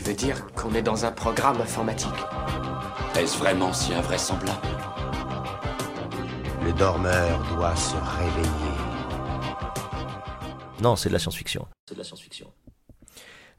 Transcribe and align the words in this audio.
Tu 0.00 0.06
veux 0.06 0.16
dire 0.16 0.46
qu'on 0.54 0.74
est 0.74 0.80
dans 0.80 1.04
un 1.04 1.12
programme 1.12 1.60
informatique 1.60 2.08
Est-ce 3.18 3.36
vraiment 3.36 3.70
si 3.74 3.92
invraisemblable 3.92 4.66
Le 6.64 6.72
dormeur 6.72 7.38
doit 7.54 7.76
se 7.76 7.96
réveiller. 7.96 8.78
Non, 10.80 10.96
c'est 10.96 11.10
de 11.10 11.12
la 11.12 11.18
science-fiction. 11.18 11.66
C'est 11.86 11.96
de 11.96 11.98
la 11.98 12.04
science-fiction. 12.04 12.50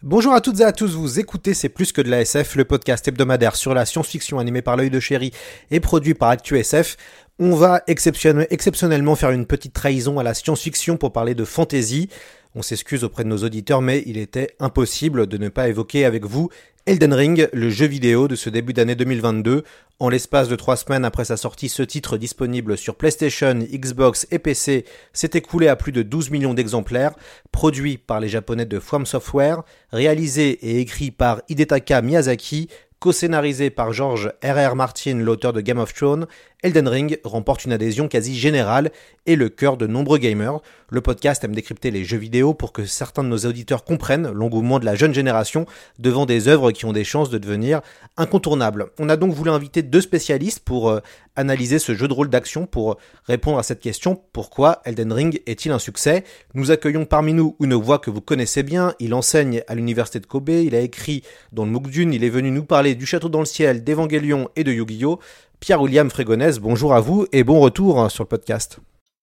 Bonjour 0.01 0.33
à 0.33 0.41
toutes 0.41 0.61
et 0.61 0.63
à 0.63 0.71
tous, 0.71 0.95
vous 0.95 1.19
écoutez 1.19 1.53
C'est 1.53 1.69
plus 1.69 1.91
que 1.91 2.01
de 2.01 2.09
la 2.09 2.21
SF, 2.21 2.55
le 2.55 2.65
podcast 2.65 3.07
hebdomadaire 3.07 3.55
sur 3.55 3.75
la 3.75 3.85
science-fiction 3.85 4.39
animé 4.39 4.63
par 4.63 4.77
l'œil 4.77 4.89
de 4.89 4.99
chéri 4.99 5.31
et 5.69 5.79
produit 5.79 6.15
par 6.15 6.29
ActuSF. 6.29 6.97
On 7.37 7.55
va 7.55 7.83
exceptionnellement 7.85 9.15
faire 9.15 9.29
une 9.29 9.45
petite 9.45 9.73
trahison 9.73 10.17
à 10.17 10.23
la 10.23 10.33
science-fiction 10.33 10.97
pour 10.97 11.13
parler 11.13 11.35
de 11.35 11.45
fantasy. 11.45 12.09
On 12.53 12.61
s'excuse 12.61 13.05
auprès 13.05 13.23
de 13.23 13.29
nos 13.29 13.37
auditeurs, 13.37 13.81
mais 13.81 14.03
il 14.05 14.17
était 14.17 14.55
impossible 14.59 15.27
de 15.27 15.37
ne 15.37 15.47
pas 15.47 15.69
évoquer 15.69 16.03
avec 16.03 16.25
vous 16.25 16.49
Elden 16.87 17.13
Ring, 17.13 17.47
le 17.53 17.69
jeu 17.69 17.85
vidéo 17.85 18.27
de 18.27 18.35
ce 18.35 18.49
début 18.49 18.73
d'année 18.73 18.95
2022. 18.95 19.63
En 19.99 20.09
l'espace 20.09 20.49
de 20.49 20.55
trois 20.55 20.75
semaines 20.75 21.05
après 21.05 21.25
sa 21.25 21.37
sortie, 21.37 21.69
ce 21.69 21.83
titre 21.83 22.17
disponible 22.17 22.75
sur 22.75 22.95
PlayStation, 22.95 23.53
Xbox 23.53 24.27
et 24.31 24.39
PC 24.39 24.85
s'est 25.13 25.29
écoulé 25.35 25.67
à 25.67 25.75
plus 25.75 25.91
de 25.91 26.01
12 26.01 26.31
millions 26.31 26.55
d'exemplaires, 26.55 27.13
produit 27.51 27.99
par 27.99 28.19
les 28.19 28.29
japonais 28.29 28.65
de 28.65 28.79
From 28.79 29.05
Software, 29.05 29.61
réalisé 29.91 30.49
et 30.49 30.79
écrit 30.79 31.11
par 31.11 31.43
Hidetaka 31.49 32.01
Miyazaki, 32.01 32.67
co-scénarisé 32.99 33.69
par 33.69 33.93
George 33.93 34.31
R.R. 34.43 34.75
Martin, 34.75 35.15
l'auteur 35.15 35.53
de 35.53 35.61
Game 35.61 35.79
of 35.79 35.93
Thrones, 35.93 36.27
Elden 36.63 36.87
Ring 36.87 37.19
remporte 37.23 37.65
une 37.65 37.73
adhésion 37.73 38.07
quasi 38.07 38.37
générale 38.37 38.91
et 39.25 39.35
le 39.35 39.49
cœur 39.49 39.77
de 39.77 39.87
nombreux 39.87 40.19
gamers. 40.19 40.59
Le 40.89 41.01
podcast 41.01 41.43
aime 41.43 41.55
décrypter 41.55 41.89
les 41.89 42.03
jeux 42.03 42.19
vidéo 42.19 42.53
pour 42.53 42.71
que 42.71 42.85
certains 42.85 43.23
de 43.23 43.29
nos 43.29 43.39
auditeurs 43.39 43.83
comprennent 43.83 44.29
l'engouement 44.29 44.77
de 44.77 44.85
la 44.85 44.93
jeune 44.93 45.13
génération 45.13 45.65
devant 45.97 46.27
des 46.27 46.47
œuvres 46.47 46.71
qui 46.71 46.85
ont 46.85 46.93
des 46.93 47.03
chances 47.03 47.31
de 47.31 47.39
devenir 47.39 47.81
incontournables. 48.15 48.91
On 48.99 49.09
a 49.09 49.17
donc 49.17 49.33
voulu 49.33 49.49
inviter 49.49 49.81
deux 49.81 50.01
spécialistes 50.01 50.59
pour 50.59 50.91
euh, 50.91 50.99
analyser 51.35 51.79
ce 51.79 51.95
jeu 51.95 52.07
de 52.07 52.13
rôle 52.13 52.29
d'action 52.29 52.67
pour 52.67 52.97
répondre 53.25 53.57
à 53.57 53.63
cette 53.63 53.79
question 53.79 54.21
pourquoi 54.31 54.81
Elden 54.85 55.13
Ring 55.13 55.41
est-il 55.47 55.71
un 55.71 55.79
succès? 55.79 56.23
Nous 56.53 56.69
accueillons 56.69 57.05
parmi 57.05 57.33
nous 57.33 57.55
une 57.59 57.73
voix 57.73 57.97
que 57.97 58.11
vous 58.11 58.21
connaissez 58.21 58.61
bien, 58.61 58.93
il 58.99 59.15
enseigne 59.15 59.63
à 59.67 59.73
l'université 59.73 60.19
de 60.19 60.27
Kobe, 60.27 60.49
il 60.49 60.75
a 60.75 60.81
écrit 60.81 61.23
dans 61.53 61.65
le 61.65 61.71
MOOC 61.71 61.89
Dune, 61.89 62.13
il 62.13 62.23
est 62.23 62.29
venu 62.29 62.51
nous 62.51 62.65
parler 62.65 62.93
du 62.93 63.07
Château 63.07 63.29
dans 63.29 63.39
le 63.39 63.45
ciel, 63.45 63.83
d'Evangelion 63.83 64.49
et 64.55 64.63
de 64.63 64.71
Yu-Gi-Oh! 64.71 65.19
Pierre-William 65.61 66.09
Frégonès, 66.09 66.57
bonjour 66.57 66.95
à 66.95 67.01
vous 67.01 67.27
et 67.31 67.43
bon 67.43 67.59
retour 67.59 68.09
sur 68.09 68.23
le 68.23 68.27
podcast. 68.27 68.79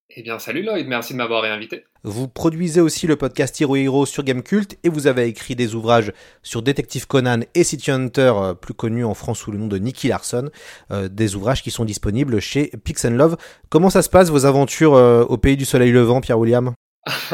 Eh 0.09 0.23
bien, 0.23 0.39
salut 0.39 0.63
Lloyd, 0.63 0.87
merci 0.87 1.13
de 1.13 1.19
m'avoir 1.19 1.43
réinvité. 1.43 1.83
Vous 2.05 2.29
produisez 2.29 2.81
aussi 2.81 3.09
le 3.09 3.17
podcast 3.17 3.61
Hero 3.61 3.75
Hero 3.75 4.07
sur 4.07 4.23
Gamecult 4.23 4.79
et 4.85 4.89
vous 4.89 5.09
avez 5.09 5.27
écrit 5.27 5.57
des 5.57 5.75
ouvrages 5.75 6.13
sur 6.45 6.63
Detective 6.63 7.09
Conan 7.09 7.41
et 7.57 7.65
City 7.65 7.91
Hunter, 7.91 8.33
euh, 8.37 8.55
plus 8.55 8.73
connu 8.73 9.05
en 9.05 9.15
France 9.15 9.41
sous 9.41 9.51
le 9.51 9.59
nom 9.59 9.67
de 9.67 9.79
Nicky 9.79 10.07
Larson, 10.07 10.49
euh, 10.93 11.09
des 11.09 11.35
ouvrages 11.35 11.61
qui 11.65 11.73
sont 11.73 11.85
disponibles 11.85 12.39
chez 12.39 12.71
Pix 12.85 13.05
Love. 13.07 13.37
Comment 13.69 13.91
ça 13.91 14.03
se 14.03 14.09
passe 14.09 14.31
vos 14.31 14.47
aventures 14.47 14.95
euh, 14.95 15.25
au 15.25 15.39
pays 15.39 15.57
du 15.57 15.65
soleil 15.65 15.91
levant, 15.91 16.21
Pierre-William? 16.21 16.73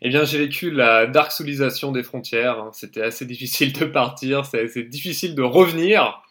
Eh 0.00 0.08
bien, 0.08 0.24
j'ai 0.24 0.38
vécu 0.38 0.70
la 0.70 1.06
dark 1.06 1.32
soulisation 1.32 1.92
des 1.92 2.02
frontières. 2.02 2.58
Hein. 2.60 2.70
C'était 2.72 3.02
assez 3.02 3.26
difficile 3.26 3.74
de 3.74 3.84
partir, 3.84 4.46
c'est 4.46 4.64
assez 4.64 4.84
difficile 4.84 5.34
de 5.34 5.42
revenir. 5.42 6.22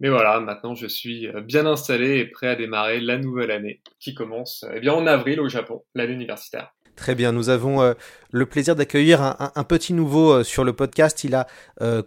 Mais 0.00 0.08
voilà, 0.08 0.40
maintenant 0.40 0.74
je 0.74 0.86
suis 0.86 1.28
euh, 1.28 1.42
bien 1.42 1.66
installé 1.66 2.18
et 2.18 2.24
prêt 2.24 2.48
à 2.48 2.56
démarrer 2.56 3.00
la 3.00 3.18
nouvelle 3.18 3.50
année 3.50 3.82
qui 4.00 4.14
commence 4.14 4.64
eh 4.74 4.80
bien, 4.80 4.94
en 4.94 5.06
avril 5.06 5.40
au 5.40 5.48
Japon, 5.48 5.84
l'année 5.94 6.14
universitaire. 6.14 6.72
Très 6.96 7.14
bien, 7.14 7.32
nous 7.32 7.50
avons 7.50 7.82
euh, 7.82 7.92
le 8.30 8.46
plaisir 8.46 8.76
d'accueillir 8.76 9.22
un, 9.22 9.64
petit 9.64 9.92
nouveau 9.92 10.32
euh, 10.32 10.42
sur 10.42 10.64
le 10.64 10.72
podcast. 10.72 11.22
Il 11.24 11.34
a 11.34 11.46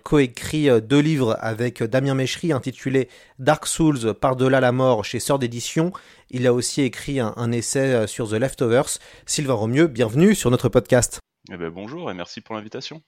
coécrit 0.04 0.70
deux 0.82 1.00
livres 1.00 1.38
avec 1.40 1.84
Damien 1.84 2.16
Méchery 2.16 2.52
intitulé 2.52 3.10
Dark 3.40 3.66
Souls 3.68 4.14
par-delà 4.14 4.60
la 4.60 4.72
mort 4.72 5.06
chez 5.06 5.20
Sœur 5.20 5.40
d'édition. 5.40 5.92
Il 6.32 6.48
a 6.48 6.54
aussi 6.54 6.82
écrit 6.82 7.20
un, 7.20 7.52
essai 7.52 8.08
sur 8.08 8.30
The 8.30 8.34
Leftovers. 8.34 9.00
Sylvain 9.26 9.54
Romieux, 9.54 9.88
bienvenue 9.88 10.36
sur 10.36 10.52
notre 10.52 10.70
podcast. 10.70 11.20
Eh 11.52 11.58
ben, 11.58 11.70
bonjour 11.70 12.10
et 12.10 12.14
merci 12.14 12.42
pour 12.42 12.56
l'invitation. 12.56 13.02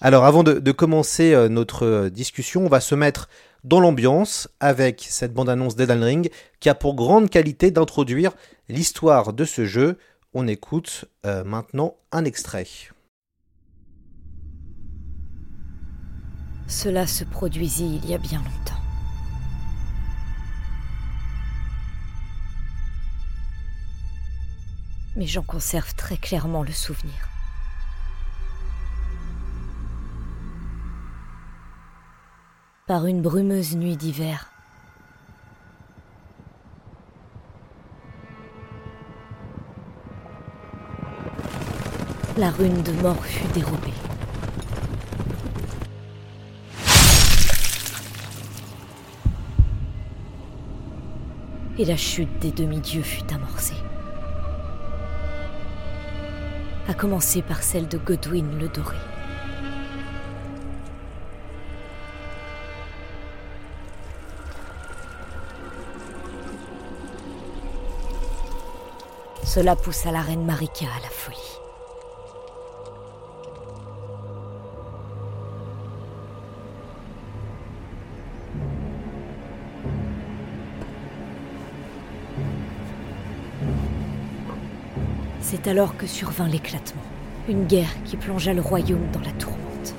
Alors 0.00 0.24
avant 0.24 0.42
de, 0.42 0.72
commencer 0.72 1.48
notre 1.48 2.08
discussion, 2.08 2.64
on 2.66 2.68
va 2.68 2.80
se 2.80 2.94
mettre 2.94 3.28
dans 3.64 3.80
l'ambiance 3.80 4.48
avec 4.60 5.06
cette 5.08 5.32
bande-annonce 5.32 5.74
d'Eden 5.74 6.02
Ring 6.02 6.30
qui 6.60 6.68
a 6.68 6.74
pour 6.74 6.94
grande 6.94 7.30
qualité 7.30 7.70
d'introduire 7.70 8.32
l'histoire 8.68 9.32
de 9.32 9.44
ce 9.44 9.64
jeu. 9.64 9.98
On 10.34 10.46
écoute 10.46 11.06
euh, 11.26 11.44
maintenant 11.44 11.96
un 12.12 12.24
extrait. 12.24 12.66
Cela 16.66 17.06
se 17.06 17.24
produisit 17.24 18.00
il 18.02 18.10
y 18.10 18.14
a 18.14 18.18
bien 18.18 18.38
longtemps. 18.38 18.80
Mais 25.16 25.26
j'en 25.26 25.42
conserve 25.42 25.94
très 25.94 26.16
clairement 26.16 26.64
le 26.64 26.72
souvenir. 26.72 27.33
Par 32.86 33.06
une 33.06 33.22
brumeuse 33.22 33.76
nuit 33.76 33.96
d'hiver. 33.96 34.50
La 42.36 42.50
rune 42.50 42.82
de 42.82 42.92
mort 43.00 43.24
fut 43.24 43.46
dérobée. 43.54 43.94
Et 51.78 51.86
la 51.86 51.96
chute 51.96 52.38
des 52.40 52.50
demi-dieux 52.50 53.02
fut 53.02 53.32
amorcée. 53.32 53.72
À 56.86 56.92
commencer 56.92 57.40
par 57.40 57.62
celle 57.62 57.88
de 57.88 57.96
Godwin 57.96 58.58
le 58.58 58.68
Doré. 58.68 59.13
Cela 69.44 69.76
poussa 69.76 70.10
la 70.10 70.22
reine 70.22 70.44
Marika 70.44 70.86
à 70.86 71.00
la 71.02 71.08
folie. 71.08 71.38
C'est 85.40 85.68
alors 85.68 85.96
que 85.96 86.06
survint 86.06 86.48
l'éclatement, 86.48 87.02
une 87.48 87.66
guerre 87.66 87.94
qui 88.04 88.16
plongea 88.16 88.54
le 88.54 88.62
royaume 88.62 89.06
dans 89.12 89.20
la 89.20 89.30
tourmente. 89.32 89.94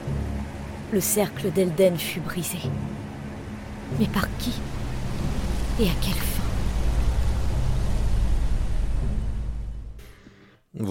Le 0.91 0.99
cercle 0.99 1.51
d'Elden 1.51 1.97
fut 1.97 2.19
brisé. 2.19 2.59
Mais 3.99 4.07
par 4.07 4.27
qui 4.37 4.53
Et 5.79 5.85
à 5.85 5.93
quelle 6.01 6.13
fin 6.13 6.34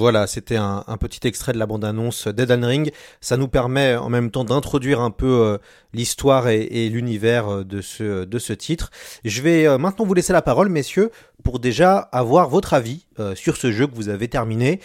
Voilà, 0.04 0.26
c'était 0.26 0.56
un, 0.56 0.84
petit 1.00 1.26
extrait 1.26 1.54
de 1.54 1.58
la 1.58 1.64
bande-annonce 1.64 2.28
d'Eden 2.28 2.62
Ring. 2.62 2.92
Ça 3.22 3.38
nous 3.38 3.48
permet 3.48 3.96
en 3.96 4.10
même 4.10 4.30
temps 4.30 4.44
d'introduire 4.44 5.00
un 5.00 5.10
peu 5.10 5.40
euh, 5.46 5.58
l'histoire 5.94 6.48
et, 6.48 6.90
l'univers 6.90 7.48
euh, 7.48 7.64
de 7.64 7.80
ce, 7.80 8.26
de 8.26 8.38
ce 8.38 8.52
titre. 8.52 8.90
Je 9.24 9.40
vais 9.40 9.66
euh, 9.66 9.78
maintenant 9.78 10.04
vous 10.04 10.12
laisser 10.12 10.34
la 10.34 10.42
parole, 10.42 10.68
messieurs, 10.68 11.10
pour 11.42 11.58
déjà 11.58 11.96
avoir 11.96 12.50
votre 12.50 12.74
avis 12.74 13.06
sur 13.34 13.56
ce 13.56 13.72
jeu 13.72 13.86
que 13.86 13.94
vous 13.94 14.10
avez 14.10 14.28
terminé. 14.28 14.78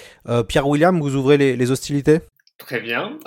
Pierre-William, 0.48 0.98
vous 0.98 1.16
ouvrez 1.18 1.36
les, 1.38 1.72
hostilités? 1.72 2.20
Très 2.58 2.80
bien. 2.80 3.20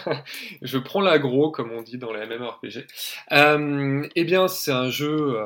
je 0.60 0.76
prends 0.76 1.00
l'agro, 1.00 1.50
comme 1.50 1.72
on 1.72 1.80
dit 1.80 1.96
dans 1.96 2.12
les 2.12 2.26
MMORPG. 2.26 2.86
eh 3.30 4.24
bien, 4.24 4.48
c'est 4.48 4.72
un 4.72 4.90
jeu... 4.90 5.38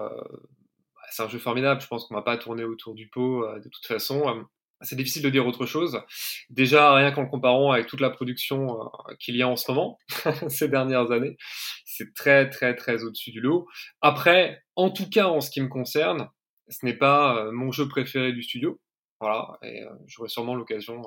c'est 1.13 1.23
un 1.23 1.29
jeu 1.29 1.39
formidable, 1.39 1.81
je 1.81 1.87
pense 1.87 2.07
qu'on 2.07 2.17
va 2.17 2.23
pas 2.23 2.37
tourner 2.39 2.65
autour 2.65 2.95
du 2.95 3.07
pot 3.07 3.47
de 3.63 3.69
toute 3.69 3.87
façon 3.87 4.45
c'est 4.83 4.97
difficile 4.97 5.23
de 5.23 5.31
dire 5.31 5.47
autre 5.47 5.67
chose. 5.67 6.01
Déjà, 6.51 6.95
rien 6.95 7.13
qu'en 7.13 7.27
comparant 7.27 7.73
avec 7.73 7.87
toute 7.87 8.01
la 8.01 8.11
production 8.11 8.81
euh, 8.81 9.15
qu'il 9.19 9.37
y 9.37 9.43
a 9.43 9.49
en 9.49 9.57
ce 9.57 9.71
moment, 9.71 9.99
ces 10.49 10.69
dernières 10.69 11.11
années. 11.13 11.37
C'est 11.85 12.13
très 12.15 12.51
très 12.51 12.75
très 12.75 13.05
au-dessus 13.05 13.31
du 13.31 13.41
lot. 13.41 13.67
Après, 14.03 14.63
en 14.77 14.91
tout 14.91 15.09
cas 15.09 15.27
en 15.27 15.41
ce 15.41 15.51
qui 15.51 15.61
me 15.61 15.69
concerne, 15.69 16.29
ce 16.69 16.85
n'est 16.85 16.97
pas 16.97 17.37
euh, 17.37 17.53
mon 17.53 17.73
jeu 17.73 17.89
préféré 17.89 18.33
du 18.33 18.43
studio. 18.43 18.81
Voilà, 19.21 19.59
et 19.63 19.83
euh, 19.83 19.91
j'aurai 20.07 20.29
sûrement 20.29 20.55
l'occasion 20.55 21.03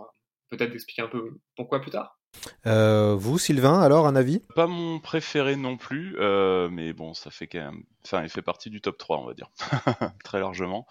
peut-être 0.50 0.72
d'expliquer 0.72 1.04
un 1.04 1.08
peu 1.08 1.40
pourquoi 1.56 1.80
plus 1.80 1.92
tard. 1.92 2.19
Euh, 2.66 3.16
vous, 3.16 3.40
Sylvain, 3.40 3.80
alors 3.82 4.08
un 4.08 4.16
avis? 4.16 4.40
Pas 4.56 4.68
mon 4.68 5.00
préféré 5.00 5.56
non 5.56 5.78
plus, 5.78 6.16
euh, 6.20 6.70
mais 6.70 6.94
bon, 6.94 7.14
ça 7.14 7.32
fait 7.32 7.48
quand 7.48 7.60
même. 7.60 7.84
Enfin, 8.06 8.24
il 8.24 8.30
fait 8.30 8.42
partie 8.42 8.70
du 8.70 8.82
top 8.82 8.98
3, 8.98 9.20
on 9.20 9.26
va 9.26 9.34
dire, 9.34 9.50
très 10.24 10.40
largement. 10.40 10.88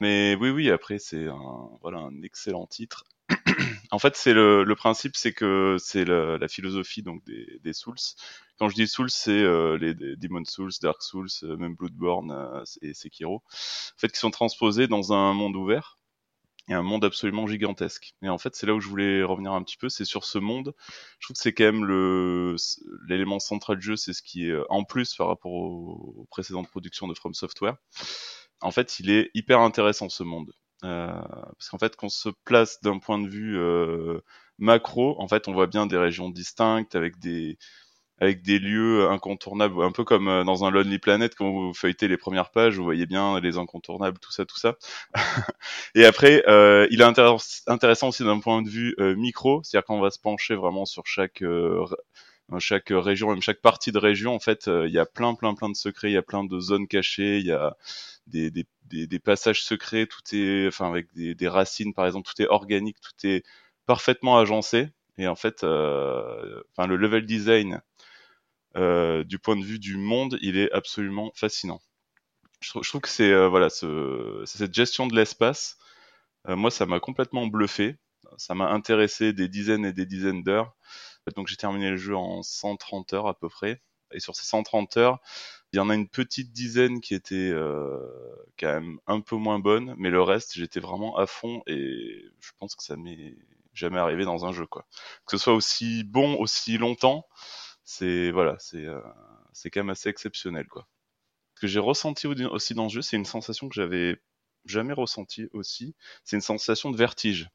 Mais 0.00 0.36
oui, 0.40 0.50
oui, 0.50 0.70
après, 0.70 0.98
c'est 0.98 1.26
un, 1.26 1.68
voilà, 1.82 1.98
un 1.98 2.22
excellent 2.22 2.66
titre. 2.66 3.04
en 3.90 3.98
fait, 3.98 4.16
c'est 4.16 4.34
le, 4.34 4.64
le 4.64 4.74
principe, 4.74 5.16
c'est 5.16 5.32
que 5.32 5.76
c'est 5.78 6.04
la, 6.04 6.48
philosophie 6.48 7.02
donc 7.02 7.24
des, 7.24 7.60
des 7.62 7.72
Souls. 7.72 7.96
Quand 8.58 8.68
je 8.68 8.74
dis 8.74 8.86
Souls, 8.86 9.10
c'est 9.10 9.32
euh, 9.32 9.76
les, 9.78 9.94
les 9.94 10.16
Demon 10.16 10.44
Souls, 10.44 10.70
Dark 10.80 11.02
Souls, 11.02 11.28
euh, 11.42 11.56
même 11.56 11.74
Bloodborne 11.74 12.30
euh, 12.30 12.64
et 12.82 12.94
Sekiro, 12.94 13.36
en 13.36 13.98
fait, 13.98 14.08
qui 14.08 14.18
sont 14.18 14.30
transposés 14.30 14.86
dans 14.86 15.12
un 15.12 15.32
monde 15.32 15.56
ouvert 15.56 15.98
et 16.68 16.74
un 16.74 16.82
monde 16.82 17.04
absolument 17.04 17.46
gigantesque. 17.46 18.14
Et 18.22 18.28
en 18.28 18.38
fait, 18.38 18.54
c'est 18.54 18.66
là 18.66 18.74
où 18.74 18.80
je 18.80 18.88
voulais 18.88 19.22
revenir 19.22 19.52
un 19.52 19.62
petit 19.62 19.76
peu, 19.76 19.88
c'est 19.88 20.04
sur 20.04 20.24
ce 20.24 20.38
monde. 20.38 20.74
Je 21.18 21.26
trouve 21.26 21.36
que 21.36 21.42
c'est 21.42 21.52
quand 21.52 21.64
même 21.64 21.84
le 21.84 22.56
l'élément 23.08 23.38
central 23.38 23.78
du 23.78 23.86
jeu, 23.86 23.96
c'est 23.96 24.12
ce 24.12 24.22
qui 24.22 24.48
est 24.48 24.56
en 24.70 24.84
plus 24.84 25.14
par 25.14 25.28
rapport 25.28 25.52
aux, 25.52 26.14
aux 26.16 26.26
précédentes 26.30 26.68
productions 26.68 27.08
de 27.08 27.14
From 27.14 27.34
Software. 27.34 27.76
En 28.60 28.70
fait, 28.70 28.98
il 29.00 29.10
est 29.10 29.30
hyper 29.34 29.60
intéressant 29.60 30.08
ce 30.08 30.22
monde. 30.22 30.52
Euh, 30.84 31.12
parce 31.58 31.70
qu'en 31.70 31.78
fait, 31.78 31.96
qu'on 31.96 32.08
se 32.08 32.28
place 32.44 32.80
d'un 32.82 32.98
point 32.98 33.18
de 33.18 33.28
vue 33.28 33.58
euh, 33.58 34.20
macro, 34.58 35.20
en 35.20 35.28
fait, 35.28 35.48
on 35.48 35.52
voit 35.52 35.66
bien 35.66 35.86
des 35.86 35.96
régions 35.96 36.28
distinctes 36.28 36.94
avec 36.94 37.18
des 37.18 37.58
avec 38.20 38.42
des 38.42 38.58
lieux 38.58 39.08
incontournables, 39.10 39.82
un 39.82 39.92
peu 39.92 40.04
comme 40.04 40.28
euh, 40.28 40.44
dans 40.44 40.64
un 40.64 40.70
Lonely 40.70 40.98
Planet 40.98 41.34
quand 41.34 41.50
vous 41.50 41.74
feuilletez 41.74 42.08
les 42.08 42.16
premières 42.16 42.50
pages, 42.50 42.76
vous 42.76 42.84
voyez 42.84 43.06
bien 43.06 43.40
les 43.40 43.58
incontournables, 43.58 44.18
tout 44.18 44.32
ça, 44.32 44.44
tout 44.44 44.58
ça. 44.58 44.76
et 45.94 46.04
après, 46.04 46.44
euh, 46.48 46.86
il 46.90 47.00
est 47.00 47.04
intéressant 47.66 48.08
aussi 48.08 48.24
d'un 48.24 48.40
point 48.40 48.62
de 48.62 48.68
vue 48.68 48.94
euh, 49.00 49.16
micro, 49.16 49.62
c'est-à-dire 49.62 49.86
qu'on 49.86 50.00
va 50.00 50.10
se 50.10 50.18
pencher 50.18 50.54
vraiment 50.54 50.84
sur 50.84 51.06
chaque 51.06 51.42
euh, 51.42 51.84
chaque 52.58 52.88
région, 52.90 53.30
même 53.30 53.42
chaque 53.42 53.62
partie 53.62 53.90
de 53.90 53.98
région, 53.98 54.34
en 54.34 54.38
fait, 54.38 54.66
il 54.68 54.90
y 54.90 54.98
a 54.98 55.06
plein, 55.06 55.34
plein, 55.34 55.54
plein 55.54 55.70
de 55.70 55.76
secrets, 55.76 56.10
il 56.10 56.14
y 56.14 56.18
a 56.18 56.22
plein 56.22 56.44
de 56.44 56.60
zones 56.60 56.86
cachées, 56.86 57.38
il 57.38 57.46
y 57.46 57.52
a 57.52 57.74
des, 58.26 58.50
des, 58.50 58.66
des, 58.84 59.06
des, 59.06 59.18
passages 59.18 59.62
secrets, 59.64 60.06
tout 60.06 60.20
est, 60.32 60.68
enfin, 60.68 60.88
avec 60.90 61.12
des, 61.14 61.34
des 61.34 61.48
racines, 61.48 61.94
par 61.94 62.06
exemple, 62.06 62.28
tout 62.28 62.42
est 62.42 62.48
organique, 62.48 62.98
tout 63.00 63.26
est 63.26 63.44
parfaitement 63.86 64.38
agencé. 64.38 64.88
Et 65.18 65.28
en 65.28 65.36
fait, 65.36 65.62
euh, 65.64 66.62
enfin, 66.76 66.88
le 66.88 66.96
level 66.96 67.24
design 67.24 67.74
euh, 67.74 67.78
du 68.74 69.38
point 69.38 69.56
de 69.56 69.64
vue 69.64 69.78
du 69.78 69.96
monde, 69.96 70.38
il 70.42 70.56
est 70.58 70.70
absolument 70.72 71.30
fascinant. 71.34 71.80
Je, 72.60 72.70
je 72.82 72.88
trouve 72.88 73.00
que 73.00 73.08
c'est 73.08 73.30
euh, 73.30 73.48
voilà, 73.48 73.70
ce, 73.70 74.42
cette 74.46 74.74
gestion 74.74 75.06
de 75.06 75.14
l'espace. 75.14 75.78
Euh, 76.48 76.56
moi, 76.56 76.70
ça 76.70 76.86
m'a 76.86 77.00
complètement 77.00 77.46
bluffé. 77.46 77.96
Ça 78.38 78.54
m'a 78.54 78.68
intéressé 78.70 79.32
des 79.32 79.48
dizaines 79.48 79.84
et 79.84 79.92
des 79.92 80.06
dizaines 80.06 80.42
d'heures. 80.42 80.74
Donc, 81.36 81.48
j'ai 81.48 81.56
terminé 81.56 81.90
le 81.90 81.96
jeu 81.96 82.16
en 82.16 82.42
130 82.42 83.12
heures 83.14 83.28
à 83.28 83.38
peu 83.38 83.48
près. 83.48 83.82
Et 84.12 84.20
sur 84.20 84.36
ces 84.36 84.46
130 84.46 84.96
heures, 84.96 85.18
il 85.72 85.76
y 85.76 85.80
en 85.80 85.90
a 85.90 85.94
une 85.94 86.08
petite 86.08 86.52
dizaine 86.52 87.00
qui 87.00 87.14
était 87.14 87.50
euh, 87.52 87.98
quand 88.58 88.68
même 88.68 88.98
un 89.06 89.20
peu 89.20 89.36
moins 89.36 89.58
bonne, 89.58 89.94
mais 89.98 90.10
le 90.10 90.22
reste, 90.22 90.54
j'étais 90.54 90.80
vraiment 90.80 91.16
à 91.18 91.26
fond 91.26 91.62
et 91.66 92.24
je 92.40 92.50
pense 92.60 92.76
que 92.76 92.84
ça 92.84 92.96
m'est 92.96 93.36
jamais 93.72 93.98
arrivé 93.98 94.24
dans 94.24 94.44
un 94.46 94.52
jeu 94.52 94.66
quoi. 94.66 94.86
Que 95.26 95.36
ce 95.36 95.42
soit 95.42 95.54
aussi 95.54 96.04
bon 96.04 96.36
aussi 96.36 96.78
longtemps, 96.78 97.26
c'est 97.84 98.30
voilà, 98.30 98.56
c'est 98.58 98.84
euh, 98.86 99.00
c'est 99.52 99.70
quand 99.70 99.80
même 99.80 99.90
assez 99.90 100.08
exceptionnel 100.08 100.66
quoi. 100.68 100.86
Ce 101.56 101.60
que 101.62 101.66
j'ai 101.68 101.80
ressenti 101.80 102.26
aussi 102.26 102.74
dans 102.74 102.84
le 102.84 102.88
jeu, 102.90 103.02
c'est 103.02 103.16
une 103.16 103.24
sensation 103.24 103.68
que 103.68 103.74
j'avais 103.74 104.20
jamais 104.66 104.92
ressentie 104.94 105.48
aussi, 105.52 105.94
c'est 106.24 106.36
une 106.36 106.42
sensation 106.42 106.90
de 106.90 106.96
vertige. 106.96 107.48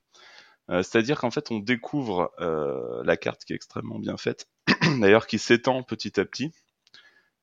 Euh, 0.70 0.84
C'est-à-dire 0.84 1.20
qu'en 1.20 1.31
fait, 1.31 1.52
on 1.52 1.60
découvre 1.60 2.31
euh, 2.40 3.04
la 3.04 3.18
carte 3.18 3.46
qui 3.46 3.54
est 3.54 3.58
extrêmement 3.58 4.00
bien 4.00 4.18
faite, 4.18 4.48
d'ailleurs 5.02 5.28
qui 5.28 5.40
s'étend 5.40 5.84
petit 5.84 6.20
à 6.20 6.26
petit, 6.26 6.52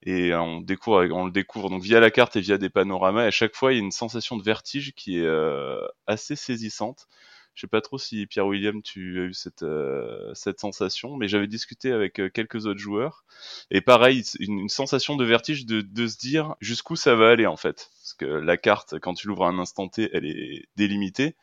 et 0.02 0.34
on 0.34 0.60
découvre, 0.60 1.06
on 1.12 1.24
le 1.26 1.32
découvre 1.32 1.68
donc 1.70 1.82
via 1.82 2.00
la 2.00 2.10
carte 2.10 2.36
et 2.36 2.40
via 2.40 2.58
des 2.58 2.70
panoramas. 2.70 3.24
À 3.24 3.30
chaque 3.30 3.56
fois, 3.56 3.72
il 3.72 3.76
y 3.76 3.80
a 3.80 3.82
une 3.84 3.90
sensation 3.92 4.36
de 4.36 4.42
vertige 4.42 4.92
qui 4.94 5.18
est 5.18 5.26
euh, 5.26 5.80
assez 6.06 6.36
saisissante. 6.36 7.08
Je 7.56 7.62
sais 7.62 7.66
pas 7.66 7.80
trop 7.80 7.98
si 7.98 8.26
Pierre 8.26 8.46
William 8.46 8.82
tu 8.82 9.18
as 9.20 9.24
eu 9.24 9.34
cette 9.34 9.62
euh, 9.64 10.30
cette 10.34 10.60
sensation, 10.60 11.16
mais 11.16 11.26
j'avais 11.26 11.46
discuté 11.48 11.90
avec 11.90 12.20
euh, 12.20 12.28
quelques 12.28 12.66
autres 12.66 12.78
joueurs. 12.78 13.24
Et 13.70 13.80
pareil, 13.80 14.22
une, 14.40 14.60
une 14.60 14.68
sensation 14.68 15.16
de 15.16 15.24
vertige 15.24 15.66
de, 15.66 15.80
de 15.80 16.06
se 16.06 16.18
dire 16.18 16.54
jusqu'où 16.60 16.96
ça 16.96 17.14
va 17.16 17.30
aller 17.30 17.46
en 17.46 17.56
fait, 17.56 17.90
parce 17.98 18.14
que 18.14 18.26
la 18.26 18.58
carte 18.58 18.98
quand 19.00 19.14
tu 19.14 19.26
l'ouvres 19.26 19.46
à 19.46 19.48
un 19.48 19.58
instant 19.58 19.88
T, 19.88 20.10
elle 20.12 20.26
est 20.26 20.68
délimitée, 20.76 21.34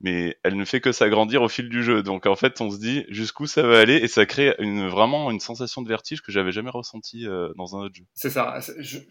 mais 0.00 0.38
elle 0.42 0.56
ne 0.56 0.64
fait 0.64 0.80
que 0.80 0.92
s'agrandir 0.92 1.42
au 1.42 1.48
fil 1.48 1.68
du 1.68 1.82
jeu. 1.82 2.02
Donc 2.02 2.26
en 2.26 2.36
fait, 2.36 2.60
on 2.60 2.70
se 2.70 2.78
dit 2.78 3.04
jusqu'où 3.08 3.46
ça 3.46 3.62
va 3.62 3.78
aller 3.78 3.96
et 3.96 4.08
ça 4.08 4.26
crée 4.26 4.54
une, 4.58 4.88
vraiment 4.88 5.30
une 5.30 5.40
sensation 5.40 5.82
de 5.82 5.88
vertige 5.88 6.22
que 6.22 6.32
j'avais 6.32 6.52
jamais 6.52 6.70
ressentie 6.70 7.26
euh, 7.26 7.52
dans 7.56 7.76
un 7.76 7.80
autre 7.80 7.94
jeu. 7.94 8.04
C'est 8.14 8.30
ça. 8.30 8.58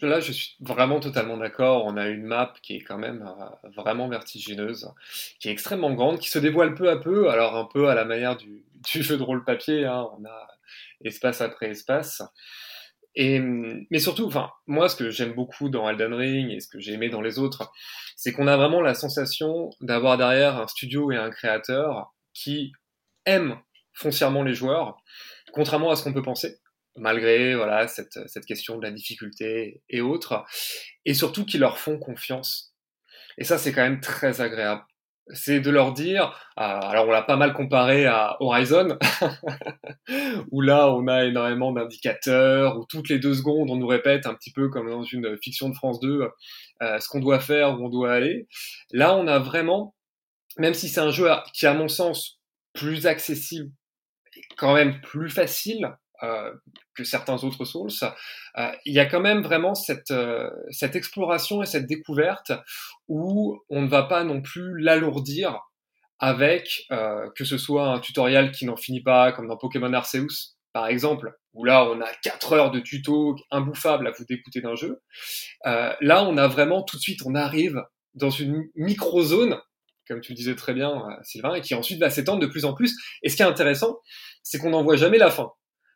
Là, 0.01 0.19
je 0.19 0.31
suis 0.31 0.55
vraiment 0.59 0.99
totalement 0.99 1.37
d'accord. 1.37 1.85
On 1.85 1.95
a 1.95 2.07
une 2.07 2.23
map 2.23 2.53
qui 2.61 2.75
est 2.75 2.81
quand 2.81 2.97
même 2.97 3.21
euh, 3.21 3.69
vraiment 3.75 4.09
vertigineuse, 4.09 4.91
qui 5.39 5.49
est 5.49 5.51
extrêmement 5.51 5.93
grande, 5.93 6.19
qui 6.19 6.29
se 6.29 6.39
dévoile 6.39 6.73
peu 6.73 6.89
à 6.89 6.97
peu. 6.97 7.29
Alors 7.29 7.55
un 7.55 7.65
peu 7.65 7.87
à 7.87 7.95
la 7.95 8.05
manière 8.05 8.35
du, 8.35 8.63
du 8.91 9.03
jeu 9.03 9.17
de 9.17 9.23
rôle 9.23 9.43
papier. 9.43 9.85
Hein. 9.85 10.07
On 10.17 10.25
a 10.25 10.47
espace 11.03 11.41
après 11.41 11.67
espace. 11.69 12.23
Et, 13.21 13.41
mais 13.41 13.99
surtout, 13.99 14.27
enfin, 14.27 14.49
moi, 14.65 14.87
ce 14.87 14.95
que 14.95 15.09
j'aime 15.09 15.33
beaucoup 15.33 15.67
dans 15.67 15.89
Elden 15.89 16.13
Ring 16.13 16.51
et 16.51 16.61
ce 16.61 16.69
que 16.69 16.79
j'ai 16.79 16.93
aimé 16.93 17.09
dans 17.09 17.19
les 17.19 17.37
autres, 17.37 17.69
c'est 18.15 18.31
qu'on 18.31 18.47
a 18.47 18.55
vraiment 18.55 18.79
la 18.79 18.93
sensation 18.93 19.71
d'avoir 19.81 20.17
derrière 20.17 20.55
un 20.57 20.67
studio 20.67 21.11
et 21.11 21.17
un 21.17 21.29
créateur 21.29 22.15
qui 22.33 22.71
aiment 23.25 23.59
foncièrement 23.91 24.41
les 24.41 24.53
joueurs, 24.53 24.95
contrairement 25.51 25.91
à 25.91 25.97
ce 25.97 26.03
qu'on 26.03 26.13
peut 26.13 26.21
penser, 26.21 26.59
malgré 26.95 27.55
voilà 27.55 27.89
cette, 27.89 28.17
cette 28.27 28.45
question 28.45 28.77
de 28.77 28.83
la 28.83 28.91
difficulté 28.91 29.83
et 29.89 29.99
autres, 29.99 30.45
et 31.03 31.13
surtout 31.13 31.43
qui 31.43 31.57
leur 31.57 31.77
font 31.77 31.99
confiance. 31.99 32.73
Et 33.37 33.43
ça, 33.43 33.57
c'est 33.57 33.73
quand 33.73 33.83
même 33.83 33.99
très 33.99 34.39
agréable 34.39 34.85
c'est 35.33 35.59
de 35.59 35.69
leur 35.69 35.93
dire, 35.93 36.27
euh, 36.57 36.61
alors 36.61 37.07
on 37.07 37.11
l'a 37.11 37.21
pas 37.21 37.35
mal 37.35 37.53
comparé 37.53 38.05
à 38.05 38.37
Horizon, 38.39 38.97
où 40.51 40.61
là 40.61 40.89
on 40.91 41.07
a 41.07 41.25
énormément 41.25 41.71
d'indicateurs, 41.71 42.77
où 42.77 42.85
toutes 42.85 43.09
les 43.09 43.19
deux 43.19 43.33
secondes 43.33 43.69
on 43.69 43.75
nous 43.75 43.87
répète 43.87 44.25
un 44.25 44.33
petit 44.33 44.51
peu 44.51 44.69
comme 44.69 44.89
dans 44.89 45.03
une 45.03 45.37
fiction 45.41 45.69
de 45.69 45.75
France 45.75 45.99
2 45.99 46.29
euh, 46.81 46.99
ce 46.99 47.07
qu'on 47.07 47.19
doit 47.19 47.39
faire, 47.39 47.79
où 47.79 47.85
on 47.85 47.89
doit 47.89 48.13
aller. 48.13 48.47
Là 48.91 49.15
on 49.15 49.27
a 49.27 49.39
vraiment, 49.39 49.95
même 50.57 50.73
si 50.73 50.89
c'est 50.89 51.01
un 51.01 51.11
jeu 51.11 51.29
qui 51.53 51.67
à 51.67 51.73
mon 51.73 51.87
sens 51.87 52.39
plus 52.73 53.07
accessible, 53.07 53.71
quand 54.57 54.73
même 54.73 54.99
plus 55.01 55.29
facile, 55.29 55.95
euh, 56.23 56.51
que 56.99 57.05
certains 57.05 57.43
autres 57.43 57.63
Souls, 57.63 57.89
euh, 58.57 58.71
il 58.85 58.93
y 58.93 58.99
a 58.99 59.05
quand 59.05 59.21
même 59.21 59.41
vraiment 59.41 59.73
cette, 59.73 60.11
euh, 60.11 60.49
cette 60.69 60.95
exploration 60.95 61.63
et 61.63 61.65
cette 61.65 61.87
découverte 61.87 62.51
où 63.07 63.57
on 63.69 63.81
ne 63.81 63.87
va 63.87 64.03
pas 64.03 64.23
non 64.25 64.41
plus 64.41 64.77
l'alourdir 64.79 65.59
avec 66.19 66.85
euh, 66.91 67.29
que 67.37 67.45
ce 67.45 67.57
soit 67.57 67.87
un 67.87 67.99
tutoriel 67.99 68.51
qui 68.51 68.65
n'en 68.65 68.75
finit 68.75 69.01
pas, 69.01 69.31
comme 69.31 69.47
dans 69.47 69.55
Pokémon 69.55 69.93
Arceus, 69.93 70.57
par 70.73 70.87
exemple, 70.87 71.31
où 71.53 71.63
là 71.63 71.85
on 71.85 72.01
a 72.01 72.09
4 72.21 72.53
heures 72.53 72.71
de 72.71 72.81
tuto 72.81 73.37
imbouffable 73.49 74.07
à 74.07 74.11
vous 74.11 74.25
dégoûter 74.27 74.59
d'un 74.59 74.75
jeu. 74.75 75.01
là, 75.63 76.23
on 76.25 76.37
a 76.37 76.47
vraiment 76.47 76.83
tout 76.83 76.97
de 76.97 77.01
suite, 77.01 77.21
on 77.25 77.33
arrive 77.33 77.81
dans 78.13 78.29
une 78.29 78.65
micro-zone 78.75 79.57
comme 80.07 80.21
tu 80.21 80.31
le 80.31 80.37
disais 80.37 80.55
très 80.55 80.73
bien, 80.73 81.05
Sylvain, 81.21 81.53
et 81.53 81.61
qui 81.61 81.75
ensuite 81.75 81.99
va 81.99 82.09
s'étendre 82.09 82.39
de 82.39 82.47
plus 82.47 82.65
en 82.65 82.73
plus. 82.73 82.95
Et 83.21 83.29
ce 83.29 83.35
qui 83.35 83.43
est 83.43 83.45
intéressant, 83.45 83.99
c'est 84.41 84.57
qu'on 84.57 84.71
n'en 84.71 84.81
voit 84.81 84.95
jamais 84.95 85.19
la 85.19 85.29
fin. 85.29 85.51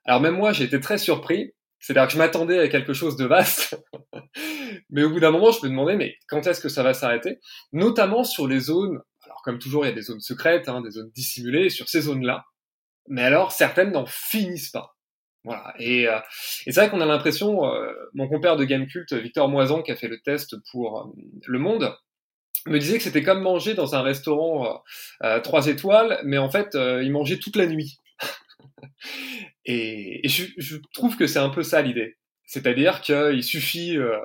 Alors 0.05 0.21
même 0.21 0.35
moi, 0.35 0.53
j'ai 0.53 0.65
été 0.65 0.79
très 0.79 0.97
surpris. 0.97 1.53
C'est-à-dire 1.79 2.07
que 2.07 2.13
je 2.13 2.17
m'attendais 2.17 2.59
à 2.59 2.69
quelque 2.69 2.93
chose 2.93 3.17
de 3.17 3.25
vaste. 3.25 3.77
mais 4.89 5.03
au 5.03 5.09
bout 5.09 5.19
d'un 5.19 5.31
moment, 5.31 5.51
je 5.51 5.59
me 5.65 5.69
demandais, 5.69 5.97
mais 5.97 6.15
quand 6.29 6.47
est-ce 6.47 6.61
que 6.61 6.69
ça 6.69 6.81
va 6.81 6.93
s'arrêter? 6.93 7.39
Notamment 7.73 8.23
sur 8.23 8.47
les 8.47 8.61
zones, 8.61 9.01
alors 9.25 9.41
comme 9.43 9.59
toujours, 9.59 9.85
il 9.85 9.89
y 9.89 9.91
a 9.91 9.95
des 9.95 10.01
zones 10.01 10.21
secrètes, 10.21 10.69
hein, 10.69 10.79
des 10.79 10.91
zones 10.91 11.11
dissimulées, 11.13 11.69
sur 11.69 11.89
ces 11.89 12.01
zones-là. 12.01 12.45
Mais 13.09 13.23
alors, 13.23 13.51
certaines 13.51 13.91
n'en 13.91 14.05
finissent 14.05 14.69
pas. 14.69 14.95
Voilà. 15.43 15.73
Et, 15.77 16.07
euh, 16.07 16.19
et 16.65 16.71
c'est 16.71 16.79
vrai 16.79 16.89
qu'on 16.89 17.01
a 17.01 17.05
l'impression, 17.05 17.65
euh, 17.65 17.91
mon 18.13 18.29
compère 18.29 18.55
de 18.55 18.63
Gamecult, 18.63 19.11
Victor 19.11 19.49
Moison, 19.49 19.81
qui 19.81 19.91
a 19.91 19.97
fait 19.97 20.07
le 20.07 20.21
test 20.21 20.55
pour 20.71 21.01
euh, 21.01 21.05
Le 21.45 21.59
Monde, 21.59 21.93
me 22.65 22.79
disait 22.79 22.97
que 22.97 23.03
c'était 23.03 23.23
comme 23.23 23.41
manger 23.41 23.73
dans 23.73 23.93
un 23.93 24.01
restaurant 24.01 24.81
euh, 25.23 25.41
trois 25.41 25.67
étoiles, 25.67 26.21
mais 26.23 26.37
en 26.37 26.49
fait, 26.49 26.75
il 26.75 27.11
mangeait 27.11 27.39
toute 27.39 27.57
la 27.57 27.65
nuit. 27.67 27.99
Et, 29.65 30.27
je, 30.27 30.77
trouve 30.93 31.15
que 31.15 31.27
c'est 31.27 31.39
un 31.39 31.49
peu 31.49 31.63
ça 31.63 31.81
l'idée. 31.81 32.17
C'est-à-dire 32.45 33.01
qu'il 33.01 33.43
suffit, 33.43 33.97
euh, 33.97 34.19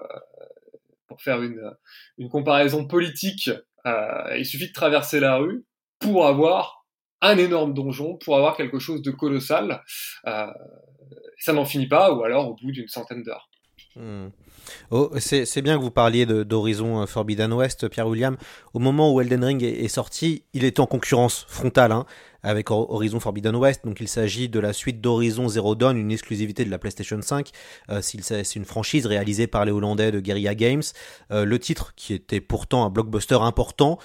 pour 1.07 1.23
faire 1.23 1.42
une, 1.42 1.73
une 2.18 2.28
comparaison 2.28 2.87
politique, 2.87 3.50
euh, 3.87 4.37
il 4.37 4.45
suffit 4.45 4.68
de 4.68 4.73
traverser 4.73 5.21
la 5.21 5.37
rue 5.37 5.64
pour 5.99 6.26
avoir 6.26 6.85
un 7.21 7.38
énorme 7.38 7.75
donjon, 7.75 8.16
pour 8.16 8.37
avoir 8.37 8.57
quelque 8.57 8.78
chose 8.78 9.02
de 9.02 9.11
colossal. 9.11 9.83
Euh, 10.26 10.47
ça 11.38 11.52
n'en 11.52 11.64
finit 11.64 11.88
pas, 11.88 12.12
ou 12.12 12.23
alors 12.25 12.49
au 12.49 12.54
bout 12.54 12.73
d'une 12.73 12.88
centaine 12.88 13.23
d'heures. 13.23 13.49
Hmm. 13.99 14.28
Oh, 14.90 15.11
c'est 15.19 15.62
bien 15.62 15.76
que 15.76 15.83
vous 15.83 15.90
parliez 15.90 16.25
d'Horizon 16.26 17.07
Forbidden 17.07 17.52
West, 17.52 17.88
Pierre 17.88 18.07
William. 18.07 18.37
Au 18.75 18.78
moment 18.78 19.12
où 19.12 19.21
Elden 19.21 19.43
Ring 19.45 19.62
est, 19.62 19.88
sorti, 19.88 20.45
il 20.52 20.64
était 20.64 20.81
en 20.81 20.87
concurrence 20.87 21.47
frontale 21.49 21.90
hein, 21.90 22.07
avec 22.43 22.71
Horizon 22.71 23.19
Forbidden 23.19 23.57
West. 23.57 23.85
Donc 23.85 24.00
il 24.00 24.09
s'agit 24.09 24.49
de 24.49 24.61
la 24.61 24.73
suite 24.73 25.00
d'Horizon 25.00 25.49
Zero 25.49 25.75
Dawn, 25.75 25.97
une 25.97 26.12
exclusivité 26.12 26.64
de 26.64 26.71
la 26.71 26.78
PlayStation 26.78 27.21
5. 27.21 27.50
Euh, 27.90 28.00
c'est 28.02 28.57
une 28.57 28.64
franchise 28.64 29.07
réalisée 29.07 29.47
par 29.47 29.64
les 29.64 29.73
Hollandais 29.73 30.12
de 30.12 30.21
Guerrilla 30.21 30.55
Games. 30.55 30.83
Euh, 31.33 31.45
le 31.45 31.59
titre, 31.59 31.95
qui 31.97 32.14
était 32.14 32.40
pourtant 32.40 32.85
un 32.85 32.90
blockbuster 32.90 33.38
important, 33.40 33.99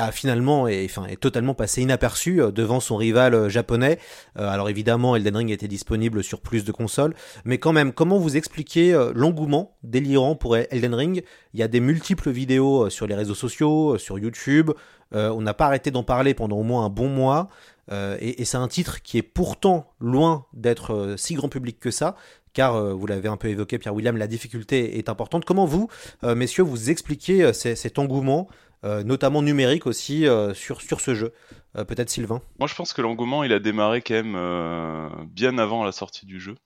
a 0.00 0.10
finalement 0.10 0.68
est, 0.68 0.86
est 0.86 1.20
totalement 1.20 1.54
passé 1.54 1.82
inaperçu 1.82 2.40
euh, 2.40 2.50
devant 2.50 2.80
son 2.80 2.96
rival 2.96 3.34
euh, 3.34 3.48
japonais. 3.48 3.98
Euh, 4.38 4.48
alors 4.48 4.70
évidemment, 4.70 5.16
Elden 5.16 5.36
Ring 5.36 5.50
était 5.50 5.68
disponible 5.68 6.24
sur 6.24 6.40
plus 6.40 6.64
de 6.64 6.72
consoles, 6.72 7.14
mais 7.44 7.58
quand 7.58 7.72
même, 7.72 7.92
comment 7.92 8.18
vous 8.18 8.36
expliquez 8.36 8.92
l'engouement 9.14 9.76
délirant 9.82 10.34
pour 10.34 10.56
Elden 10.56 10.94
Ring? 10.94 11.24
Il 11.54 11.60
y 11.60 11.62
a 11.62 11.68
des 11.68 11.80
multiples 11.80 12.30
vidéos 12.30 12.88
sur 12.90 13.06
les 13.06 13.14
réseaux 13.14 13.34
sociaux, 13.34 13.98
sur 13.98 14.18
YouTube. 14.18 14.70
on 15.12 15.40
n'a 15.40 15.54
pas 15.54 15.66
arrêté 15.66 15.90
d'en 15.90 16.02
parler 16.02 16.34
pendant 16.34 16.56
au 16.56 16.62
moins 16.62 16.84
un 16.84 16.88
bon 16.88 17.08
mois. 17.08 17.48
et, 17.90 18.40
et 18.40 18.44
c'est 18.44 18.56
un 18.56 18.68
titre 18.68 19.02
qui 19.02 19.18
est 19.18 19.22
pourtant 19.22 19.92
loin 20.00 20.46
d'être 20.52 21.14
si 21.16 21.34
grand 21.34 21.48
public 21.48 21.78
que 21.80 21.90
ça, 21.90 22.16
car 22.52 22.94
vous 22.94 23.06
l'avez 23.06 23.28
un 23.28 23.36
peu 23.36 23.48
évoqué, 23.48 23.78
Pierre 23.78 23.94
William, 23.94 24.16
la 24.16 24.26
difficulté 24.26 24.98
est 24.98 25.08
importante. 25.08 25.44
Comment 25.44 25.66
vous, 25.66 25.88
messieurs, 26.22 26.64
vous 26.64 26.90
expliquez 26.90 27.52
cet 27.52 27.98
engouement 27.98 28.48
euh, 28.84 29.02
notamment 29.04 29.42
numérique 29.42 29.86
aussi, 29.86 30.26
euh, 30.26 30.54
sur, 30.54 30.80
sur 30.80 31.00
ce 31.00 31.14
jeu. 31.14 31.32
Euh, 31.76 31.84
peut-être 31.84 32.10
Sylvain 32.10 32.40
Moi 32.58 32.68
je 32.68 32.74
pense 32.74 32.92
que 32.92 33.00
l'engouement 33.00 33.44
il 33.44 33.52
a 33.52 33.58
démarré 33.58 34.02
quand 34.02 34.22
même 34.22 35.26
bien 35.26 35.58
avant 35.58 35.84
la 35.84 35.92
sortie 35.92 36.26
du 36.26 36.40
jeu, 36.40 36.56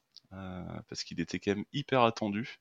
parce 0.88 1.04
qu'il 1.04 1.20
était 1.20 1.38
quand 1.38 1.54
même 1.54 1.64
hyper 1.72 2.02
attendu. 2.02 2.58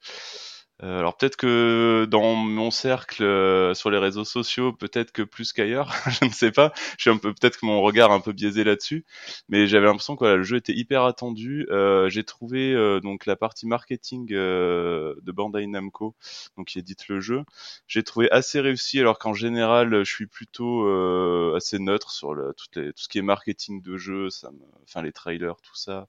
Euh, 0.84 1.00
alors 1.00 1.16
peut-être 1.16 1.38
que 1.38 2.06
dans 2.10 2.36
mon 2.36 2.70
cercle 2.70 3.24
euh, 3.24 3.74
sur 3.74 3.90
les 3.90 3.98
réseaux 3.98 4.26
sociaux, 4.26 4.74
peut-être 4.74 5.14
que 5.14 5.22
plus 5.22 5.54
qu'ailleurs, 5.54 5.94
je 6.22 6.26
ne 6.26 6.32
sais 6.32 6.52
pas. 6.52 6.74
Je 6.98 7.04
suis 7.04 7.10
un 7.10 7.18
peu 7.18 7.34
peut-être 7.34 7.60
que 7.60 7.66
mon 7.66 7.82
regard 7.82 8.12
un 8.12 8.20
peu 8.20 8.34
biaisé 8.34 8.66
là-dessus, 8.66 9.06
mais 9.48 9.68
j'avais 9.68 9.86
l'impression 9.86 10.18
que 10.18 10.26
le 10.26 10.44
jeu 10.44 10.58
était 10.58 10.74
hyper 10.74 11.04
attendu. 11.04 11.66
Euh, 11.72 12.10
j'ai 12.10 12.26
trouvé 12.26 12.74
donc 13.02 13.26
la 13.26 13.38
partie 13.38 13.68
marketing 13.68 14.28
de 14.28 15.32
Bandai 15.32 15.66
Namco, 15.68 16.16
donc 16.58 16.68
qui 16.68 16.80
édite 16.80 17.08
le 17.08 17.22
jeu, 17.22 17.44
j'ai 17.88 18.04
trouvé 18.04 18.30
assez 18.32 18.60
réussi. 18.60 19.00
Alors 19.00 19.18
qu'en 19.18 19.34
général, 19.34 20.04
je 20.04 20.12
suis 20.12 20.28
plutôt 20.28 20.86
assez 21.56 21.80
neutre 21.80 22.12
sur 22.12 22.36
tout 22.58 22.66
ce 22.96 23.08
qui 23.08 23.18
est 23.18 23.22
marketing 23.22 23.82
de 23.82 23.98
jeu, 23.98 24.30
ça 24.30 24.52
me, 24.52 24.60
enfin 24.84 25.02
les 25.02 25.14
trailers, 25.14 25.56
tout 25.62 25.76
ça 25.76 26.08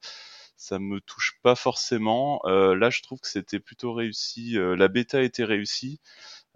ça 0.56 0.78
me 0.78 1.00
touche 1.00 1.38
pas 1.42 1.54
forcément. 1.54 2.40
Euh, 2.46 2.75
là, 2.75 2.90
je 2.90 3.02
trouve 3.02 3.20
que 3.20 3.28
c'était 3.28 3.60
plutôt 3.60 3.92
réussi. 3.92 4.56
Euh, 4.58 4.76
la 4.76 4.88
bêta 4.88 5.22
était 5.22 5.44
réussie. 5.44 6.00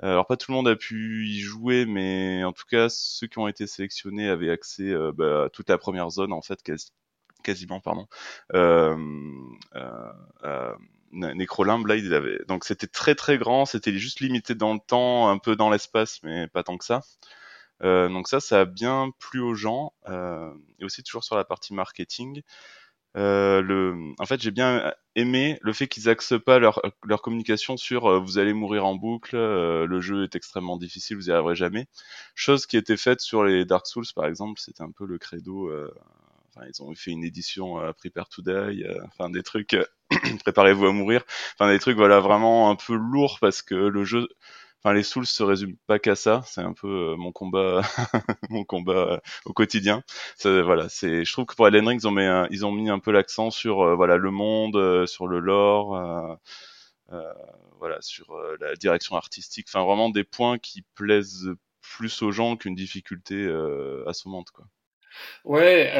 Euh, 0.03 0.13
alors 0.13 0.27
pas 0.27 0.37
tout 0.37 0.51
le 0.51 0.57
monde 0.57 0.69
a 0.69 0.77
pu 0.77 1.27
y 1.27 1.41
jouer, 1.41 1.87
mais 1.87 2.43
en 2.45 2.53
tout 2.53 2.65
cas 2.71 2.89
ceux 2.89 3.27
qui 3.27 3.39
ont 3.39 3.49
été 3.49 3.67
sélectionnés 3.67 4.29
avaient 4.29 4.51
accès 4.51 4.95
bah, 5.15 5.45
à 5.45 5.51
toute 5.51 5.69
la 5.69 5.79
première 5.79 6.11
zone 6.11 6.33
en 6.33 6.43
fait, 6.43 6.63
quasiment 7.43 7.81
pardon. 7.81 8.07
Euh, 8.55 8.97
là, 11.13 12.21
donc 12.49 12.65
c'était 12.65 12.87
très 12.87 13.15
très 13.15 13.39
grand, 13.39 13.67
c'était 13.67 13.93
juste 13.93 14.21
limité 14.21 14.55
dans 14.55 14.73
le 14.75 14.81
temps, 14.81 15.29
un 15.29 15.39
peu 15.39 15.57
dans 15.57 15.71
l'espace, 15.71 16.23
mais 16.23 16.49
pas 16.49 16.63
tant 16.63 16.79
que 16.79 16.85
ça. 16.85 17.03
Euh, 17.83 18.09
donc 18.09 18.29
ça, 18.29 18.41
ça 18.41 18.61
a 18.61 18.65
bien 18.65 19.11
plu 19.19 19.41
aux 19.41 19.55
gens, 19.55 19.93
et 20.09 20.85
aussi 20.85 21.03
toujours 21.03 21.25
sur 21.25 21.37
la 21.37 21.45
partie 21.45 21.75
marketing. 21.75 22.43
Euh, 23.17 23.61
le, 23.61 23.97
en 24.19 24.27
fait, 24.27 24.41
j'ai 24.41 24.53
bien 24.53 24.93
aimé 25.17 25.59
le 25.63 25.73
fait 25.73 25.89
qu'ils 25.89 26.09
axent 26.09 26.35
pas 26.45 26.59
leur, 26.59 26.81
leur 27.05 27.23
communication 27.23 27.77
sur 27.77 28.07
euh, 28.07 28.19
vous 28.21 28.39
allez 28.39 28.53
mourir 28.53 28.87
en 28.87 28.95
boucle, 28.95 29.37
euh, 29.37 29.85
le 29.87 30.01
jeu 30.01 30.25
est 30.25 30.37
extrêmement 30.37 30.77
difficile, 30.77 31.17
vous 31.17 31.29
y 31.29 31.33
arriverez 31.33 31.57
jamais. 31.57 31.89
Chose 32.35 32.67
qui 32.67 32.77
était 32.77 32.97
faite 32.97 33.21
sur 33.21 33.45
les 33.45 33.65
Dark 33.65 33.87
Souls, 33.87 34.07
par 34.15 34.27
exemple, 34.27 34.61
c'était 34.61 34.83
un 34.83 34.93
peu 34.93 35.07
le 35.07 35.19
credo. 35.19 35.73
Enfin, 36.49 36.67
ils 36.69 36.83
ont 36.83 36.95
fait 36.95 37.11
une 37.13 37.25
édition 37.25 37.77
Prepare 37.99 38.29
to 38.29 38.43
Die, 38.43 38.85
enfin 39.05 39.31
des 39.31 39.43
trucs 39.43 39.77
préparez-vous 40.45 40.87
à 40.87 40.93
mourir, 40.93 41.23
enfin 41.55 41.71
des 41.71 41.79
trucs 41.79 41.97
voilà 41.97 42.21
vraiment 42.21 42.71
un 42.71 42.77
peu 42.77 42.95
lourds 42.95 43.39
parce 43.41 43.63
que 43.63 43.75
le 43.75 44.05
jeu 44.05 44.29
enfin 44.83 44.95
les 44.95 45.03
Souls 45.03 45.27
se 45.27 45.43
résument 45.43 45.77
pas 45.87 45.99
qu'à 45.99 46.15
ça. 46.15 46.43
C'est 46.47 46.61
un 46.61 46.73
peu 46.73 47.13
euh, 47.13 47.17
mon 47.17 47.33
combat 47.33 47.83
mon 48.51 48.65
combat 48.65 48.93
euh, 48.93 49.19
au 49.45 49.53
quotidien. 49.53 50.03
Ça, 50.37 50.63
voilà 50.63 50.89
c'est 50.89 51.25
je 51.25 51.33
trouve 51.33 51.47
que 51.47 51.55
pour 51.55 51.67
Elden 51.67 51.87
Ring 51.89 52.01
ils 52.03 52.09
ont 52.09 52.13
mis 52.13 52.25
un, 52.25 52.47
ils 52.51 52.67
ont 52.67 52.73
mis 52.73 52.91
un 52.91 52.99
peu 52.99 53.13
l'accent 53.13 53.51
sur 53.51 53.83
euh, 53.83 53.95
voilà 53.95 54.17
le 54.17 54.31
monde 54.31 55.07
sur 55.07 55.27
le 55.27 55.39
lore 55.39 56.39
voilà 57.79 58.01
sur 58.01 58.37
la 58.61 58.75
direction 58.77 59.17
artistique. 59.17 59.67
Enfin 59.69 59.85
vraiment 59.85 60.11
des 60.11 60.25
points 60.25 60.59
qui 60.59 60.83
plaisent 60.95 61.51
plus 61.81 62.23
aux 62.23 62.31
gens 62.31 62.57
qu'une 62.57 62.75
difficulté 62.75 63.49
assommante 64.07 64.51
quoi. 64.51 64.67
Ouais 65.45 65.93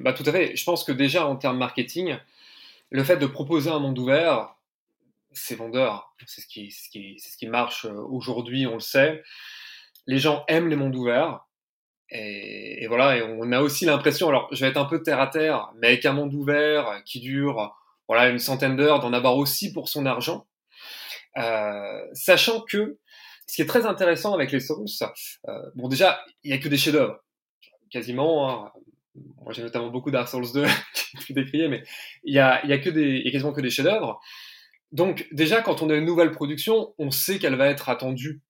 bah 0.00 0.12
tout 0.12 0.24
à 0.26 0.32
fait. 0.32 0.54
Je 0.56 0.64
pense 0.64 0.84
que 0.84 0.92
déjà 0.92 1.26
en 1.26 1.36
termes 1.36 1.58
marketing 1.58 2.16
le 2.90 3.02
fait 3.02 3.16
de 3.16 3.26
proposer 3.26 3.70
un 3.70 3.78
monde 3.78 3.98
ouvert 3.98 4.54
c'est 5.34 5.56
vendeur. 5.56 6.14
C'est 6.26 6.40
ce 6.40 6.46
qui, 6.46 6.70
ce 6.70 6.88
qui, 6.88 7.18
ce 7.18 7.36
qui 7.36 7.46
marche 7.46 7.84
euh, 7.84 7.94
aujourd'hui, 7.94 8.66
on 8.66 8.74
le 8.74 8.80
sait. 8.80 9.22
Les 10.06 10.18
gens 10.18 10.44
aiment 10.48 10.68
les 10.68 10.76
mondes 10.76 10.94
ouverts. 10.94 11.40
Et, 12.10 12.86
voilà, 12.86 13.16
et 13.16 13.22
on 13.22 13.50
a 13.50 13.60
aussi 13.60 13.86
l'impression, 13.86 14.28
alors 14.28 14.48
je 14.52 14.60
vais 14.60 14.70
être 14.70 14.76
un 14.76 14.84
peu 14.84 15.02
terre 15.02 15.20
à 15.20 15.26
terre, 15.26 15.72
mais 15.76 15.88
avec 15.88 16.04
un 16.04 16.12
monde 16.12 16.32
ouvert 16.32 17.02
qui 17.04 17.18
dure 17.18 17.74
voilà 18.06 18.28
une 18.28 18.38
centaine 18.38 18.76
d'heures, 18.76 19.00
d'en 19.00 19.12
avoir 19.12 19.36
aussi 19.36 19.72
pour 19.72 19.88
son 19.88 20.06
argent. 20.06 20.46
Euh, 21.38 22.06
sachant 22.12 22.60
que 22.60 22.98
ce 23.46 23.56
qui 23.56 23.62
est 23.62 23.66
très 23.66 23.86
intéressant 23.86 24.34
avec 24.34 24.52
les 24.52 24.60
Souls, 24.60 24.86
euh, 25.48 25.70
bon 25.74 25.88
déjà, 25.88 26.24
il 26.44 26.50
n'y 26.50 26.56
a 26.56 26.58
que 26.58 26.68
des 26.68 26.76
chefs-d'œuvre, 26.76 27.18
quasiment. 27.90 28.50
Hein. 28.50 28.72
Moi 29.42 29.52
j'ai 29.52 29.62
notamment 29.62 29.88
beaucoup 29.88 30.10
Dark 30.10 30.28
Souls 30.28 30.52
2 30.52 30.66
qui 31.26 31.34
décrié, 31.34 31.68
mais 31.68 31.82
il 32.22 32.34
y 32.34 32.38
a, 32.38 32.64
y 32.66 32.72
a 32.72 32.78
que 32.78 32.90
des, 32.90 33.24
a 33.26 33.30
quasiment 33.30 33.52
que 33.52 33.60
des 33.60 33.70
chefs-d'œuvre. 33.70 34.20
Donc 34.94 35.26
déjà, 35.32 35.60
quand 35.60 35.82
on 35.82 35.90
a 35.90 35.96
une 35.96 36.04
nouvelle 36.04 36.30
production, 36.30 36.94
on 36.98 37.10
sait 37.10 37.40
qu'elle 37.40 37.56
va 37.56 37.66
être 37.66 37.88
attendue 37.88 38.40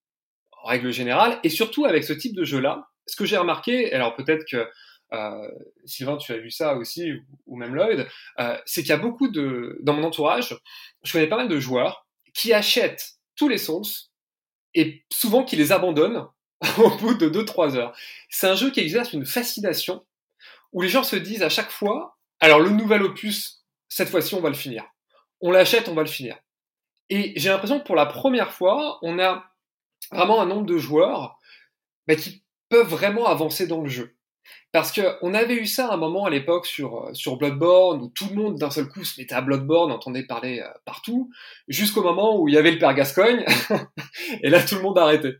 en 0.62 0.68
règle 0.68 0.92
générale, 0.92 1.40
et 1.42 1.48
surtout 1.48 1.86
avec 1.86 2.04
ce 2.04 2.12
type 2.12 2.36
de 2.36 2.44
jeu-là, 2.44 2.90
ce 3.06 3.16
que 3.16 3.24
j'ai 3.24 3.38
remarqué, 3.38 3.90
alors 3.94 4.14
peut-être 4.14 4.44
que 4.50 4.68
euh, 5.14 5.48
Sylvain, 5.86 6.18
tu 6.18 6.32
as 6.32 6.36
vu 6.36 6.50
ça 6.50 6.76
aussi, 6.76 7.12
ou 7.46 7.56
même 7.56 7.74
Lloyd, 7.74 8.06
euh, 8.40 8.58
c'est 8.66 8.82
qu'il 8.82 8.90
y 8.90 8.92
a 8.92 8.98
beaucoup 8.98 9.28
de, 9.28 9.78
dans 9.80 9.94
mon 9.94 10.04
entourage, 10.04 10.54
je 11.02 11.12
connais 11.12 11.28
pas 11.28 11.38
mal 11.38 11.48
de 11.48 11.58
joueurs 11.58 12.06
qui 12.34 12.52
achètent 12.52 13.14
tous 13.36 13.48
les 13.48 13.58
Souls 13.58 13.86
et 14.74 15.02
souvent 15.10 15.44
qui 15.44 15.56
les 15.56 15.72
abandonnent 15.72 16.26
au 16.78 16.90
bout 16.98 17.14
de 17.14 17.30
2-3 17.30 17.76
heures. 17.76 17.96
C'est 18.28 18.48
un 18.48 18.54
jeu 18.54 18.70
qui 18.70 18.80
exerce 18.80 19.14
une 19.14 19.24
fascination 19.24 20.04
où 20.72 20.82
les 20.82 20.88
gens 20.90 21.04
se 21.04 21.16
disent 21.16 21.42
à 21.42 21.48
chaque 21.48 21.70
fois, 21.70 22.18
alors 22.40 22.60
le 22.60 22.68
nouvel 22.68 23.02
opus, 23.02 23.64
cette 23.88 24.10
fois-ci 24.10 24.34
on 24.34 24.42
va 24.42 24.50
le 24.50 24.54
finir 24.54 24.84
on 25.44 25.50
l'achète, 25.50 25.88
on 25.88 25.94
va 25.94 26.02
le 26.02 26.08
finir. 26.08 26.38
Et 27.10 27.34
j'ai 27.36 27.50
l'impression 27.50 27.78
que 27.78 27.84
pour 27.84 27.96
la 27.96 28.06
première 28.06 28.50
fois, 28.50 28.98
on 29.02 29.18
a 29.18 29.44
vraiment 30.10 30.40
un 30.40 30.46
nombre 30.46 30.64
de 30.64 30.78
joueurs 30.78 31.38
bah, 32.08 32.16
qui 32.16 32.42
peuvent 32.70 32.88
vraiment 32.88 33.26
avancer 33.26 33.66
dans 33.66 33.82
le 33.82 33.88
jeu. 33.88 34.16
Parce 34.72 34.90
qu'on 34.90 35.34
avait 35.34 35.54
eu 35.54 35.66
ça 35.66 35.88
à 35.88 35.94
un 35.94 35.96
moment 35.98 36.24
à 36.24 36.30
l'époque 36.30 36.66
sur, 36.66 37.04
euh, 37.06 37.36
Bloodborne, 37.36 38.00
où 38.00 38.08
tout 38.08 38.26
le 38.30 38.36
monde 38.36 38.58
d'un 38.58 38.70
seul 38.70 38.88
coup 38.88 39.04
se 39.04 39.20
mettait 39.20 39.34
à 39.34 39.42
Bloodborne, 39.42 39.92
entendait 39.92 40.24
parler 40.24 40.60
euh, 40.60 40.68
partout, 40.86 41.30
jusqu'au 41.68 42.02
moment 42.02 42.40
où 42.40 42.48
il 42.48 42.54
y 42.54 42.58
avait 42.58 42.72
le 42.72 42.78
père 42.78 42.94
Gascogne, 42.94 43.44
et 44.42 44.48
là 44.48 44.62
tout 44.62 44.76
le 44.76 44.82
monde 44.82 44.98
a 44.98 45.02
arrêté. 45.02 45.34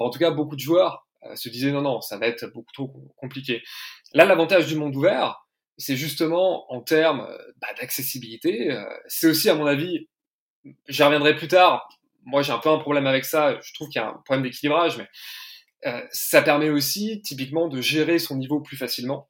en 0.00 0.10
tout 0.10 0.18
cas, 0.18 0.32
beaucoup 0.32 0.56
de 0.56 0.60
joueurs 0.60 1.06
euh, 1.24 1.36
se 1.36 1.48
disaient 1.48 1.70
non, 1.70 1.82
non, 1.82 2.00
ça 2.00 2.18
va 2.18 2.26
être 2.26 2.46
beaucoup 2.52 2.72
trop 2.72 2.92
compliqué. 3.16 3.62
Là, 4.12 4.24
l'avantage 4.24 4.66
du 4.66 4.74
monde 4.74 4.94
ouvert, 4.96 5.45
c'est 5.78 5.96
justement 5.96 6.70
en 6.72 6.80
termes 6.80 7.20
euh, 7.20 7.38
bah, 7.60 7.68
d'accessibilité. 7.78 8.72
Euh, 8.72 8.84
c'est 9.08 9.28
aussi, 9.28 9.48
à 9.48 9.54
mon 9.54 9.66
avis, 9.66 10.08
j'y 10.88 11.02
reviendrai 11.02 11.36
plus 11.36 11.48
tard. 11.48 11.88
Moi, 12.24 12.42
j'ai 12.42 12.52
un 12.52 12.58
peu 12.58 12.70
un 12.70 12.78
problème 12.78 13.06
avec 13.06 13.24
ça. 13.24 13.58
Je 13.62 13.72
trouve 13.74 13.88
qu'il 13.88 14.00
y 14.00 14.04
a 14.04 14.08
un 14.08 14.22
problème 14.24 14.42
d'équilibrage, 14.42 14.96
mais 14.96 15.08
euh, 15.86 16.02
ça 16.10 16.42
permet 16.42 16.70
aussi, 16.70 17.22
typiquement, 17.22 17.68
de 17.68 17.80
gérer 17.80 18.18
son 18.18 18.36
niveau 18.36 18.60
plus 18.60 18.76
facilement 18.76 19.28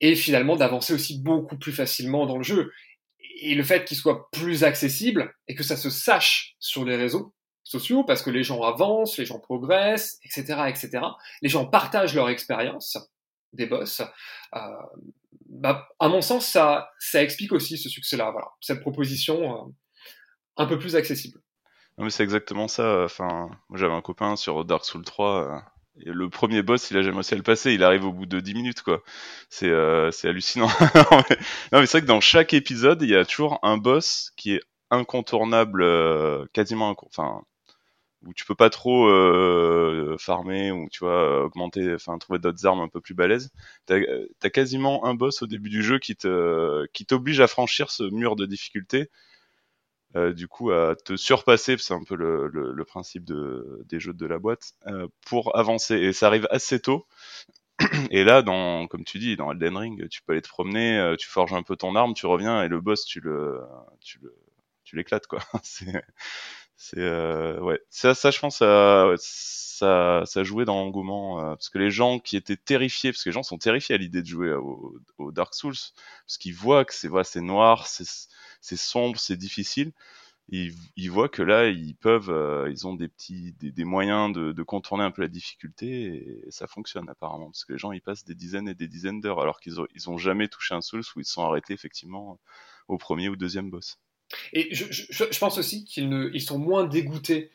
et 0.00 0.14
finalement 0.14 0.56
d'avancer 0.56 0.94
aussi 0.94 1.20
beaucoup 1.20 1.58
plus 1.58 1.72
facilement 1.72 2.26
dans 2.26 2.38
le 2.38 2.44
jeu. 2.44 2.72
Et 3.40 3.54
le 3.54 3.62
fait 3.62 3.84
qu'il 3.84 3.96
soit 3.96 4.30
plus 4.30 4.64
accessible 4.64 5.32
et 5.46 5.54
que 5.54 5.62
ça 5.62 5.76
se 5.76 5.90
sache 5.90 6.56
sur 6.58 6.84
les 6.84 6.96
réseaux 6.96 7.34
sociaux, 7.62 8.02
parce 8.02 8.22
que 8.22 8.30
les 8.30 8.42
gens 8.42 8.62
avancent, 8.62 9.18
les 9.18 9.26
gens 9.26 9.38
progressent, 9.38 10.18
etc., 10.24 10.62
etc. 10.68 11.00
Les 11.42 11.48
gens 11.48 11.66
partagent 11.66 12.14
leur 12.14 12.30
expérience 12.30 12.96
des 13.52 13.66
boss. 13.66 14.02
Euh, 14.54 14.58
bah, 15.48 15.88
à 15.98 16.08
mon 16.08 16.20
sens, 16.20 16.46
ça, 16.46 16.90
ça 16.98 17.22
explique 17.22 17.52
aussi 17.52 17.78
ce 17.78 17.88
succès-là, 17.88 18.30
voilà, 18.30 18.48
cette 18.60 18.80
proposition 18.80 19.54
euh, 19.54 19.70
un 20.56 20.66
peu 20.66 20.78
plus 20.78 20.96
accessible. 20.96 21.40
Non, 21.96 22.04
mais 22.04 22.10
c'est 22.10 22.22
exactement 22.22 22.68
ça. 22.68 23.04
Enfin, 23.04 23.50
moi 23.68 23.78
j'avais 23.78 23.94
un 23.94 24.02
copain 24.02 24.36
sur 24.36 24.64
Dark 24.64 24.84
Souls 24.84 25.04
3, 25.04 25.42
euh, 25.42 25.60
le 26.06 26.28
premier 26.28 26.62
boss, 26.62 26.90
il 26.90 26.96
a 26.96 27.02
jamais 27.02 27.16
réussi 27.16 27.34
à 27.34 27.36
le 27.36 27.42
passer. 27.42 27.72
Il 27.72 27.82
arrive 27.82 28.04
au 28.04 28.12
bout 28.12 28.26
de 28.26 28.40
10 28.40 28.54
minutes, 28.54 28.82
quoi. 28.82 29.02
C'est 29.50 29.68
euh, 29.68 30.10
hallucinant. 30.24 30.68
non, 31.72 31.80
mais 31.80 31.86
c'est 31.86 31.98
vrai 31.98 32.00
que 32.02 32.06
dans 32.06 32.20
chaque 32.20 32.54
épisode, 32.54 33.02
il 33.02 33.10
y 33.10 33.16
a 33.16 33.24
toujours 33.24 33.58
un 33.62 33.76
boss 33.76 34.32
qui 34.36 34.54
est 34.54 34.62
incontournable, 34.90 35.82
euh, 35.82 36.46
quasiment, 36.52 36.96
enfin, 37.06 37.42
où 38.26 38.34
tu 38.34 38.44
peux 38.44 38.54
pas 38.54 38.70
trop 38.70 39.06
euh, 39.08 40.16
farmer 40.18 40.72
ou 40.72 40.88
tu 40.90 41.00
vois 41.04 41.44
augmenter, 41.44 41.94
enfin 41.94 42.18
trouver 42.18 42.38
d'autres 42.38 42.66
armes 42.66 42.80
un 42.80 42.88
peu 42.88 43.00
plus 43.00 43.14
balèzes. 43.14 43.50
T'as 43.86 44.00
as 44.42 44.50
quasiment 44.50 45.04
un 45.06 45.14
boss 45.14 45.42
au 45.42 45.46
début 45.46 45.70
du 45.70 45.82
jeu 45.82 45.98
qui 45.98 46.16
te 46.16 46.86
qui 46.92 47.06
t'oblige 47.06 47.40
à 47.40 47.46
franchir 47.46 47.90
ce 47.90 48.04
mur 48.04 48.36
de 48.36 48.46
difficulté. 48.46 49.08
Euh, 50.16 50.32
du 50.32 50.48
coup 50.48 50.70
à 50.70 50.96
te 50.96 51.16
surpasser, 51.16 51.76
c'est 51.78 51.92
un 51.92 52.02
peu 52.02 52.14
le, 52.16 52.48
le, 52.48 52.72
le, 52.72 52.84
principe 52.84 53.24
de, 53.24 53.84
des 53.90 54.00
jeux 54.00 54.14
de 54.14 54.26
la 54.26 54.38
boîte, 54.38 54.72
euh, 54.86 55.06
pour 55.26 55.54
avancer. 55.56 55.96
Et 55.96 56.12
ça 56.14 56.28
arrive 56.28 56.46
assez 56.50 56.80
tôt. 56.80 57.06
Et 58.10 58.24
là, 58.24 58.42
dans, 58.42 58.86
comme 58.88 59.04
tu 59.04 59.18
dis, 59.18 59.36
dans 59.36 59.52
Elden 59.52 59.76
Ring, 59.76 60.08
tu 60.08 60.22
peux 60.22 60.32
aller 60.32 60.42
te 60.42 60.48
promener, 60.48 60.98
euh, 60.98 61.16
tu 61.16 61.28
forges 61.28 61.54
un 61.54 61.62
peu 61.62 61.76
ton 61.76 61.96
arme, 61.96 62.14
tu 62.14 62.26
reviens 62.26 62.62
et 62.64 62.68
le 62.68 62.80
boss, 62.80 63.04
tu 63.04 63.20
le, 63.20 63.60
tu 64.00 64.18
le, 64.22 64.34
tu 64.84 64.96
l'éclates 64.96 65.26
quoi. 65.26 65.40
c'est, 65.62 66.02
c'est, 66.78 67.00
euh, 67.00 67.60
ouais, 67.60 67.80
ça, 67.90 68.14
ça, 68.14 68.30
je 68.30 68.38
pense, 68.38 68.58
ça, 68.58 69.12
ça, 69.18 70.22
ça 70.26 70.44
jouait 70.44 70.64
dans 70.64 70.76
l'engouement 70.76 71.40
euh, 71.40 71.50
parce 71.56 71.70
que 71.70 71.78
les 71.78 71.90
gens 71.90 72.20
qui 72.20 72.36
étaient 72.36 72.56
terrifiés, 72.56 73.10
parce 73.12 73.24
que 73.24 73.30
les 73.30 73.34
gens 73.34 73.42
sont 73.42 73.58
terrifiés 73.58 73.96
à 73.96 73.98
l'idée 73.98 74.22
de 74.22 74.26
jouer 74.28 74.52
au, 74.54 74.96
au 75.18 75.32
Dark 75.32 75.54
Souls, 75.54 75.74
parce 76.24 76.38
qu'ils 76.38 76.54
voient 76.54 76.84
que 76.84 76.94
c'est, 76.94 77.08
voilà, 77.08 77.24
c'est 77.24 77.40
noir, 77.40 77.88
c'est 77.88 78.76
sombre, 78.76 79.18
c'est 79.18 79.36
difficile. 79.36 79.92
Ils, 80.50 80.74
ils, 80.96 81.10
voient 81.10 81.28
que 81.28 81.42
là, 81.42 81.68
ils 81.68 81.96
peuvent, 81.96 82.30
euh, 82.30 82.70
ils 82.70 82.86
ont 82.86 82.94
des 82.94 83.08
petits, 83.08 83.54
des, 83.60 83.72
des 83.72 83.84
moyens 83.84 84.32
de, 84.34 84.52
de, 84.52 84.62
contourner 84.64 85.04
un 85.04 85.10
peu 85.12 85.22
la 85.22 85.28
difficulté 85.28 86.46
et, 86.46 86.50
ça 86.50 86.66
fonctionne 86.66 87.08
apparemment 87.10 87.46
parce 87.46 87.64
que 87.64 87.72
les 87.74 87.78
gens 87.78 87.92
ils 87.92 88.02
passent 88.02 88.24
des 88.24 88.34
dizaines 88.34 88.68
et 88.68 88.74
des 88.74 88.88
dizaines 88.88 89.20
d'heures 89.20 89.40
alors 89.40 89.60
qu'ils 89.60 89.80
ont, 89.80 89.86
ils 89.94 90.10
ont 90.10 90.18
jamais 90.18 90.48
touché 90.48 90.74
un 90.74 90.82
Souls 90.82 91.04
où 91.16 91.20
ils 91.20 91.26
sont 91.26 91.44
arrêtés 91.44 91.74
effectivement 91.74 92.38
au 92.88 92.98
premier 92.98 93.28
ou 93.28 93.36
deuxième 93.36 93.70
boss. 93.70 93.98
Et 94.52 94.74
je, 94.74 95.38
pense 95.38 95.58
aussi 95.58 95.84
qu'ils 95.84 96.42
sont 96.42 96.58
moins 96.58 96.84
dégoûtés 96.84 97.50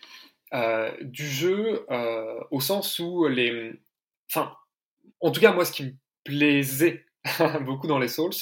euh, 0.54 0.92
du 1.02 1.28
jeu 1.28 1.86
euh, 1.92 2.40
au 2.52 2.62
sens 2.62 3.00
où 3.00 3.28
les, 3.28 3.74
enfin, 4.30 4.56
en 5.20 5.32
tout 5.32 5.42
cas 5.42 5.54
moi, 5.54 5.66
ce 5.66 5.72
qui 5.72 5.84
me 5.84 5.94
plaisait 6.24 7.06
beaucoup 7.62 7.88
dans 7.88 8.00
les 8.00 8.08
Souls, 8.08 8.34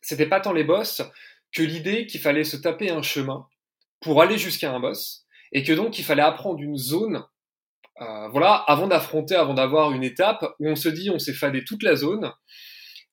c'était 0.00 0.26
pas 0.26 0.40
tant 0.40 0.52
les 0.52 0.64
boss 0.64 1.02
que 1.52 1.62
l'idée 1.62 2.06
qu'il 2.06 2.20
fallait 2.20 2.44
se 2.44 2.56
taper 2.56 2.90
un 2.90 3.02
chemin 3.02 3.46
pour 4.00 4.20
aller 4.20 4.38
jusqu'à 4.38 4.72
un 4.74 4.80
boss, 4.80 5.26
et 5.52 5.62
que 5.62 5.72
donc 5.72 5.98
il 5.98 6.04
fallait 6.04 6.22
apprendre 6.22 6.60
une 6.60 6.76
zone, 6.76 7.24
euh, 8.00 8.28
voilà, 8.28 8.54
avant 8.54 8.88
d'affronter, 8.88 9.36
avant 9.36 9.54
d'avoir 9.54 9.92
une 9.92 10.02
étape 10.02 10.44
où 10.58 10.68
on 10.68 10.76
se 10.76 10.88
dit 10.88 11.10
on 11.10 11.18
s'est 11.18 11.34
fadé 11.34 11.64
toute 11.64 11.82
la 11.82 11.94
zone. 11.94 12.32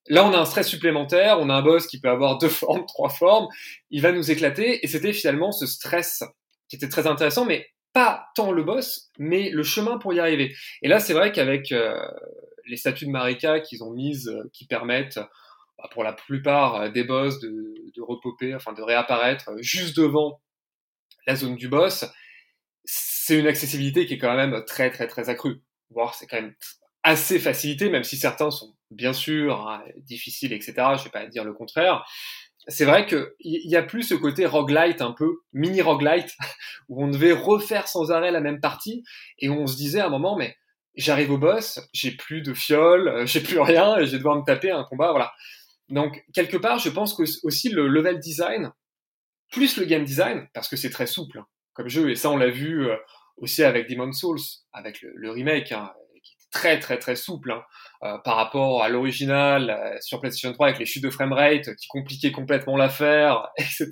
Là, 0.09 0.25
on 0.25 0.33
a 0.33 0.39
un 0.39 0.45
stress 0.45 0.67
supplémentaire, 0.67 1.39
on 1.39 1.49
a 1.49 1.53
un 1.53 1.61
boss 1.61 1.85
qui 1.85 2.01
peut 2.01 2.09
avoir 2.09 2.39
deux 2.39 2.49
formes, 2.49 2.85
trois 2.87 3.09
formes, 3.09 3.47
il 3.91 4.01
va 4.01 4.11
nous 4.11 4.31
éclater, 4.31 4.83
et 4.83 4.87
c'était 4.87 5.13
finalement 5.13 5.51
ce 5.51 5.67
stress 5.67 6.23
qui 6.67 6.75
était 6.75 6.89
très 6.89 7.07
intéressant, 7.07 7.45
mais 7.45 7.67
pas 7.93 8.27
tant 8.35 8.51
le 8.51 8.63
boss, 8.63 9.09
mais 9.17 9.49
le 9.49 9.63
chemin 9.63 9.97
pour 9.97 10.13
y 10.13 10.19
arriver. 10.19 10.55
Et 10.81 10.87
là, 10.87 10.99
c'est 10.99 11.13
vrai 11.13 11.31
qu'avec 11.31 11.71
euh, 11.71 11.99
les 12.65 12.77
statues 12.77 13.05
de 13.05 13.11
Marika 13.11 13.59
qu'ils 13.59 13.83
ont 13.83 13.91
mises, 13.91 14.27
euh, 14.27 14.49
qui 14.53 14.65
permettent 14.65 15.19
bah, 15.77 15.89
pour 15.91 16.03
la 16.03 16.13
plupart 16.13 16.75
euh, 16.75 16.89
des 16.89 17.03
boss 17.03 17.39
de, 17.39 17.75
de 17.95 18.01
repoper, 18.01 18.55
enfin 18.55 18.73
de 18.73 18.81
réapparaître 18.81 19.51
juste 19.59 19.97
devant 19.97 20.41
la 21.25 21.35
zone 21.35 21.55
du 21.55 21.67
boss, 21.67 22.05
c'est 22.85 23.37
une 23.37 23.47
accessibilité 23.47 24.05
qui 24.05 24.15
est 24.15 24.17
quand 24.17 24.35
même 24.35 24.63
très 24.65 24.89
très 24.91 25.07
très 25.07 25.29
accrue. 25.29 25.61
Voire 25.89 26.13
c'est 26.13 26.27
quand 26.27 26.41
même 26.41 26.55
assez 27.03 27.39
facilité, 27.39 27.89
même 27.89 28.03
si 28.03 28.17
certains 28.17 28.51
sont 28.51 28.75
bien 28.91 29.13
sûr 29.13 29.67
hein, 29.67 29.83
difficiles, 29.97 30.53
etc. 30.53 30.73
Je 30.97 31.03
vais 31.03 31.09
pas 31.09 31.25
dire 31.27 31.43
le 31.43 31.53
contraire. 31.53 32.05
C'est 32.67 32.85
vrai 32.85 33.05
qu'il 33.05 33.27
y 33.41 33.75
a 33.75 33.83
plus 33.83 34.03
ce 34.03 34.15
côté 34.15 34.45
roguelite 34.45 35.01
un 35.01 35.11
peu, 35.11 35.37
mini 35.53 35.81
roguelite, 35.81 36.35
où 36.89 37.03
on 37.03 37.07
devait 37.07 37.31
refaire 37.31 37.87
sans 37.87 38.11
arrêt 38.11 38.31
la 38.31 38.41
même 38.41 38.59
partie, 38.59 39.03
et 39.39 39.49
on 39.49 39.65
se 39.65 39.75
disait 39.75 40.01
à 40.01 40.07
un 40.07 40.09
moment, 40.09 40.35
mais 40.37 40.55
j'arrive 40.95 41.31
au 41.31 41.37
boss, 41.37 41.79
j'ai 41.93 42.11
plus 42.11 42.41
de 42.41 42.53
fiole, 42.53 43.25
j'ai 43.25 43.41
plus 43.41 43.59
rien, 43.59 43.97
et 43.97 44.05
je 44.05 44.11
vais 44.11 44.17
devoir 44.17 44.35
me 44.35 44.43
taper 44.45 44.71
un 44.71 44.83
combat, 44.83 45.11
voilà. 45.11 45.31
Donc, 45.89 46.23
quelque 46.33 46.57
part, 46.57 46.77
je 46.77 46.89
pense 46.89 47.15
que 47.15 47.23
aussi 47.43 47.69
le 47.69 47.87
level 47.87 48.19
design, 48.19 48.71
plus 49.51 49.77
le 49.77 49.85
game 49.85 50.03
design, 50.03 50.47
parce 50.53 50.67
que 50.67 50.75
c'est 50.75 50.91
très 50.91 51.07
souple 51.07 51.39
hein, 51.39 51.47
comme 51.73 51.89
jeu, 51.89 52.11
et 52.11 52.15
ça 52.15 52.29
on 52.29 52.37
l'a 52.37 52.49
vu 52.49 52.87
euh, 52.87 52.95
aussi 53.37 53.63
avec 53.63 53.89
Demon's 53.89 54.19
Souls, 54.19 54.39
avec 54.73 55.01
le, 55.01 55.31
remake, 55.31 55.71
hein, 55.71 55.91
très 56.51 56.79
très 56.79 56.97
très 56.97 57.15
souple 57.15 57.51
hein, 57.51 57.63
euh, 58.03 58.17
par 58.19 58.35
rapport 58.35 58.83
à 58.83 58.89
l'original 58.89 59.69
euh, 59.69 59.97
sur 60.01 60.19
PlayStation 60.19 60.51
3 60.53 60.67
avec 60.67 60.79
les 60.79 60.85
chutes 60.85 61.03
de 61.03 61.09
framerate 61.09 61.75
qui 61.75 61.87
compliquaient 61.87 62.31
complètement 62.31 62.77
l'affaire, 62.77 63.49
etc. 63.57 63.87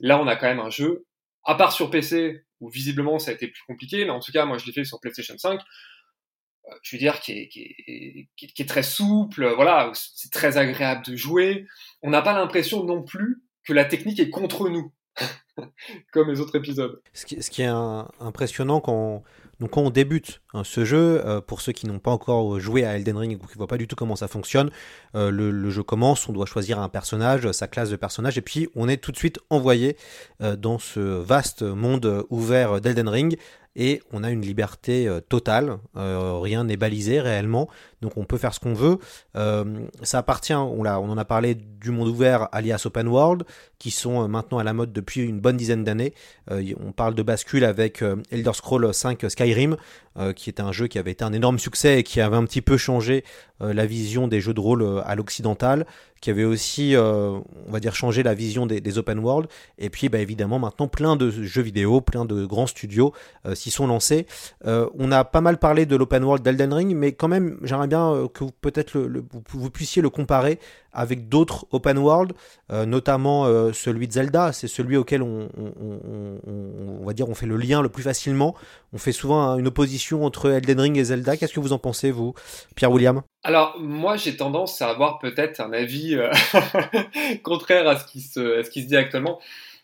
Là, 0.00 0.20
on 0.20 0.26
a 0.26 0.36
quand 0.36 0.48
même 0.48 0.60
un 0.60 0.70
jeu, 0.70 1.06
à 1.44 1.54
part 1.54 1.72
sur 1.72 1.90
PC, 1.90 2.42
où 2.60 2.68
visiblement 2.68 3.18
ça 3.18 3.30
a 3.30 3.34
été 3.34 3.48
plus 3.48 3.62
compliqué, 3.66 4.04
mais 4.04 4.10
en 4.10 4.20
tout 4.20 4.32
cas, 4.32 4.44
moi 4.44 4.58
je 4.58 4.66
l'ai 4.66 4.72
fait 4.72 4.84
sur 4.84 5.00
PlayStation 5.00 5.36
5, 5.36 5.60
je 6.82 6.96
veux 6.96 7.00
dire, 7.00 7.20
qui 7.20 7.32
est, 7.32 7.48
qui 7.48 7.60
est, 7.62 8.28
qui 8.36 8.62
est 8.62 8.68
très 8.68 8.82
souple, 8.82 9.48
voilà, 9.54 9.90
c'est 9.94 10.30
très 10.30 10.58
agréable 10.58 11.04
de 11.06 11.16
jouer. 11.16 11.66
On 12.02 12.10
n'a 12.10 12.20
pas 12.20 12.34
l'impression 12.34 12.84
non 12.84 13.02
plus 13.02 13.42
que 13.64 13.72
la 13.72 13.86
technique 13.86 14.20
est 14.20 14.30
contre 14.30 14.68
nous, 14.68 14.92
comme 16.12 16.30
les 16.30 16.40
autres 16.40 16.56
épisodes. 16.56 17.00
Ce 17.12 17.26
qui, 17.26 17.62
est 17.62 17.66
impressionnant 18.20 18.80
quand, 18.80 19.22
donc 19.60 19.70
quand 19.70 19.82
on 19.82 19.90
débute 19.90 20.40
hein, 20.54 20.62
ce 20.64 20.84
jeu, 20.84 21.22
euh, 21.26 21.40
pour 21.40 21.60
ceux 21.60 21.72
qui 21.72 21.86
n'ont 21.86 21.98
pas 21.98 22.10
encore 22.10 22.60
joué 22.60 22.84
à 22.84 22.96
Elden 22.96 23.16
Ring 23.16 23.34
ou 23.42 23.46
qui 23.46 23.54
ne 23.54 23.58
voient 23.58 23.66
pas 23.66 23.78
du 23.78 23.88
tout 23.88 23.96
comment 23.96 24.16
ça 24.16 24.28
fonctionne, 24.28 24.70
euh, 25.14 25.30
le, 25.30 25.70
jeu 25.70 25.82
commence, 25.82 26.28
on 26.28 26.32
doit 26.32 26.46
choisir 26.46 26.78
un 26.78 26.88
personnage, 26.88 27.50
sa 27.52 27.66
classe 27.66 27.90
de 27.90 27.96
personnage, 27.96 28.38
et 28.38 28.42
puis 28.42 28.68
on 28.74 28.88
est 28.88 28.98
tout 28.98 29.12
de 29.12 29.16
suite 29.16 29.38
envoyé 29.50 29.96
euh, 30.42 30.56
dans 30.56 30.78
ce 30.78 31.00
vaste 31.00 31.62
monde 31.62 32.24
ouvert 32.30 32.80
d'Elden 32.80 33.08
Ring 33.08 33.38
et 33.78 34.02
on 34.12 34.24
a 34.24 34.30
une 34.30 34.42
liberté 34.42 35.06
euh, 35.06 35.20
totale, 35.20 35.78
euh, 35.96 36.38
rien 36.40 36.64
n'est 36.64 36.76
balisé 36.76 37.20
réellement, 37.20 37.68
donc 38.02 38.16
on 38.16 38.24
peut 38.24 38.38
faire 38.38 38.54
ce 38.54 38.60
qu'on 38.60 38.74
veut. 38.74 38.98
Euh, 39.36 39.64
ça 40.02 40.18
appartient, 40.18 40.54
on, 40.54 40.84
en 40.84 41.18
a 41.18 41.24
parlé 41.24 41.54
du 41.54 41.90
monde 41.90 42.08
ouvert 42.08 42.48
alias 42.52 42.82
open 42.84 43.08
world, 43.08 43.44
qui 43.78 43.90
sont 43.90 44.28
maintenant 44.28 44.58
à 44.58 44.64
la 44.64 44.72
mode 44.72 44.92
depuis 44.92 45.20
une 45.20 45.40
bonne 45.40 45.56
dizaine 45.56 45.84
d'années. 45.84 46.14
on 46.50 46.92
parle 46.92 47.14
de 47.14 47.22
bascule 47.22 47.64
avec 47.64 48.02
Elder 48.30 48.52
Scrolls 48.52 48.92
5 48.92 49.24
Skyrim, 49.28 49.76
qui 50.34 50.50
est 50.50 50.60
un 50.60 50.72
jeu 50.72 50.88
qui 50.88 50.98
avait 50.98 51.12
été 51.12 51.22
un 51.22 51.32
énorme 51.32 51.60
succès 51.60 52.00
et 52.00 52.02
qui 52.02 52.20
avait 52.20 52.36
un 52.36 52.44
petit 52.44 52.62
peu 52.62 52.76
changé 52.76 53.24
la 53.60 53.86
vision 53.86 54.26
des 54.26 54.40
jeux 54.40 54.54
de 54.54 54.60
rôle 54.60 55.02
à 55.04 55.14
l'occidental 55.14 55.86
qui 56.20 56.30
avait 56.30 56.44
aussi, 56.44 56.96
euh, 56.96 57.38
on 57.66 57.70
va 57.70 57.80
dire, 57.80 57.94
changé 57.94 58.22
la 58.22 58.34
vision 58.34 58.66
des, 58.66 58.98
open 58.98 59.18
world. 59.18 59.48
Et 59.78 59.90
puis, 59.90 60.08
bah, 60.08 60.18
évidemment, 60.18 60.58
maintenant, 60.58 60.88
plein 60.88 61.16
de 61.16 61.30
jeux 61.30 61.62
vidéo, 61.62 62.00
plein 62.00 62.24
de 62.24 62.44
grands 62.44 62.66
studios 62.66 63.12
euh, 63.46 63.54
s'y 63.54 63.70
sont 63.70 63.86
lancés. 63.86 64.26
Euh, 64.66 64.88
on 64.98 65.12
a 65.12 65.24
pas 65.24 65.40
mal 65.40 65.58
parlé 65.58 65.86
de 65.86 65.94
l'open 65.96 66.24
world 66.24 66.42
d'Elden 66.42 66.72
Ring, 66.72 66.96
mais 66.96 67.12
quand 67.12 67.28
même, 67.28 67.58
j'aimerais 67.62 67.87
euh, 67.96 68.28
que 68.28 68.44
peut-être 68.60 68.98
vous 68.98 69.70
puissiez 69.70 70.02
le 70.02 70.10
comparer 70.10 70.58
avec 70.92 71.28
d'autres 71.28 71.66
open 71.70 71.98
world, 71.98 72.32
euh, 72.72 72.86
notamment 72.86 73.46
euh, 73.46 73.72
celui 73.72 74.08
de 74.08 74.12
Zelda. 74.12 74.52
C'est 74.52 74.68
celui 74.68 74.96
auquel 74.96 75.22
on, 75.22 75.48
va 77.04 77.12
dire 77.12 77.28
on 77.28 77.34
fait 77.34 77.46
le 77.46 77.56
lien 77.56 77.82
le 77.82 77.88
plus 77.88 78.02
facilement. 78.02 78.54
On 78.92 78.98
fait 78.98 79.12
souvent 79.12 79.58
une 79.58 79.68
opposition 79.68 80.24
entre 80.24 80.50
Elden 80.50 80.80
Ring 80.80 80.96
et 80.98 81.04
Zelda. 81.04 81.36
Qu'est-ce 81.36 81.52
que 81.52 81.60
vous 81.60 81.72
en 81.72 81.78
pensez, 81.78 82.10
vous, 82.10 82.34
Pierre 82.74 82.90
William? 82.90 83.22
Alors 83.42 83.78
moi, 83.78 84.16
j'ai 84.16 84.36
tendance 84.36 84.82
à 84.82 84.88
avoir 84.88 85.18
peut-être 85.18 85.60
un 85.60 85.72
avis 85.72 86.18
contraire 87.42 87.88
à 87.88 87.98
ce 87.98 88.06
qui 88.06 88.20
se, 88.20 88.86
dit 88.86 88.96
actuellement. 88.96 89.40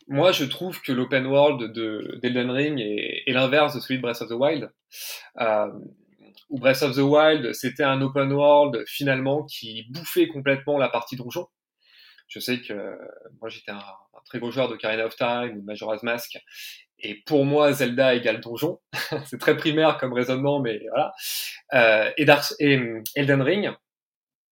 Moi, 0.07 0.33
je 0.33 0.45
trouve 0.45 0.83
que 0.83 0.93
l'open 0.93 1.27
world 1.27 1.73
de 1.73 2.19
d'Elden 2.21 2.51
Ring 2.51 2.79
est, 2.79 3.23
est 3.27 3.33
l'inverse 3.33 3.75
de 3.75 3.81
celui 3.81 3.97
de 3.97 4.03
Breath 4.03 4.21
of 4.21 4.29
the 4.29 4.33
Wild. 4.33 4.71
Euh, 6.55 6.57
où 6.57 6.59
Breath 6.59 6.83
of 6.83 6.95
the 6.95 7.01
Wild, 7.01 7.53
c'était 7.53 7.83
un 7.83 8.01
open 8.01 8.33
world 8.33 8.85
finalement 8.87 9.45
qui 9.45 9.87
bouffait 9.90 10.29
complètement 10.29 10.79
la 10.79 10.88
partie 10.88 11.17
donjon. 11.17 11.47
Je 12.29 12.40
sais 12.40 12.61
que 12.61 12.99
moi 13.40 13.49
j'étais 13.49 13.73
un, 13.73 13.83
très 14.25 14.38
gros 14.38 14.51
joueur 14.51 14.69
de 14.69 14.77
Karina 14.77 15.05
of 15.05 15.14
Time 15.17 15.59
ou 15.59 15.62
Majora's 15.62 16.03
Mask, 16.03 16.38
et 16.99 17.23
pour 17.27 17.45
moi 17.45 17.73
Zelda 17.73 18.14
égale 18.14 18.40
donjon. 18.40 18.81
c'est 19.27 19.38
très 19.38 19.57
primaire 19.57 19.99
comme 19.99 20.12
raisonnement, 20.12 20.61
mais 20.61 20.81
voilà. 20.88 21.12
Euh, 21.75 22.11
et, 22.17 22.27
et 22.61 22.81
Elden 23.14 23.43
Ring, 23.43 23.71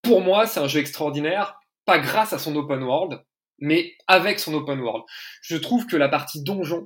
pour 0.03 0.21
moi 0.21 0.47
c'est 0.47 0.61
un 0.61 0.69
jeu 0.69 0.81
extraordinaire, 0.81 1.59
pas 1.87 1.99
grâce 1.99 2.33
à 2.33 2.39
son 2.39 2.55
open 2.57 2.83
world, 2.83 3.21
mais 3.59 3.95
avec 4.07 4.39
son 4.39 4.53
open 4.55 4.81
world. 4.81 5.05
Je 5.41 5.57
trouve 5.57 5.87
que 5.87 5.97
la 5.97 6.09
partie 6.09 6.43
donjon 6.43 6.85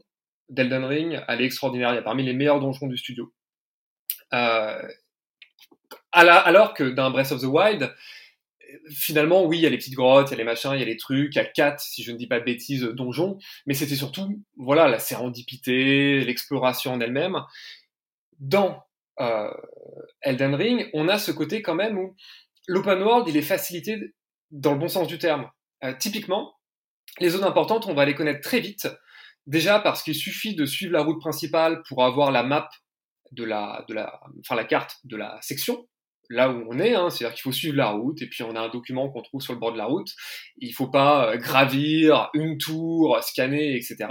d'Elden 0.49 0.85
Ring, 0.85 1.21
elle 1.27 1.41
est 1.41 1.47
extraordinaire. 1.47 1.93
Il 1.93 1.97
y 1.97 1.99
a 1.99 2.03
parmi 2.03 2.23
les 2.23 2.33
meilleurs 2.33 2.61
donjons 2.61 2.87
du 2.87 2.97
studio. 2.97 3.33
Euh, 4.33 4.83
alors 6.17 6.75
que 6.75 6.85
dans 6.85 7.11
Breath 7.11 7.33
of 7.33 7.41
the 7.41 7.45
Wild, 7.45 7.95
finalement, 8.91 9.45
oui, 9.45 9.59
il 9.59 9.63
y 9.63 9.67
a 9.67 9.71
les 9.71 9.79
petites 9.79 9.95
grottes, 9.95 10.29
il 10.29 10.33
y 10.33 10.35
a 10.35 10.39
les 10.39 10.45
machins, 10.45 10.73
il 10.75 10.81
y 10.81 10.83
a 10.83 10.87
les 10.87 10.97
trucs, 10.97 11.35
il 11.35 11.39
y 11.39 11.41
a 11.41 11.45
quatre, 11.45 11.81
si 11.81 12.03
je 12.03 12.13
ne 12.13 12.17
dis 12.17 12.27
pas 12.27 12.41
de 12.41 12.45
bêtises, 12.45 12.83
donjons, 12.83 13.39
mais 13.67 13.75
c'était 13.75 13.97
surtout, 13.97 14.43
voilà, 14.57 14.89
la 14.89 14.99
sérendipité, 14.99 16.21
l'exploration 16.21 16.93
en 16.93 17.01
elle-même. 17.01 17.39
Dans 18.39 18.85
euh, 19.21 19.51
Elden 20.23 20.55
Ring, 20.55 20.91
on 20.95 21.09
a 21.09 21.19
ce 21.19 21.33
côté 21.33 21.63
quand 21.63 21.75
même 21.75 21.99
où 21.99 22.15
l'open 22.67 23.03
world, 23.03 23.29
il 23.29 23.37
est 23.37 23.43
facilité 23.43 23.99
dans 24.51 24.73
le 24.73 24.79
bon 24.79 24.89
sens 24.89 25.09
du 25.09 25.19
terme. 25.19 25.51
Euh, 25.85 25.95
typiquement, 25.99 26.55
les 27.21 27.31
zones 27.31 27.45
importantes, 27.45 27.87
on 27.87 27.95
va 27.95 28.05
les 28.05 28.15
connaître 28.15 28.41
très 28.41 28.61
vite. 28.61 28.89
Déjà 29.47 29.79
parce 29.79 30.03
qu'il 30.03 30.15
suffit 30.15 30.55
de 30.55 30.67
suivre 30.67 30.93
la 30.93 31.03
route 31.03 31.21
principale 31.21 31.83
pour 31.89 32.05
avoir 32.05 32.33
la 32.33 32.43
map 32.43 32.69
de 33.33 33.45
la, 33.45 33.85
enfin 34.41 34.55
la 34.55 34.65
carte 34.65 34.99
de 35.05 35.17
la 35.17 35.39
section, 35.41 35.87
là 36.31 36.51
où 36.51 36.67
on 36.71 36.79
est, 36.79 36.95
hein, 36.95 37.11
c'est-à-dire 37.11 37.35
qu'il 37.35 37.43
faut 37.43 37.53
suivre 37.53 37.77
la 37.77 37.91
route, 37.91 38.21
et 38.23 38.27
puis 38.27 38.43
on 38.43 38.55
a 38.57 38.61
un 38.61 38.69
document 38.69 39.09
qu'on 39.11 39.23
trouve 39.23 39.41
sur 39.41 39.53
le 39.53 39.59
bord 39.59 39.73
de 39.73 39.79
la 39.79 39.87
route. 39.87 40.09
Il 40.59 40.73
faut 40.73 40.89
pas 40.89 41.33
euh, 41.33 41.37
gravir 41.37 42.31
une 42.35 42.59
tour, 42.59 43.19
scanner, 43.23 43.77
etc. 43.77 44.09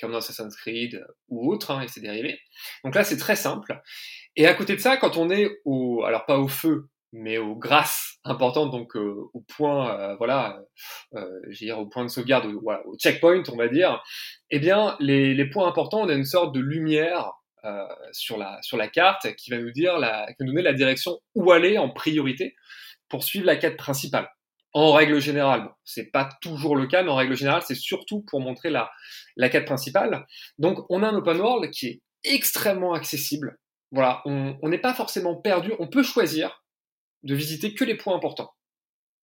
Comme 0.00 0.12
dans 0.12 0.18
Assassin's 0.18 0.56
Creed 0.56 1.04
ou 1.28 1.52
autre, 1.52 1.70
hein, 1.70 1.82
et 1.82 1.88
ses 1.88 2.00
dérivés. 2.00 2.38
Donc 2.84 2.94
là, 2.94 3.04
c'est 3.04 3.16
très 3.16 3.36
simple. 3.36 3.80
Et 4.36 4.46
à 4.46 4.54
côté 4.54 4.74
de 4.74 4.80
ça, 4.80 4.96
quand 4.96 5.16
on 5.16 5.30
est 5.30 5.48
au, 5.64 6.02
alors 6.04 6.26
pas 6.26 6.38
au 6.38 6.48
feu, 6.48 6.88
mais 7.12 7.36
aux 7.38 7.54
grâces 7.54 8.18
importantes, 8.24 8.70
donc 8.70 8.96
euh, 8.96 9.28
au 9.34 9.40
point, 9.56 9.98
euh, 9.98 10.16
voilà, 10.16 10.58
euh, 11.14 11.40
dire 11.50 11.78
au 11.78 11.86
point 11.86 12.04
de 12.04 12.08
sauvegarde, 12.08 12.46
voilà, 12.62 12.86
au 12.86 12.96
checkpoint, 12.96 13.42
on 13.52 13.56
va 13.56 13.68
dire, 13.68 14.02
eh 14.50 14.58
bien, 14.58 14.96
les, 14.98 15.34
les 15.34 15.50
points 15.50 15.68
importants, 15.68 16.00
on 16.02 16.08
a 16.08 16.14
une 16.14 16.24
sorte 16.24 16.54
de 16.54 16.60
lumière 16.60 17.32
euh, 17.64 17.86
sur 18.12 18.38
la 18.38 18.60
sur 18.62 18.76
la 18.76 18.88
carte 18.88 19.34
qui 19.36 19.50
va 19.50 19.58
nous 19.58 19.70
dire 19.70 19.98
la, 19.98 20.26
qui 20.26 20.36
va 20.40 20.46
nous 20.46 20.52
donner 20.52 20.62
la 20.62 20.72
direction 20.72 21.18
où 21.34 21.52
aller 21.52 21.78
en 21.78 21.88
priorité 21.90 22.54
pour 23.08 23.24
suivre 23.24 23.46
la 23.46 23.56
quête 23.56 23.76
principale. 23.76 24.28
En 24.74 24.92
règle 24.92 25.20
générale, 25.20 25.64
bon, 25.64 25.70
c'est 25.84 26.10
pas 26.10 26.30
toujours 26.40 26.76
le 26.76 26.86
cas, 26.86 27.02
mais 27.02 27.10
en 27.10 27.16
règle 27.16 27.36
générale, 27.36 27.62
c'est 27.66 27.74
surtout 27.74 28.22
pour 28.22 28.40
montrer 28.40 28.70
la 28.70 28.90
la 29.36 29.48
quête 29.48 29.66
principale. 29.66 30.26
Donc, 30.58 30.78
on 30.88 31.02
a 31.02 31.08
un 31.08 31.14
open 31.14 31.38
world 31.40 31.70
qui 31.70 31.86
est 31.88 32.02
extrêmement 32.24 32.94
accessible. 32.94 33.58
Voilà, 33.90 34.22
on 34.24 34.68
n'est 34.68 34.78
pas 34.78 34.94
forcément 34.94 35.36
perdu. 35.36 35.72
On 35.78 35.86
peut 35.86 36.02
choisir 36.02 36.62
de 37.22 37.34
visiter 37.34 37.74
que 37.74 37.84
les 37.84 37.96
points 37.96 38.16
importants 38.16 38.54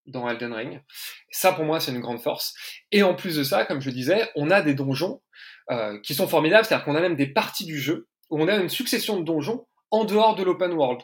dans 0.09 0.29
Elden 0.29 0.53
Ring. 0.53 0.81
Ça, 1.31 1.53
pour 1.53 1.65
moi, 1.65 1.81
c'est 1.81 1.93
une 1.93 2.01
grande 2.01 2.21
force. 2.21 2.55
Et 2.93 3.03
en 3.03 3.15
plus 3.15 3.37
de 3.37 3.43
ça, 3.43 3.65
comme 3.65 3.81
je 3.81 3.91
disais, 3.91 4.29
on 4.37 4.51
a 4.51 4.63
des 4.63 4.75
donjons 4.75 5.23
euh, 5.71 5.99
qui 6.01 6.15
sont 6.15 6.27
formidables. 6.27 6.65
C'est-à-dire 6.65 6.85
qu'on 6.85 6.97
a 6.97 7.01
même 7.01 7.17
des 7.17 7.33
parties 7.33 7.67
du 7.67 7.79
jeu 7.79 8.09
on 8.31 8.49
a 8.49 8.57
une 8.57 8.69
succession 8.69 9.19
de 9.19 9.25
donjons 9.25 9.67
en 9.91 10.05
dehors 10.05 10.35
de 10.35 10.43
l'open 10.43 10.73
world. 10.73 11.01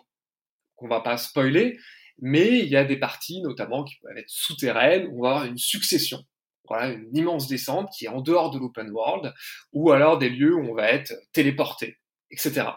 On 0.78 0.88
va 0.88 1.00
pas 1.00 1.16
spoiler, 1.16 1.78
mais 2.18 2.58
il 2.58 2.68
y 2.68 2.76
a 2.76 2.84
des 2.84 2.98
parties 2.98 3.40
notamment 3.42 3.84
qui 3.84 3.96
peuvent 4.02 4.16
être 4.16 4.28
souterraines, 4.28 5.08
où 5.08 5.20
on 5.20 5.22
va 5.22 5.28
avoir 5.30 5.44
une 5.44 5.58
succession. 5.58 6.24
Voilà, 6.68 6.92
une 6.92 7.14
immense 7.16 7.46
descente 7.46 7.90
qui 7.96 8.06
est 8.06 8.08
en 8.08 8.20
dehors 8.20 8.50
de 8.50 8.58
l'open 8.58 8.90
world, 8.90 9.34
ou 9.72 9.92
alors 9.92 10.18
des 10.18 10.30
lieux 10.30 10.54
où 10.54 10.70
on 10.70 10.74
va 10.74 10.90
être 10.90 11.12
téléporté, 11.32 11.98
etc. 12.30 12.70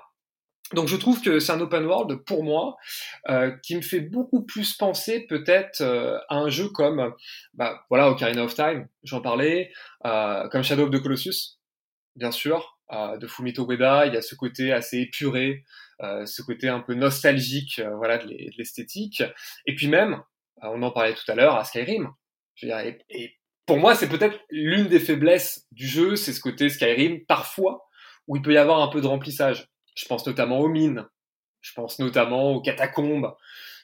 Donc 0.74 0.90
je 0.90 0.98
trouve 0.98 1.22
que 1.22 1.40
c'est 1.40 1.54
un 1.54 1.62
open 1.62 1.86
world 1.86 2.14
pour 2.26 2.44
moi 2.44 2.76
euh, 3.30 3.52
qui 3.64 3.76
me 3.78 3.82
fait 3.82 4.02
beaucoup 4.02 4.44
plus 4.44 4.76
penser 4.76 5.26
peut-être 5.28 5.80
euh, 5.80 6.20
à 6.28 6.36
un 6.36 6.50
jeu 6.50 6.68
comme 6.68 7.14
bah, 7.54 7.86
voilà 7.90 8.10
Ocarina 8.10 8.44
of 8.44 8.54
Time, 8.54 8.88
j'en 9.04 9.22
parlais, 9.22 9.72
euh, 10.06 10.50
comme 10.50 10.64
Shadow 10.64 10.84
of 10.84 10.92
the 10.92 11.02
Colossus, 11.02 11.58
bien 12.18 12.32
sûr, 12.32 12.77
de 12.92 13.28
Fumito 13.28 13.70
Ueda. 13.70 14.06
Il 14.06 14.14
y 14.14 14.18
a 14.18 14.22
ce 14.22 14.36
côté 14.36 14.72
assez 14.72 15.00
épuré, 15.00 15.64
euh, 16.02 16.26
ce 16.26 16.42
côté 16.42 16.70
un 16.70 16.80
peu 16.80 16.94
nostalgique, 16.94 17.80
euh, 17.80 17.96
voilà, 17.96 18.18
de 18.18 18.28
l'esthétique. 18.58 19.24
Et 19.66 19.76
puis 19.76 19.88
même, 19.88 20.22
on 20.62 20.82
en 20.84 20.92
parlait 20.92 21.14
tout 21.14 21.30
à 21.30 21.36
l'heure, 21.36 21.56
à 21.56 21.64
Skyrim. 21.64 22.10
Je 22.56 22.66
veux 22.66 22.72
dire, 22.72 22.80
et, 22.80 23.00
et 23.10 23.36
pour 23.66 23.78
moi, 23.78 23.96
c'est 23.96 24.10
peut-être 24.10 24.40
l'une 24.50 24.88
des 24.88 25.00
faiblesses 25.00 25.66
du 25.72 25.88
jeu, 25.88 26.16
c'est 26.16 26.34
ce 26.34 26.40
côté 26.40 26.70
Skyrim 26.70 27.26
parfois 27.26 27.86
où 28.28 28.36
il 28.36 28.42
peut 28.42 28.54
y 28.54 28.58
avoir 28.58 28.82
un 28.82 28.88
peu 28.88 29.02
de 29.02 29.08
remplissage. 29.08 29.68
Je 29.96 30.06
pense 30.06 30.26
notamment 30.26 30.60
aux 30.60 30.70
mines. 30.70 31.06
Je 31.62 31.74
pense 31.74 32.00
notamment 32.00 32.54
aux 32.54 32.62
catacombes. 32.62 33.34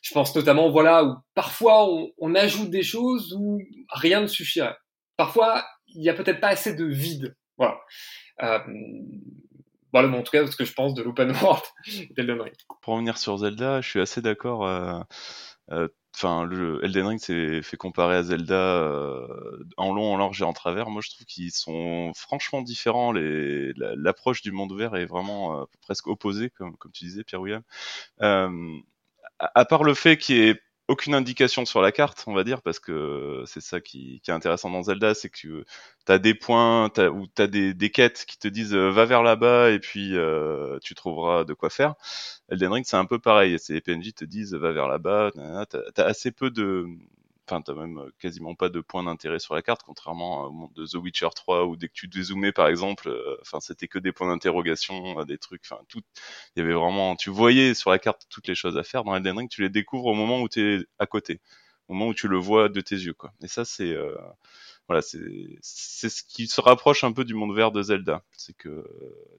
Je 0.02 0.14
pense 0.14 0.36
notamment, 0.36 0.70
voilà, 0.70 1.04
où 1.04 1.16
parfois 1.34 1.90
on, 1.90 2.12
on 2.18 2.36
ajoute 2.36 2.70
des 2.70 2.84
choses 2.84 3.34
où 3.38 3.60
rien 3.90 4.22
ne 4.22 4.28
suffirait. 4.28 4.76
Parfois, 5.18 5.66
il 5.88 6.02
n'y 6.02 6.10
a 6.10 6.14
peut-être 6.14 6.40
pas 6.40 6.50
assez 6.50 6.76
de 6.76 6.86
vide. 6.86 7.36
Voilà. 7.58 7.80
Euh, 8.42 8.60
voilà, 9.92 10.10
en 10.10 10.24
tout 10.24 10.32
cas, 10.32 10.48
ce 10.48 10.56
que 10.56 10.66
je 10.66 10.74
pense 10.74 10.94
de 10.94 11.04
l'open 11.04 11.32
world 11.42 11.64
d'Elden 12.16 12.42
Ring. 12.42 12.54
Pour 12.82 12.94
revenir 12.94 13.18
sur 13.18 13.38
Zelda, 13.38 13.82
je 13.82 13.90
suis 13.90 14.02
assez 14.02 14.22
d'accord. 14.22 14.66
Euh, 14.66 15.00
euh, 15.72 15.88
enfin, 16.16 16.46
le 16.46 16.84
Elden 16.84 17.08
Ring 17.08 17.20
s'est 17.20 17.62
fait 17.62 17.78
comparer 17.78 18.16
à 18.16 18.24
Zelda 18.24 18.88
en 19.78 19.94
long, 19.94 20.14
en 20.14 20.18
large 20.18 20.42
et 20.42 20.46
en 20.46 20.54
travers. 20.54 20.90
Moi, 20.90 21.02
je 21.04 21.12
trouve 21.12 21.26
qu'ils 21.26 21.52
sont 21.52 22.12
franchement 22.16 22.62
différents. 22.62 23.14
L'approche 23.14 24.42
du 24.42 24.52
monde 24.52 24.72
ouvert 24.72 24.96
est 24.96 25.06
vraiment 25.06 25.68
presque 25.82 26.08
opposée, 26.08 26.50
comme, 26.50 26.76
tu 26.94 27.06
disais, 27.06 27.24
Pierre-William. 27.24 27.64
Euh, 28.22 28.80
à 29.40 29.66
part 29.66 29.84
le 29.84 29.94
fait 29.94 30.18
qu'il 30.18 30.36
y 30.38 30.50
ait 30.50 30.62
aucune 30.88 31.16
indication 31.16 31.66
sur 31.66 31.82
la 31.82 31.92
carte, 31.92 32.24
on 32.28 32.34
va 32.34 32.44
dire, 32.44 32.62
parce 32.62 32.80
que 32.80 33.44
c'est 33.46 33.62
ça 33.62 33.80
qui, 33.80 34.22
est 34.28 34.32
intéressant 34.32 34.70
dans 34.70 34.84
Zelda, 34.84 35.14
c'est 35.14 35.30
que 35.30 35.38
tu 35.38 35.66
as 36.08 36.20
des 36.20 36.34
points 36.34 36.92
as, 36.98 37.10
ou 37.10 37.28
tu 37.28 37.42
as 37.42 37.48
des, 37.48 37.90
quêtes 37.92 38.26
qui 38.28 38.38
te 38.38 38.48
disent 38.48 38.74
euh, 38.74 38.90
va 38.90 39.06
vers 39.06 39.24
là-bas 39.24 39.72
et 39.72 39.80
puis 39.80 40.18
euh, 40.18 40.80
tu 40.84 40.96
trouveras 40.96 41.46
de 41.46 41.54
quoi 41.54 41.70
faire. 41.70 41.96
Elden 42.50 42.74
Ring, 42.74 42.86
c'est 42.88 42.98
un 42.98 43.06
peu 43.06 43.20
pareil. 43.20 43.58
Les 43.70 43.82
PNJ 43.82 44.14
te 44.14 44.26
disent 44.26 44.54
va 44.54 44.72
vers 44.74 44.88
là-bas. 44.88 45.32
Tu 45.34 46.02
as, 46.02 46.06
assez 46.06 46.32
peu 46.32 46.52
de, 46.52 46.88
enfin 47.48 47.62
t'as 47.62 47.74
même 47.74 47.98
euh, 48.00 48.10
quasiment 48.20 48.56
pas 48.56 48.70
de 48.70 48.80
points 48.82 49.04
d'intérêt 49.04 49.40
sur 49.40 49.56
la 49.56 49.62
carte, 49.62 49.82
contrairement 49.84 50.44
au 50.46 50.52
monde 50.52 50.74
de 50.74 50.86
The 50.86 50.96
Witcher 50.96 51.30
3 51.36 51.66
où 51.66 51.76
dès 51.76 51.88
que 51.88 51.94
tu 51.94 52.08
dézoomais 52.08 52.52
par 52.52 52.68
exemple, 52.68 53.10
euh, 53.10 53.38
enfin 53.42 53.60
c'était 53.60 53.88
que 53.88 54.00
des 54.00 54.12
points 54.12 54.28
d'interrogation, 54.30 55.20
euh, 55.20 55.26
des 55.26 55.38
trucs, 55.38 55.62
enfin 55.66 55.82
tout, 55.90 56.02
il 56.56 56.60
y 56.60 56.64
avait 56.64 56.74
vraiment, 56.74 57.16
tu 57.16 57.30
voyais 57.30 57.74
sur 57.74 57.90
la 57.92 58.00
carte 58.00 58.24
toutes 58.30 58.48
les 58.48 58.56
choses 58.56 58.78
à 58.78 58.84
faire. 58.84 59.04
Dans 59.04 59.16
Elden 59.16 59.38
Ring, 59.38 59.50
tu 59.50 59.62
les 59.62 59.70
découvres 59.70 60.06
au 60.08 60.14
moment 60.16 60.42
où 60.42 60.50
tu 60.50 60.62
es 60.62 60.86
à 61.00 61.06
côté, 61.08 61.42
au 61.88 61.94
moment 61.94 62.08
où 62.10 62.14
tu 62.14 62.28
le 62.28 62.38
vois 62.38 62.70
de 62.70 62.82
tes 62.82 62.96
yeux, 62.96 63.14
quoi. 63.14 63.34
Et 63.42 63.48
ça 63.48 63.66
c'est 63.66 63.92
euh, 63.92 64.16
voilà, 64.88 65.02
c'est 65.02 65.20
c'est 65.62 66.10
ce 66.10 66.24
qui 66.24 66.48
se 66.48 66.62
rapproche 66.62 67.04
un 67.04 67.14
peu 67.14 67.24
du 67.26 67.34
monde 67.34 67.56
vert 67.56 67.72
de 67.72 67.82
Zelda, 67.82 68.24
c'est 68.32 68.56
que 68.56 68.86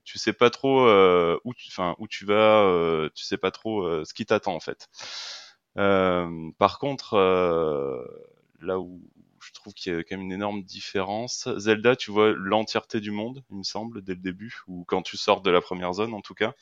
tu 0.05 0.19
sais 0.19 0.33
pas 0.33 0.51
trop 0.51 0.87
euh, 0.89 1.39
où 1.45 1.55
tu, 1.55 1.69
enfin 1.71 1.95
où 1.99 2.09
tu 2.09 2.25
vas, 2.27 2.63
euh, 2.65 3.11
tu 3.15 3.25
sais 3.25 3.37
pas 3.39 3.51
trop 3.51 4.05
ce 4.05 4.15
qui 4.15 4.27
t'attend 4.27 4.55
en 4.55 4.61
fait. 4.61 4.89
Euh, 5.79 6.51
par 6.59 6.79
contre, 6.79 7.15
euh, 7.15 8.05
là 8.61 8.79
où 8.79 9.03
je 9.41 9.53
trouve 9.53 9.75
qu'il 9.75 9.93
y 9.93 9.97
a 9.97 10.03
quand 10.03 10.17
même 10.17 10.27
une 10.27 10.33
énorme 10.33 10.63
différence, 10.63 11.49
Zelda, 11.59 11.97
tu 11.97 12.11
vois 12.11 12.33
l'entièreté 12.33 13.01
du 13.01 13.11
monde, 13.11 13.45
il 13.51 13.59
me 13.59 13.63
semble, 13.63 14.03
dès 14.03 14.15
le 14.15 14.21
début, 14.21 14.63
ou 14.69 14.85
quand 14.85 15.03
tu 15.03 15.17
sors 15.17 15.43
de 15.43 15.51
la 15.51 15.61
première 15.61 15.93
zone 15.93 16.15
en 16.15 16.21
tout 16.23 16.35
cas. 16.35 16.55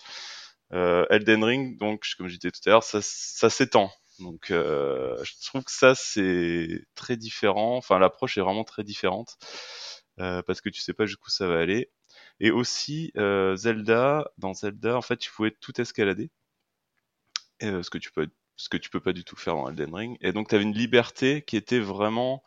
Euh, 0.72 1.07
Elden 1.11 1.44
Ring, 1.44 1.79
donc 1.79 2.07
comme 2.16 2.29
je 2.29 2.37
disais 2.37 2.51
tout 2.51 2.61
à 2.66 2.70
l'heure, 2.70 2.83
ça, 2.85 3.01
ça 3.03 3.51
s'étend. 3.51 3.90
Donc 4.18 4.51
euh, 4.51 5.22
je 5.25 5.33
trouve 5.46 5.64
que 5.64 5.70
ça 5.72 5.94
c'est 5.94 6.85
très 6.94 7.16
différent. 7.16 7.77
Enfin 7.77 7.98
l'approche 7.98 8.38
est 8.38 8.40
vraiment 8.40 8.64
très 8.64 8.85
différente 8.85 9.37
euh, 10.20 10.42
parce 10.42 10.61
que 10.61 10.68
tu 10.68 10.81
sais 10.81 10.92
pas 10.94 11.07
jusqu'où 11.07 11.31
ça 11.31 11.46
va 11.48 11.59
aller. 11.61 11.90
Et 12.40 12.51
aussi 12.51 13.12
euh, 13.16 13.57
Zelda, 13.57 14.31
dans 14.38 14.55
Zelda 14.55 14.96
en 14.96 15.03
fait 15.03 15.16
tu 15.18 15.31
pouvais 15.33 15.51
tout 15.61 15.81
escalader, 15.81 16.31
ce 17.61 17.90
que 17.90 17.98
tu 17.98 18.11
peux 18.11 18.29
ce 18.57 18.69
que 18.69 18.77
tu 18.77 18.91
peux 18.91 19.01
pas 19.01 19.12
du 19.12 19.25
tout 19.25 19.37
faire 19.37 19.55
dans 19.55 19.69
Elden 19.69 19.95
Ring. 19.95 20.17
Et 20.21 20.33
donc 20.33 20.49
tu 20.49 20.55
avais 20.55 20.65
une 20.65 20.75
liberté 20.75 21.43
qui 21.43 21.57
était 21.57 21.81
vraiment 21.81 22.43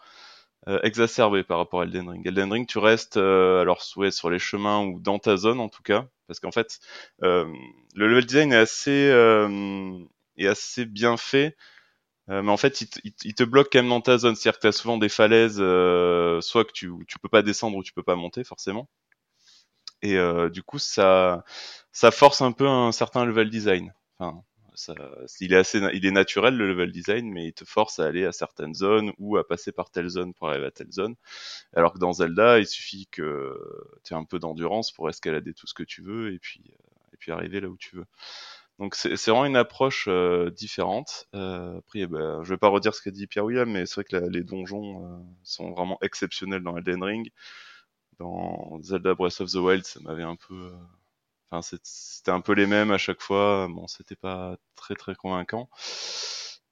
euh, 0.67 0.79
exacerbée 0.83 1.43
par 1.43 1.57
rapport 1.57 1.81
à 1.81 1.83
Elden 1.83 2.09
Ring. 2.09 2.27
Elden 2.27 2.51
Ring, 2.51 2.67
tu 2.67 2.79
restes 2.79 3.17
euh, 3.17 3.61
alors 3.61 3.83
ouais, 3.97 4.11
sur 4.11 4.29
les 4.29 4.39
chemins 4.39 4.83
ou 4.83 4.99
dans 4.99 5.19
ta 5.19 5.37
zone 5.37 5.59
en 5.59 5.69
tout 5.69 5.83
cas, 5.83 6.07
parce 6.27 6.39
qu'en 6.39 6.51
fait 6.51 6.79
euh, 7.23 7.45
le 7.95 8.07
level 8.07 8.25
design 8.25 8.53
est 8.53 8.57
assez 8.57 9.09
euh, 9.11 9.99
est 10.37 10.47
assez 10.47 10.85
bien 10.85 11.17
fait. 11.17 11.55
Euh, 12.29 12.41
mais 12.41 12.51
en 12.51 12.57
fait, 12.57 12.81
il, 12.81 13.13
il, 13.23 13.35
te 13.35 13.43
bloque 13.43 13.69
quand 13.71 13.79
même 13.79 13.89
dans 13.89 14.01
ta 14.01 14.17
zone. 14.17 14.35
C'est-à-dire 14.35 14.57
que 14.57 14.61
tu 14.61 14.67
as 14.67 14.71
souvent 14.71 14.97
des 14.97 15.09
falaises, 15.09 15.57
soit 15.57 16.65
que 16.65 16.71
tu, 16.73 16.91
tu 17.07 17.19
peux 17.19 17.29
pas 17.29 17.43
descendre 17.43 17.77
ou 17.77 17.83
tu 17.83 17.93
peux 17.93 18.03
pas 18.03 18.15
monter 18.15 18.43
forcément. 18.43 18.89
Et 20.01 20.17
du 20.51 20.63
coup, 20.63 20.79
ça, 20.79 21.43
ça 21.91 22.11
force 22.11 22.41
un 22.41 22.51
peu 22.51 22.67
un 22.67 22.91
certain 22.91 23.25
level 23.25 23.49
design. 23.49 23.93
Enfin, 24.17 24.43
il 25.41 25.53
est 25.53 25.57
assez, 25.57 25.79
il 25.93 26.05
est 26.05 26.11
naturel 26.11 26.55
le 26.55 26.67
level 26.67 26.91
design, 26.91 27.31
mais 27.31 27.47
il 27.47 27.53
te 27.53 27.65
force 27.65 27.99
à 27.99 28.05
aller 28.05 28.25
à 28.25 28.31
certaines 28.31 28.73
zones 28.73 29.11
ou 29.17 29.37
à 29.37 29.47
passer 29.47 29.71
par 29.71 29.89
telle 29.89 30.09
zone 30.09 30.33
pour 30.33 30.49
arriver 30.49 30.67
à 30.67 30.71
telle 30.71 30.91
zone. 30.91 31.15
Alors 31.73 31.93
que 31.93 31.99
dans 31.99 32.13
Zelda, 32.13 32.59
il 32.59 32.67
suffit 32.67 33.07
que 33.07 33.57
tu 34.03 34.13
aies 34.13 34.17
un 34.17 34.25
peu 34.25 34.39
d'endurance 34.39 34.91
pour 34.91 35.09
escalader 35.09 35.53
tout 35.53 35.67
ce 35.67 35.73
que 35.73 35.83
tu 35.83 36.01
veux 36.01 36.33
et 36.33 36.39
puis, 36.39 36.63
et 37.13 37.17
puis 37.17 37.31
arriver 37.31 37.61
là 37.61 37.69
où 37.69 37.77
tu 37.77 37.95
veux. 37.95 38.05
Donc 38.79 38.95
c'est 38.95 39.13
vraiment 39.27 39.45
une 39.45 39.55
approche 39.55 40.07
euh, 40.09 40.49
différente. 40.51 41.27
Euh, 41.33 41.77
après, 41.77 41.99
eh 41.99 42.07
ben, 42.07 42.43
je 42.43 42.49
vais 42.49 42.57
pas 42.57 42.67
redire 42.67 42.93
ce 42.93 43.01
qu'a 43.01 43.11
dit 43.11 43.25
Pierre 43.25 43.45
William, 43.45 43.69
mais 43.69 43.85
c'est 43.85 43.95
vrai 43.95 44.03
que 44.03 44.17
les 44.29 44.43
donjons 44.43 45.05
euh, 45.05 45.17
sont 45.43 45.71
vraiment 45.71 45.97
exceptionnels 46.01 46.61
dans 46.61 46.75
Elden 46.77 47.03
Ring. 47.03 47.31
Dans 48.19 48.79
Zelda 48.81 49.13
Breath 49.13 49.41
of 49.41 49.51
the 49.51 49.55
Wild, 49.55 49.85
ça 49.85 49.99
m'avait 50.01 50.23
un 50.23 50.35
peu 50.35 50.71
C'était 51.61 52.31
un 52.31 52.41
peu 52.41 52.53
les 52.53 52.65
mêmes 52.67 52.91
à 52.91 52.97
chaque 52.97 53.21
fois. 53.21 53.67
Bon, 53.69 53.87
c'était 53.87 54.15
pas 54.15 54.57
très 54.75 54.95
très 54.95 55.15
convaincant. 55.15 55.69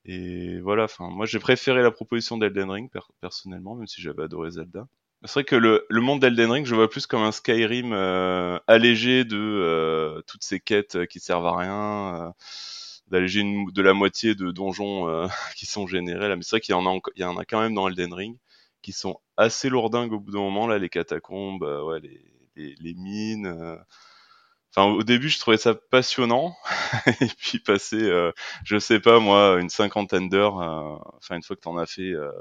Et 0.04 0.60
voilà. 0.60 0.84
Enfin, 0.84 1.08
moi, 1.10 1.26
j'ai 1.26 1.38
préféré 1.38 1.82
la 1.82 1.90
proposition 1.90 2.36
d'Elden 2.38 2.70
Ring 2.70 2.90
per 2.90 3.00
personnellement, 3.20 3.74
même 3.74 3.86
si 3.86 4.02
j'avais 4.02 4.24
adoré 4.24 4.50
Zelda. 4.52 4.86
C'est 5.24 5.32
vrai 5.32 5.44
que 5.44 5.56
le, 5.56 5.86
monde 5.90 6.20
d'Elden 6.20 6.50
Ring, 6.50 6.66
je 6.66 6.74
vois 6.74 6.90
plus 6.90 7.06
comme 7.06 7.22
un 7.22 7.32
Skyrim 7.32 7.92
euh, 7.94 8.58
allégé 8.66 9.24
de 9.24 9.38
euh, 9.38 10.20
toutes 10.26 10.44
ces 10.44 10.60
quêtes 10.60 11.06
qui 11.06 11.18
servent 11.18 11.46
à 11.46 11.56
rien, 11.56 12.26
euh, 12.26 12.30
d'alléger 13.08 13.42
de 13.42 13.82
la 13.82 13.94
moitié 13.94 14.34
de 14.34 14.50
donjons 14.50 15.08
euh, 15.08 15.26
qui 15.56 15.64
sont 15.66 15.86
générés 15.86 16.28
là. 16.28 16.36
Mais 16.36 16.42
c'est 16.42 16.56
vrai 16.56 16.60
qu'il 16.60 16.74
y 16.74 16.78
en 16.78 16.86
a, 16.86 16.98
il 17.16 17.22
y 17.22 17.24
en 17.24 17.38
a 17.38 17.44
quand 17.46 17.60
même 17.60 17.74
dans 17.74 17.88
Elden 17.88 18.12
Ring 18.12 18.36
qui 18.82 18.92
sont 18.92 19.18
assez 19.38 19.70
lourdingues 19.70 20.12
au 20.12 20.20
bout 20.20 20.32
d'un 20.32 20.40
moment 20.40 20.66
là, 20.66 20.78
les 20.78 20.90
catacombes, 20.90 21.62
euh, 21.64 21.82
ouais, 21.84 22.00
les 22.56 22.94
mines. 22.94 23.78
Enfin, 24.76 24.90
au 24.90 25.04
début, 25.04 25.28
je 25.28 25.38
trouvais 25.38 25.56
ça 25.56 25.74
passionnant, 25.74 26.56
et 27.20 27.26
puis 27.38 27.60
passer, 27.60 28.02
euh, 28.02 28.32
je 28.64 28.78
sais 28.78 28.98
pas 28.98 29.20
moi, 29.20 29.60
une 29.60 29.68
cinquantaine 29.70 30.28
d'heures. 30.28 30.60
euh, 30.60 30.96
Enfin, 31.18 31.36
une 31.36 31.42
fois 31.44 31.54
que 31.54 31.60
t'en 31.60 31.76
as 31.76 31.86
fait 31.86 32.12
euh, 32.12 32.32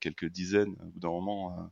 quelques 0.00 0.26
dizaines, 0.26 0.74
au 0.82 0.86
bout 0.86 1.00
d'un 1.00 1.10
moment, 1.10 1.50
euh, 1.58 1.62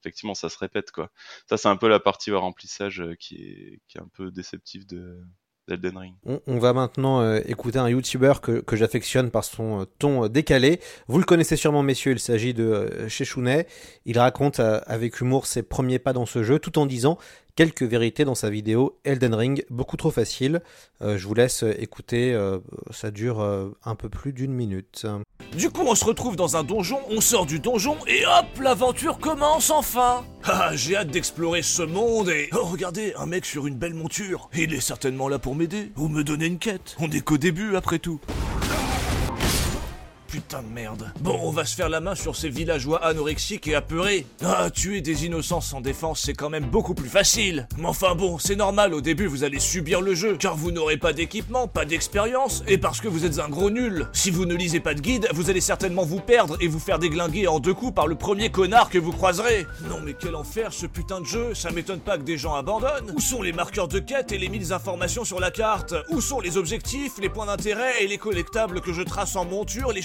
effectivement, 0.00 0.34
ça 0.34 0.48
se 0.48 0.58
répète 0.58 0.90
quoi. 0.90 1.10
Ça, 1.48 1.56
c'est 1.56 1.68
un 1.68 1.76
peu 1.76 1.88
la 1.88 2.00
partie 2.00 2.32
remplissage 2.32 3.00
euh, 3.00 3.14
qui 3.14 3.36
est 3.36 3.80
qui 3.88 3.98
est 3.98 4.00
un 4.00 4.08
peu 4.12 4.32
déceptive 4.32 4.86
de 4.86 5.20
Ring. 5.68 6.14
On, 6.46 6.58
va 6.58 6.72
maintenant 6.72 7.20
euh, 7.20 7.40
écouter 7.46 7.78
un 7.78 7.88
YouTuber 7.88 8.34
que, 8.42 8.60
que 8.60 8.76
j'affectionne 8.76 9.30
par 9.30 9.44
son 9.44 9.82
euh, 9.82 9.84
ton 9.98 10.26
décalé. 10.28 10.80
Vous 11.06 11.18
le 11.18 11.24
connaissez 11.24 11.56
sûrement, 11.56 11.82
messieurs, 11.82 12.12
il 12.12 12.18
s'agit 12.20 12.54
de 12.54 13.06
Chechounet. 13.08 13.66
Il 14.04 14.18
raconte 14.18 14.60
avec 14.60 15.20
humour 15.20 15.46
ses 15.46 15.62
premiers 15.62 15.98
pas 15.98 16.12
dans 16.12 16.26
ce 16.26 16.42
jeu, 16.42 16.58
tout 16.58 16.78
en 16.78 16.86
disant 16.86 17.18
quelques 17.56 17.82
vérités 17.82 18.24
dans 18.24 18.34
sa 18.34 18.50
vidéo 18.50 18.98
Elden 19.04 19.34
Ring, 19.34 19.64
beaucoup 19.70 19.96
trop 19.96 20.10
facile. 20.10 20.62
Euh, 21.02 21.18
je 21.18 21.26
vous 21.26 21.34
laisse 21.34 21.64
écouter, 21.78 22.32
euh, 22.32 22.58
ça 22.90 23.10
dure 23.10 23.40
euh, 23.40 23.70
un 23.84 23.94
peu 23.94 24.08
plus 24.08 24.32
d'une 24.32 24.52
minute. 24.52 25.06
Du 25.56 25.70
coup, 25.70 25.82
on 25.86 25.94
se 25.94 26.04
retrouve 26.04 26.36
dans 26.36 26.56
un 26.56 26.64
donjon, 26.64 27.00
on 27.08 27.20
sort 27.20 27.46
du 27.46 27.58
donjon 27.58 27.96
et 28.06 28.24
hop, 28.26 28.46
l'aventure 28.60 29.18
commence 29.18 29.70
enfin 29.70 30.24
Ah, 30.44 30.70
j'ai 30.74 30.96
hâte 30.96 31.08
d'explorer 31.08 31.62
ce 31.62 31.82
monde 31.82 32.28
et... 32.28 32.48
Oh, 32.52 32.64
regardez, 32.64 33.14
un 33.16 33.26
mec 33.26 33.44
sur 33.44 33.66
une 33.66 33.76
belle 33.76 33.94
monture. 33.94 34.48
Il 34.54 34.74
est 34.74 34.80
certainement 34.80 35.28
là 35.28 35.38
pour 35.38 35.54
m'aider 35.54 35.92
ou 35.96 36.08
me 36.08 36.24
donner 36.24 36.46
une 36.46 36.58
quête. 36.58 36.96
On 36.98 37.10
est 37.10 37.20
qu'au 37.20 37.38
début, 37.38 37.76
après 37.76 37.98
tout. 37.98 38.20
Putain 40.30 40.62
de 40.62 40.68
merde. 40.68 41.12
Bon, 41.20 41.40
on 41.42 41.50
va 41.50 41.64
se 41.64 41.74
faire 41.74 41.88
la 41.88 41.98
main 41.98 42.14
sur 42.14 42.36
ces 42.36 42.48
villageois 42.48 43.04
anorexiques 43.04 43.66
et 43.66 43.74
apeurés. 43.74 44.26
Ah, 44.44 44.70
tuer 44.70 45.00
des 45.00 45.26
innocents 45.26 45.60
sans 45.60 45.80
défense, 45.80 46.20
c'est 46.24 46.34
quand 46.34 46.50
même 46.50 46.66
beaucoup 46.66 46.94
plus 46.94 47.08
facile. 47.08 47.66
Mais 47.76 47.86
enfin 47.86 48.14
bon, 48.14 48.38
c'est 48.38 48.54
normal, 48.54 48.94
au 48.94 49.00
début 49.00 49.26
vous 49.26 49.42
allez 49.42 49.58
subir 49.58 50.00
le 50.00 50.14
jeu, 50.14 50.36
car 50.36 50.54
vous 50.54 50.70
n'aurez 50.70 50.98
pas 50.98 51.12
d'équipement, 51.12 51.66
pas 51.66 51.84
d'expérience, 51.84 52.62
et 52.68 52.78
parce 52.78 53.00
que 53.00 53.08
vous 53.08 53.24
êtes 53.24 53.40
un 53.40 53.48
gros 53.48 53.70
nul. 53.70 54.06
Si 54.12 54.30
vous 54.30 54.44
ne 54.44 54.54
lisez 54.54 54.78
pas 54.78 54.94
de 54.94 55.00
guide, 55.00 55.26
vous 55.32 55.50
allez 55.50 55.60
certainement 55.60 56.04
vous 56.04 56.20
perdre 56.20 56.56
et 56.60 56.68
vous 56.68 56.78
faire 56.78 57.00
déglinguer 57.00 57.48
en 57.48 57.58
deux 57.58 57.74
coups 57.74 57.94
par 57.94 58.06
le 58.06 58.14
premier 58.14 58.50
connard 58.50 58.88
que 58.88 58.98
vous 58.98 59.12
croiserez. 59.12 59.66
Non 59.88 59.98
mais 60.00 60.14
quel 60.14 60.36
enfer 60.36 60.72
ce 60.72 60.86
putain 60.86 61.20
de 61.20 61.26
jeu, 61.26 61.54
ça 61.54 61.72
m'étonne 61.72 62.00
pas 62.00 62.18
que 62.18 62.22
des 62.22 62.38
gens 62.38 62.54
abandonnent. 62.54 63.12
Où 63.16 63.20
sont 63.20 63.42
les 63.42 63.52
marqueurs 63.52 63.88
de 63.88 63.98
quête 63.98 64.30
et 64.30 64.38
les 64.38 64.48
mille 64.48 64.72
informations 64.72 65.24
sur 65.24 65.40
la 65.40 65.50
carte? 65.50 65.94
Où 66.10 66.20
sont 66.20 66.38
les 66.38 66.56
objectifs, 66.56 67.14
les 67.20 67.28
points 67.28 67.46
d'intérêt 67.46 68.04
et 68.04 68.06
les 68.06 68.18
collectables 68.18 68.80
que 68.80 68.92
je 68.92 69.02
trace 69.02 69.34
en 69.34 69.44
monture, 69.44 69.90
les 69.90 70.02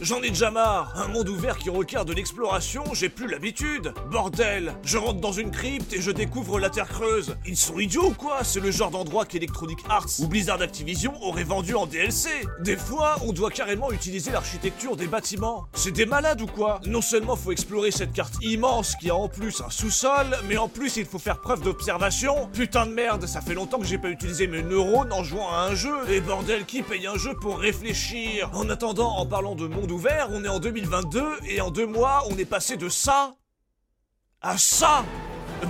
J'en 0.00 0.22
ai 0.22 0.28
déjà 0.28 0.50
marre. 0.50 0.92
Un 0.96 1.08
monde 1.08 1.28
ouvert 1.28 1.58
qui 1.58 1.68
requiert 1.68 2.04
de 2.04 2.12
l'exploration, 2.12 2.84
j'ai 2.92 3.08
plus 3.08 3.28
l'habitude. 3.28 3.92
Bordel, 4.10 4.74
je 4.84 4.98
rentre 4.98 5.20
dans 5.20 5.32
une 5.32 5.50
crypte 5.50 5.92
et 5.92 6.00
je 6.00 6.10
découvre 6.10 6.60
la 6.60 6.70
Terre 6.70 6.88
creuse. 6.88 7.36
Ils 7.44 7.56
sont 7.56 7.78
idiots 7.78 8.06
ou 8.06 8.14
quoi? 8.14 8.44
C'est 8.44 8.60
le 8.60 8.70
genre 8.70 8.90
d'endroit 8.90 9.24
qu'Electronic 9.24 9.78
Arts 9.88 10.06
ou 10.20 10.28
Blizzard 10.28 10.62
Activision 10.62 11.12
aurait 11.22 11.44
vendu 11.44 11.74
en 11.74 11.86
DLC. 11.86 12.28
Des 12.60 12.76
fois, 12.76 13.16
on 13.22 13.32
doit 13.32 13.50
carrément 13.50 13.90
utiliser 13.90 14.30
l'architecture 14.30 14.96
des 14.96 15.08
bâtiments. 15.08 15.66
C'est 15.74 15.90
des 15.90 16.06
malades 16.06 16.40
ou 16.40 16.46
quoi? 16.46 16.80
Non 16.86 17.02
seulement 17.02 17.34
faut 17.34 17.52
explorer 17.52 17.90
cette 17.90 18.12
carte 18.12 18.34
immense 18.42 18.94
qui 18.96 19.10
a 19.10 19.14
en 19.16 19.28
plus 19.28 19.60
un 19.60 19.70
sous-sol, 19.70 20.26
mais 20.48 20.56
en 20.56 20.68
plus 20.68 20.96
il 20.96 21.04
faut 21.04 21.18
faire 21.18 21.40
preuve 21.40 21.62
d'observation. 21.62 22.48
Putain 22.52 22.86
de 22.86 22.92
merde, 22.92 23.26
ça 23.26 23.40
fait 23.40 23.54
longtemps 23.54 23.78
que 23.78 23.86
j'ai 23.86 23.98
pas 23.98 24.10
utilisé 24.10 24.46
mes 24.46 24.62
neurones 24.62 25.12
en 25.12 25.24
jouant 25.24 25.50
à 25.50 25.62
un 25.62 25.74
jeu. 25.74 25.96
Et 26.08 26.20
bordel, 26.20 26.64
qui 26.64 26.82
paye 26.82 27.06
un 27.06 27.18
jeu 27.18 27.34
pour 27.34 27.58
réfléchir? 27.58 28.50
En 28.54 28.68
attendant, 28.70 29.16
en 29.16 29.26
parlant 29.26 29.47
de 29.54 29.66
monde 29.66 29.90
ouvert, 29.90 30.28
on 30.32 30.44
est 30.44 30.48
en 30.48 30.58
2022 30.58 31.22
et 31.48 31.60
en 31.60 31.70
deux 31.70 31.86
mois, 31.86 32.24
on 32.30 32.36
est 32.38 32.44
passé 32.44 32.76
de 32.76 32.88
ça 32.88 33.34
à 34.40 34.56
ça 34.56 35.04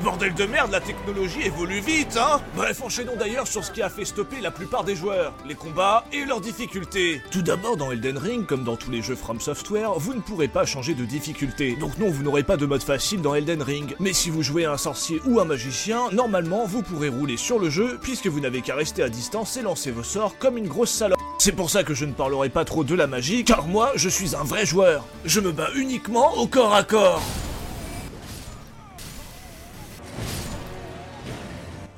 Bordel 0.05 0.35
de 0.35 0.45
merde, 0.45 0.71
la 0.71 0.81
technologie 0.81 1.43
évolue 1.43 1.81
vite, 1.81 2.17
hein 2.17 2.41
Bref, 2.55 2.83
enchaînons 2.83 3.17
d'ailleurs 3.17 3.47
sur 3.47 3.65
ce 3.65 3.73
qui 3.73 3.83
a 3.83 3.89
fait 3.89 4.05
stopper 4.05 4.41
la 4.41 4.51
plupart 4.51 4.85
des 4.85 4.95
joueurs, 4.95 5.33
les 5.47 5.55
combats 5.55 6.05
et 6.13 6.25
leurs 6.25 6.41
difficultés. 6.41 7.23
Tout 7.31 7.43
d'abord, 7.43 7.77
dans 7.77 7.91
Elden 7.91 8.19
Ring, 8.19 8.47
comme 8.47 8.65
dans 8.65 8.77
tous 8.77 8.91
les 8.91 9.03
jeux 9.03 9.17
From 9.17 9.41
Software, 9.41 9.93
vous 9.95 10.15
ne 10.15 10.21
pourrez 10.21 10.49
pas 10.49 10.67
changer 10.67 10.95
de 10.95 11.05
difficulté. 11.05 11.75
Donc 11.77 11.99
non, 11.99 12.11
vous 12.11 12.23
n'aurez 12.23 12.43
pas 12.43 12.57
de 12.57 12.67
mode 12.67 12.83
facile 12.83 13.23
dans 13.23 13.35
Elden 13.35 13.63
Ring. 13.63 13.97
Mais 13.99 14.13
si 14.13 14.31
vous 14.31 14.43
jouez 14.43 14.67
à 14.67 14.73
un 14.73 14.77
sorcier 14.77 15.21
ou 15.27 15.41
un 15.41 15.45
magicien, 15.45 16.11
normalement, 16.13 16.67
vous 16.67 16.83
pourrez 16.83 17.09
rouler 17.09 17.37
sur 17.37 17.59
le 17.59 17.71
jeu, 17.71 17.99
puisque 18.01 18.27
vous 18.27 18.41
n'avez 18.41 18.61
qu'à 18.61 18.75
rester 18.75 19.03
à 19.03 19.09
distance 19.09 19.57
et 19.57 19.63
lancer 19.63 19.91
vos 19.91 20.05
sorts 20.05 20.37
comme 20.39 20.59
une 20.59 20.69
grosse 20.69 20.91
salope. 20.91 21.18
C'est 21.41 21.53
pour 21.53 21.71
ça 21.71 21.85
que 21.85 21.95
je 21.95 22.05
ne 22.05 22.13
parlerai 22.13 22.49
pas 22.49 22.65
trop 22.65 22.83
de 22.83 22.97
la 22.97 23.07
magie, 23.07 23.45
car 23.45 23.69
moi, 23.69 23.93
je 23.95 24.09
suis 24.09 24.35
un 24.35 24.43
vrai 24.43 24.67
joueur. 24.67 25.07
Je 25.25 25.39
me 25.39 25.53
bats 25.53 25.71
uniquement 25.77 26.37
au 26.37 26.49
corps 26.49 26.75
à 26.75 26.83
corps. 26.83 27.23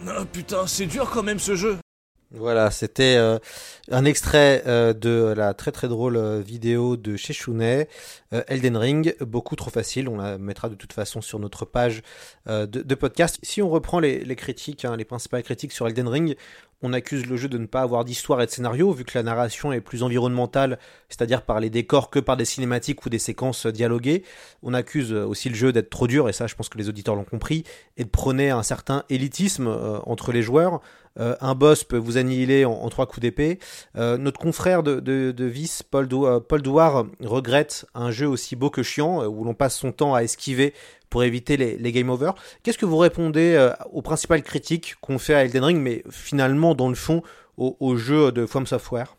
Ah 0.07 0.25
putain, 0.31 0.67
c'est 0.67 0.85
dur 0.85 1.09
quand 1.11 1.23
même 1.23 1.39
ce 1.39 1.55
jeu. 1.55 1.79
Voilà, 2.33 2.71
c'était 2.71 3.17
euh, 3.17 3.39
un 3.91 4.05
extrait 4.05 4.63
euh, 4.67 4.93
de 4.93 5.35
la 5.37 5.53
très 5.53 5.73
très 5.73 5.89
drôle 5.89 6.17
euh, 6.17 6.41
vidéo 6.41 6.97
de 6.97 7.17
chez 7.17 7.35
Elden 8.31 8.77
Ring, 8.77 9.17
beaucoup 9.21 9.57
trop 9.57 9.71
facile, 9.71 10.09
on 10.09 10.19
la 10.19 10.39
mettra 10.39 10.69
de 10.69 10.77
toute 10.77 10.93
façon 10.93 11.21
sur 11.21 11.41
notre 11.41 11.65
page 11.65 12.03
de, 12.47 12.95
podcast. 12.95 13.41
Si 13.43 13.61
on 13.63 13.69
reprend 13.69 13.99
les, 13.99 14.25
les 14.25 14.37
critiques, 14.37 14.85
hein, 14.85 14.97
les 14.97 15.05
principales 15.05 15.43
critiques 15.43 15.73
sur 15.73 15.89
Elden 15.89 16.07
Ring, 16.07 16.37
on 16.83 16.93
accuse 16.93 17.27
le 17.27 17.37
jeu 17.37 17.49
de 17.49 17.59
ne 17.59 17.67
pas 17.67 17.83
avoir 17.83 18.05
d'histoire 18.05 18.41
et 18.41 18.47
de 18.47 18.51
scénario, 18.51 18.93
vu 18.93 19.05
que 19.05 19.13
la 19.15 19.23
narration 19.23 19.73
est 19.73 19.81
plus 19.81 20.03
environnementale, 20.03 20.79
c'est-à-dire 21.09 21.43
par 21.43 21.61
les 21.61 21.71
décors 21.71 22.11
que 22.11 22.19
par 22.19 22.37
des 22.37 22.45
cinématiques 22.45 23.05
ou 23.05 23.11
des 23.11 23.19
séquences 23.19 23.67
dialoguées. 23.67 24.25
On 24.63 24.75
accuse 24.75 25.13
aussi 25.13 25.49
le 25.49 25.55
jeu 25.55 25.73
d'être 25.73 25.91
trop 25.91 26.07
dur, 26.07 26.29
et 26.29 26.33
ça 26.33 26.47
je 26.47 26.55
pense 26.55 26.69
que 26.69 26.79
les 26.79 26.89
auditeurs 26.89 27.17
l'ont 27.17 27.25
compris, 27.25 27.65
et 27.97 28.05
de 28.05 28.09
prôner 28.09 28.51
un 28.51 28.63
certain 28.63 29.05
élitisme 29.11 29.67
euh, 29.67 29.99
entre 30.05 30.33
les 30.33 30.43
joueurs. 30.43 30.81
Euh, 31.19 31.37
un 31.41 31.55
boss 31.55 31.85
peut 31.85 31.97
vous 31.97 32.17
annihiler 32.17 32.65
en, 32.65 32.89
trois 32.89 33.07
coups 33.07 33.21
d'épée. 33.21 33.59
Euh, 33.97 34.17
notre 34.17 34.41
confrère 34.41 34.83
de, 34.83 35.47
Vice, 35.47 35.83
euh, 35.95 36.41
Paul 36.41 36.63
Douard, 36.63 37.07
regrette 37.21 37.87
un 37.95 38.11
jeu 38.11 38.29
aussi 38.29 38.57
beau 38.57 38.71
que 38.71 38.83
chiant, 38.83 39.25
où 39.25 39.45
l'on 39.45 39.55
passe 39.55 39.77
son 39.77 39.93
temps 39.93 40.15
à 40.15 40.23
esquiver 40.23 40.75
pour 41.09 41.25
éviter 41.25 41.57
les, 41.57 41.93
game 41.93 42.11
over. 42.11 42.33
Qu'est-ce 42.63 42.79
que 42.79 42.87
vous 42.87 42.99
répondez 42.99 43.71
aux 43.93 44.03
principales 44.03 44.43
critiques 44.43 44.95
qu'on 45.01 45.19
fait 45.19 45.35
à 45.35 45.45
Elden 45.45 45.65
Ring, 45.65 45.81
mais 45.81 46.05
finalement, 46.11 46.75
dans 46.75 46.89
le 46.89 46.95
fond, 46.95 47.23
au, 47.57 47.77
au 47.81 47.97
jeu 47.97 48.31
de 48.31 48.47
From 48.47 48.67
Software? 48.67 49.17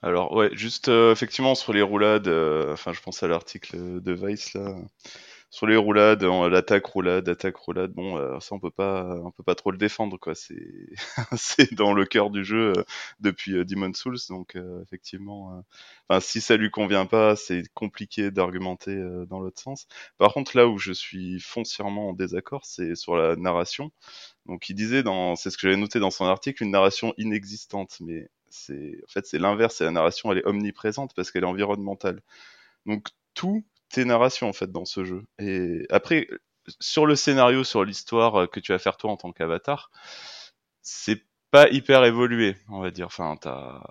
Alors 0.00 0.32
ouais, 0.32 0.50
juste 0.52 0.88
effectivement 0.88 1.54
sur 1.54 1.72
les 1.72 1.82
roulades, 1.82 2.28
enfin 2.72 2.92
je 2.92 3.00
pense 3.00 3.22
à 3.22 3.28
l'article 3.28 4.00
de 4.00 4.12
Vice 4.12 4.54
là, 4.54 4.74
sur 5.52 5.66
les 5.66 5.76
roulades, 5.76 6.24
l'attaque 6.24 6.86
roulade, 6.86 7.28
attaque 7.28 7.56
roulade, 7.56 7.92
bon 7.92 8.16
euh, 8.16 8.40
ça 8.40 8.54
on 8.54 8.58
peut 8.58 8.70
pas, 8.70 9.04
on 9.22 9.30
peut 9.32 9.42
pas 9.42 9.54
trop 9.54 9.70
le 9.70 9.76
défendre 9.76 10.16
quoi, 10.18 10.34
c'est 10.34 10.56
c'est 11.36 11.74
dans 11.74 11.92
le 11.92 12.06
cœur 12.06 12.30
du 12.30 12.42
jeu 12.42 12.72
euh, 12.76 12.84
depuis 13.20 13.52
euh, 13.56 13.64
Demon 13.66 13.92
Souls, 13.92 14.16
donc 14.30 14.56
euh, 14.56 14.82
effectivement, 14.82 15.52
euh, 15.58 15.60
enfin 16.08 16.20
si 16.20 16.40
ça 16.40 16.56
lui 16.56 16.70
convient 16.70 17.04
pas, 17.04 17.36
c'est 17.36 17.64
compliqué 17.74 18.30
d'argumenter 18.30 18.92
euh, 18.96 19.26
dans 19.26 19.40
l'autre 19.40 19.60
sens. 19.60 19.86
Par 20.18 20.32
contre 20.32 20.56
là 20.56 20.66
où 20.68 20.78
je 20.78 20.92
suis 20.92 21.38
foncièrement 21.40 22.08
en 22.10 22.12
désaccord, 22.14 22.64
c'est 22.64 22.94
sur 22.96 23.16
la 23.16 23.36
narration. 23.36 23.92
Donc 24.46 24.68
il 24.70 24.74
disait 24.74 25.02
dans, 25.02 25.36
c'est 25.36 25.50
ce 25.50 25.56
que 25.58 25.62
j'avais 25.68 25.76
noté 25.80 26.00
dans 26.00 26.10
son 26.10 26.24
article, 26.26 26.62
une 26.64 26.70
narration 26.72 27.14
inexistante, 27.18 27.98
mais 28.00 28.28
c'est 28.50 28.98
en 29.04 29.08
fait 29.12 29.26
c'est 29.26 29.38
l'inverse, 29.38 29.80
la 29.82 29.90
narration 29.90 30.32
elle 30.32 30.38
est 30.38 30.46
omniprésente 30.46 31.14
parce 31.14 31.30
qu'elle 31.30 31.44
est 31.44 31.46
environnementale. 31.46 32.22
Donc 32.86 33.08
tout 33.34 33.64
est 34.00 34.04
narration 34.04 34.48
en 34.48 34.52
fait 34.52 34.70
dans 34.70 34.84
ce 34.84 35.04
jeu. 35.04 35.24
Et 35.38 35.86
après 35.90 36.28
sur 36.80 37.06
le 37.06 37.16
scénario, 37.16 37.64
sur 37.64 37.84
l'histoire 37.84 38.42
euh, 38.42 38.46
que 38.46 38.60
tu 38.60 38.72
vas 38.72 38.78
faire 38.78 38.96
toi 38.96 39.10
en 39.10 39.16
tant 39.16 39.32
qu'avatar, 39.32 39.90
c'est 40.82 41.22
pas 41.50 41.68
hyper 41.70 42.04
évolué, 42.04 42.56
on 42.68 42.80
va 42.80 42.90
dire. 42.90 43.06
Enfin, 43.06 43.36
t'as 43.40 43.82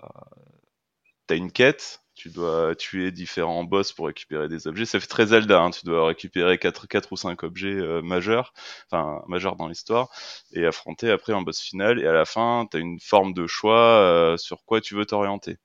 t'as 1.26 1.36
une 1.36 1.52
quête, 1.52 2.02
tu 2.14 2.30
dois 2.30 2.74
tuer 2.76 3.10
différents 3.10 3.64
boss 3.64 3.92
pour 3.92 4.06
récupérer 4.06 4.48
des 4.48 4.66
objets. 4.66 4.84
Ça 4.84 5.00
fait 5.00 5.06
très 5.06 5.26
Zelda, 5.26 5.60
hein, 5.62 5.70
tu 5.70 5.84
dois 5.86 6.06
récupérer 6.06 6.58
4, 6.58 6.86
quatre 6.86 7.12
ou 7.12 7.16
5 7.16 7.42
objets 7.42 7.68
euh, 7.74 8.02
majeurs, 8.02 8.52
enfin 8.90 9.22
majeurs 9.28 9.56
dans 9.56 9.68
l'histoire, 9.68 10.08
et 10.52 10.66
affronter 10.66 11.10
après 11.10 11.32
un 11.32 11.42
boss 11.42 11.60
final. 11.60 12.00
Et 12.00 12.06
à 12.06 12.12
la 12.12 12.24
fin, 12.24 12.66
tu 12.70 12.76
as 12.76 12.80
une 12.80 13.00
forme 13.00 13.32
de 13.34 13.46
choix 13.46 13.78
euh, 13.78 14.36
sur 14.36 14.64
quoi 14.64 14.80
tu 14.80 14.94
veux 14.94 15.06
t'orienter. 15.06 15.58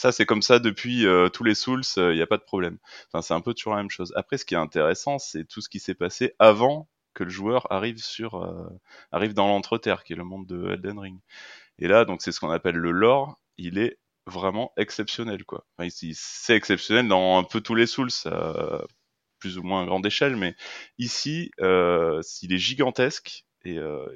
Ça, 0.00 0.12
c'est 0.12 0.26
comme 0.26 0.42
ça 0.42 0.58
depuis 0.58 1.06
euh, 1.06 1.28
tous 1.28 1.44
les 1.44 1.54
Souls, 1.54 1.82
il 1.96 2.14
n'y 2.14 2.22
a 2.22 2.26
pas 2.26 2.38
de 2.38 2.42
problème. 2.42 2.78
Enfin, 3.08 3.22
c'est 3.22 3.34
un 3.34 3.40
peu 3.40 3.54
toujours 3.54 3.74
la 3.74 3.82
même 3.82 3.90
chose. 3.90 4.12
Après, 4.16 4.38
ce 4.38 4.44
qui 4.44 4.54
est 4.54 4.58
intéressant, 4.58 5.18
c'est 5.18 5.44
tout 5.46 5.60
ce 5.60 5.68
qui 5.68 5.78
s'est 5.80 5.94
passé 5.94 6.34
avant 6.38 6.88
que 7.14 7.24
le 7.24 7.30
joueur 7.30 7.70
arrive 7.72 7.98
sur 7.98 8.36
euh, 8.36 8.68
arrive 9.12 9.34
dans 9.34 9.48
l'entreterre, 9.48 10.04
qui 10.04 10.12
est 10.12 10.16
le 10.16 10.24
monde 10.24 10.46
de 10.46 10.70
Elden 10.70 10.98
Ring. 10.98 11.18
Et 11.78 11.88
là, 11.88 12.04
donc 12.04 12.22
c'est 12.22 12.32
ce 12.32 12.40
qu'on 12.40 12.50
appelle 12.50 12.76
le 12.76 12.92
lore. 12.92 13.40
Il 13.58 13.78
est 13.78 13.98
vraiment 14.26 14.72
exceptionnel, 14.76 15.44
quoi. 15.44 15.66
Enfin, 15.78 15.88
il- 16.02 16.14
c'est 16.16 16.56
exceptionnel 16.56 17.08
dans 17.08 17.38
un 17.38 17.44
peu 17.44 17.60
tous 17.60 17.74
les 17.76 17.86
Souls. 17.86 18.10
euh, 18.26 18.82
plus 19.40 19.58
ou 19.58 19.62
moins 19.62 19.86
grande 19.86 20.06
échelle, 20.06 20.36
mais 20.36 20.54
ici, 20.98 21.50
euh, 21.60 22.20
il 22.42 22.52
est 22.52 22.58
gigantesque 22.58 23.44
et 23.64 23.78
euh, 23.78 24.06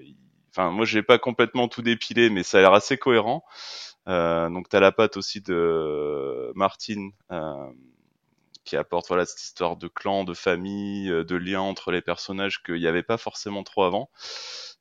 enfin 0.51 0.71
moi 0.71 0.85
j'ai 0.87 1.03
pas 1.03 1.19
complètement 1.19 1.69
tout 1.69 1.83
dépilé, 1.83 2.31
mais 2.31 2.43
ça 2.43 2.59
a 2.59 2.61
l'air 2.63 2.73
assez 2.75 2.99
cohérent. 2.99 3.45
Euh, 4.09 4.51
donc 4.51 4.69
t'as 4.69 4.81
la 4.81 4.93
patte 4.93 5.17
aussi 5.17 5.41
de 5.41 6.53
Martine 6.55 7.13
euh, 7.33 7.71
qui 8.65 8.77
apporte 8.77 9.09
voilà 9.09 9.27
cette 9.27 9.43
histoire 9.43 9.77
de 9.77 9.89
clan, 9.89 10.25
de 10.25 10.35
famille, 10.35 11.11
euh, 11.11 11.25
de 11.25 11.37
lien 11.37 11.61
entre 11.61 11.91
les 11.91 12.03
personnages 12.03 12.63
qu'il 12.63 12.77
n'y 12.77 12.87
avait 12.87 13.03
pas 13.03 13.17
forcément 13.19 13.63
trop 13.63 13.85
avant. 13.85 14.11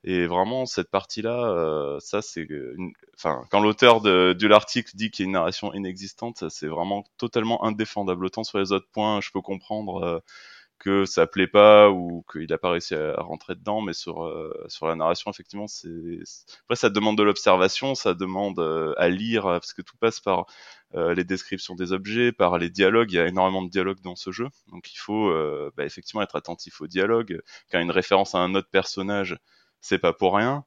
Et 0.06 0.28
vraiment 0.28 0.66
cette 0.66 0.90
partie-là, 0.92 1.50
euh, 1.50 2.00
ça 2.02 2.22
c'est, 2.22 2.42
une... 2.42 2.92
enfin 3.16 3.44
quand 3.52 3.62
l'auteur 3.62 4.02
de, 4.02 4.34
de 4.34 4.48
l'article 4.48 4.92
dit 4.96 5.12
qu'il 5.12 5.24
y 5.24 5.26
a 5.26 5.28
une 5.28 5.34
narration 5.34 5.74
inexistante, 5.74 6.50
c'est 6.50 6.68
vraiment 6.68 7.06
totalement 7.18 7.64
indéfendable. 7.64 8.26
Autant 8.26 8.44
sur 8.44 8.60
les 8.60 8.74
autres 8.74 8.90
points, 8.92 9.22
je 9.22 9.32
peux 9.32 9.42
comprendre 9.42 10.04
euh, 10.04 10.20
que 10.84 11.06
ça 11.06 11.28
plaît 11.28 11.48
pas 11.48 11.90
ou 11.90 12.26
qu'il 12.32 12.52
a 12.52 12.58
pas 12.58 12.72
réussi 12.72 12.94
à 12.94 13.16
rentrer 13.22 13.56
dedans, 13.56 13.82
mais 13.82 13.94
sur 13.94 14.26
euh, 14.26 14.54
sur 14.68 14.88
la 14.88 14.96
narration 14.96 15.32
effectivement 15.32 15.68
c'est 15.68 15.88
après 16.64 16.76
ça 16.76 16.90
demande 16.90 17.18
de 17.18 17.24
l'observation, 17.24 17.96
ça 17.96 18.14
demande 18.14 18.60
euh, 18.60 18.94
à 18.98 19.08
lire 19.08 19.44
parce 19.44 19.74
que 19.74 19.82
tout 19.82 19.96
passe 19.98 20.20
par 20.20 20.46
euh, 20.96 21.14
les 21.16 21.24
descriptions 21.24 21.76
des 21.76 21.94
objets, 21.94 22.34
par 22.34 22.58
les 22.58 22.70
dialogues. 22.70 23.12
Il 23.12 23.16
y 23.16 23.20
a 23.20 23.28
énormément 23.28 23.62
de 23.64 23.70
dialogues 23.70 24.02
dans 24.02 24.16
ce 24.18 24.32
jeu, 24.32 24.48
donc 24.68 24.92
il 24.94 24.98
faut 24.98 25.32
bah, 25.78 25.86
effectivement 25.86 26.22
être 26.22 26.36
attentif 26.36 26.82
aux 26.82 26.88
dialogues. 26.88 27.42
Quand 27.72 27.80
une 27.80 27.92
référence 27.92 28.36
à 28.36 28.40
un 28.40 28.54
autre 28.56 28.70
personnage, 28.70 29.38
c'est 29.82 30.00
pas 30.00 30.14
pour 30.14 30.36
rien. 30.36 30.66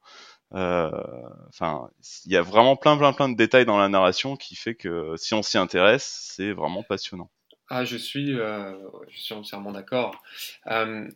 Enfin, 0.52 1.90
il 2.26 2.32
y 2.32 2.36
a 2.36 2.42
vraiment 2.42 2.76
plein 2.76 2.96
plein 2.96 3.12
plein 3.12 3.28
de 3.28 3.36
détails 3.36 3.66
dans 3.66 3.78
la 3.78 3.88
narration 3.88 4.36
qui 4.36 4.56
fait 4.56 4.74
que 4.74 5.14
si 5.16 5.34
on 5.34 5.42
s'y 5.42 5.58
intéresse, 5.58 6.32
c'est 6.34 6.52
vraiment 6.52 6.82
passionnant. 6.82 7.30
Ah, 7.68 7.84
je 7.84 7.96
suis, 7.96 8.38
euh, 8.38 8.74
je 9.08 9.20
suis 9.20 9.34
entièrement 9.34 9.72
d'accord. 9.72 10.22
Euh, 10.68 11.08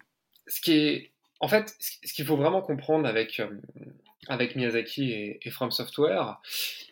ce 0.47 0.61
qui 0.61 0.73
est, 0.73 1.11
en 1.39 1.49
fait, 1.49 1.75
ce 1.79 2.13
qu'il 2.13 2.25
faut 2.25 2.37
vraiment 2.37 2.61
comprendre 2.61 3.07
avec, 3.09 3.41
euh, 3.41 3.49
avec 4.27 4.57
Miyazaki 4.57 5.13
et, 5.13 5.41
et 5.43 5.51
From 5.51 5.71
Software, 5.71 6.41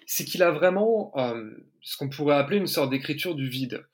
c'est 0.06 0.24
qu'il 0.24 0.42
a 0.42 0.50
vraiment 0.50 1.12
euh, 1.16 1.50
ce 1.82 1.96
qu'on 1.96 2.08
pourrait 2.08 2.36
appeler 2.36 2.58
une 2.58 2.66
sorte 2.66 2.90
d'écriture 2.90 3.34
du 3.34 3.48
vide. 3.48 3.84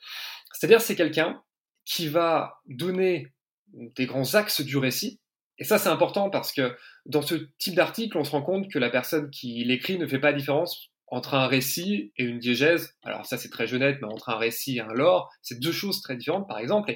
C'est-à-dire, 0.52 0.80
c'est 0.80 0.96
quelqu'un 0.96 1.42
qui 1.84 2.08
va 2.08 2.60
donner 2.66 3.32
des 3.72 4.06
grands 4.06 4.34
axes 4.34 4.60
du 4.60 4.76
récit. 4.76 5.18
Et 5.58 5.64
ça, 5.64 5.78
c'est 5.78 5.88
important 5.88 6.30
parce 6.30 6.52
que 6.52 6.76
dans 7.06 7.22
ce 7.22 7.34
type 7.58 7.74
d'article, 7.74 8.18
on 8.18 8.24
se 8.24 8.30
rend 8.30 8.42
compte 8.42 8.70
que 8.70 8.78
la 8.78 8.90
personne 8.90 9.30
qui 9.30 9.64
l'écrit 9.64 9.98
ne 9.98 10.06
fait 10.06 10.18
pas 10.18 10.30
la 10.30 10.38
différence 10.38 10.90
entre 11.14 11.34
un 11.34 11.46
récit 11.46 12.12
et 12.16 12.24
une 12.24 12.40
diégèse, 12.40 12.96
alors 13.04 13.24
ça 13.24 13.38
c'est 13.38 13.48
très 13.48 13.68
jeunette, 13.68 13.98
mais 14.02 14.08
entre 14.08 14.30
un 14.30 14.36
récit 14.36 14.78
et 14.78 14.80
un 14.80 14.92
lore, 14.92 15.30
c'est 15.42 15.60
deux 15.60 15.70
choses 15.70 16.02
très 16.02 16.16
différentes 16.16 16.48
par 16.48 16.58
exemple. 16.58 16.92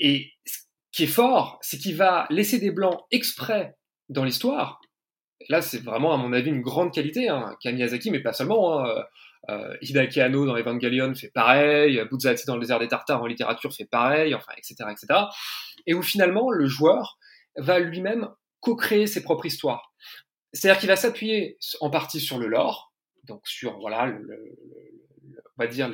Et, 0.00 0.32
ce 0.44 0.58
qui 0.90 1.04
est 1.04 1.08
fort, 1.08 1.58
c'est 1.60 1.78
qu'il 1.78 1.96
va 1.96 2.26
laisser 2.30 2.58
des 2.60 2.70
blancs 2.70 3.00
exprès 3.10 3.74
dans 4.08 4.24
l'histoire. 4.24 4.80
Là, 5.48 5.60
c'est 5.60 5.82
vraiment, 5.82 6.14
à 6.14 6.16
mon 6.16 6.32
avis, 6.32 6.50
une 6.50 6.62
grande 6.62 6.94
qualité 6.94 7.28
hein, 7.28 7.56
qu'a 7.60 7.72
Miyazaki, 7.72 8.12
mais 8.12 8.20
pas 8.20 8.32
seulement. 8.32 8.78
Hein. 8.78 9.04
Euh, 9.50 9.76
Hideaki 9.82 10.20
Anno 10.20 10.46
dans 10.46 10.56
Evangelion 10.56 11.14
fait 11.14 11.32
pareil, 11.34 12.00
Buzzati 12.10 12.46
dans 12.46 12.54
le 12.54 12.60
désert 12.60 12.78
des 12.78 12.86
Tartares 12.86 13.20
en 13.20 13.26
littérature 13.26 13.74
fait 13.74 13.86
pareil, 13.86 14.34
enfin, 14.36 14.52
etc., 14.56 14.88
etc. 14.90 15.20
Et 15.86 15.94
où 15.94 16.02
finalement, 16.02 16.50
le 16.50 16.66
joueur 16.66 17.18
va 17.56 17.80
lui-même 17.80 18.28
co-créer 18.60 19.08
ses 19.08 19.22
propres 19.22 19.46
histoires. 19.46 19.92
C'est-à-dire 20.52 20.78
qu'il 20.78 20.88
va 20.88 20.96
s'appuyer 20.96 21.58
en 21.80 21.90
partie 21.90 22.20
sur 22.20 22.38
le 22.38 22.46
lore, 22.46 22.93
donc 23.26 23.46
sur 23.46 23.78
voilà, 23.78 24.12
on 25.56 25.62
va 25.62 25.66
dire 25.66 25.88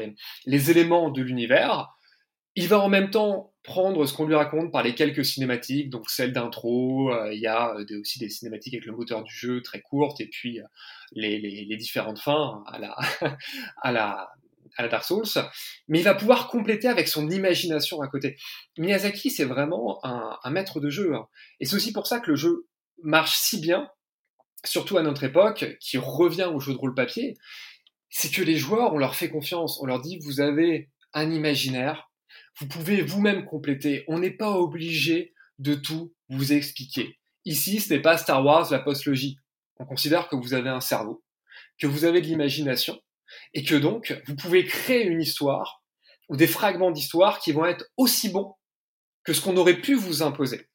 les, 0.47 0.71
éléments 0.71 1.11
de 1.11 1.23
l'univers. 1.23 1.89
Il 2.57 2.67
va 2.67 2.81
en 2.81 2.89
même 2.89 3.11
temps 3.11 3.55
prendre 3.63 4.05
ce 4.07 4.13
qu'on 4.13 4.27
lui 4.27 4.35
raconte 4.35 4.73
par 4.73 4.83
les 4.83 4.95
quelques 4.95 5.25
cinématiques, 5.25 5.91
donc 5.91 6.11
celle 6.11 6.33
d'intro, 6.33 7.13
euh, 7.13 7.33
il 7.33 7.41
y 7.41 7.47
a 7.47 7.77
des, 7.87 7.97
aussi 7.97 8.19
des 8.19 8.29
cinématiques 8.29 8.75
avec 8.75 8.87
le 8.87 8.93
moteur 8.93 9.23
du 9.23 9.33
jeu 9.33 9.63
très 9.63 9.81
courtes, 9.81 10.21
et 10.21 10.27
puis 10.27 10.61
euh, 10.61 10.65
les, 11.13 11.77
différentes 11.77 12.19
fins 12.19 12.65
à 12.67 12.79
la, 12.79 12.97
à 13.83 13.93
la, 13.93 14.31
à 14.77 14.83
la 14.83 14.89
Dark 14.89 15.05
Souls, 15.05 15.25
mais 15.89 16.01
il 16.01 16.05
va 16.05 16.15
pouvoir 16.15 16.49
compléter 16.49 16.89
avec 16.89 17.07
son 17.07 17.31
imagination 17.31 18.01
à 18.01 18.09
côté. 18.09 18.37
Miyazaki, 18.79 19.31
c'est 19.31 19.45
vraiment 19.45 20.05
un, 20.05 20.37
un, 20.43 20.51
maître 20.51 20.81
de 20.81 20.91
jeu, 20.91 21.15
hein. 21.15 21.29
et 21.61 21.67
c'est 21.67 21.77
aussi 21.77 21.93
pour 21.93 22.07
ça 22.07 22.19
que 22.19 22.31
le 22.31 22.37
jeu 22.37 22.67
marche 23.03 23.37
si 23.37 23.61
bien, 23.61 23.89
surtout 24.65 24.99
à 24.99 25.03
notre 25.03 25.25
époque, 25.25 25.77
qui 25.81 25.99
revient 25.99 26.51
au 26.53 26.61
jeu 26.61 26.73
de 26.73 26.79
rôle 26.79 26.95
papier, 26.95 27.37
c'est 28.11 28.31
que 28.31 28.43
les 28.43 28.57
joueurs, 28.57 28.93
on 28.93 28.99
leur 28.99 29.15
fait 29.15 29.31
confiance, 29.31 29.81
on 29.81 29.87
leur 29.87 30.01
dit, 30.01 30.19
vous 30.19 30.41
avez 30.41 30.91
un 31.13 31.31
imaginaire, 31.31 32.11
vous 32.59 32.67
pouvez 32.67 33.03
vous-même 33.03 33.45
compléter, 33.45 34.05
on 34.09 34.19
n'est 34.19 34.37
pas 34.37 34.51
obligé 34.51 35.33
de 35.59 35.75
tout 35.75 36.13
vous 36.29 36.53
expliquer. 36.53 37.19
Ici, 37.45 37.81
ce 37.81 37.93
n'est 37.93 38.01
pas 38.01 38.19
Star 38.19 38.45
Wars, 38.45 38.71
la 38.71 38.81
post-logie. 38.81 39.39
On 39.79 39.87
considère 39.87 40.29
que 40.29 40.37
vous 40.37 40.55
avez 40.55 40.69
un 40.69 40.81
cerveau, 40.81 41.25
que 41.79 41.87
vous 41.87 42.05
avez 42.05 42.21
de 42.21 42.27
l'imagination, 42.27 43.01
et 43.55 43.63
que 43.63 43.77
donc, 43.77 44.21
vous 44.27 44.37
pouvez 44.37 44.65
créer 44.65 45.05
une 45.05 45.21
histoire, 45.21 45.83
ou 46.29 46.37
des 46.37 46.47
fragments 46.47 46.91
d'histoire 46.91 47.39
qui 47.39 47.53
vont 47.53 47.65
être 47.65 47.87
aussi 47.97 48.29
bons 48.29 48.55
que 49.25 49.33
ce 49.33 49.41
qu'on 49.41 49.57
aurait 49.57 49.81
pu 49.81 49.95
vous 49.95 50.23
imposer. 50.23 50.69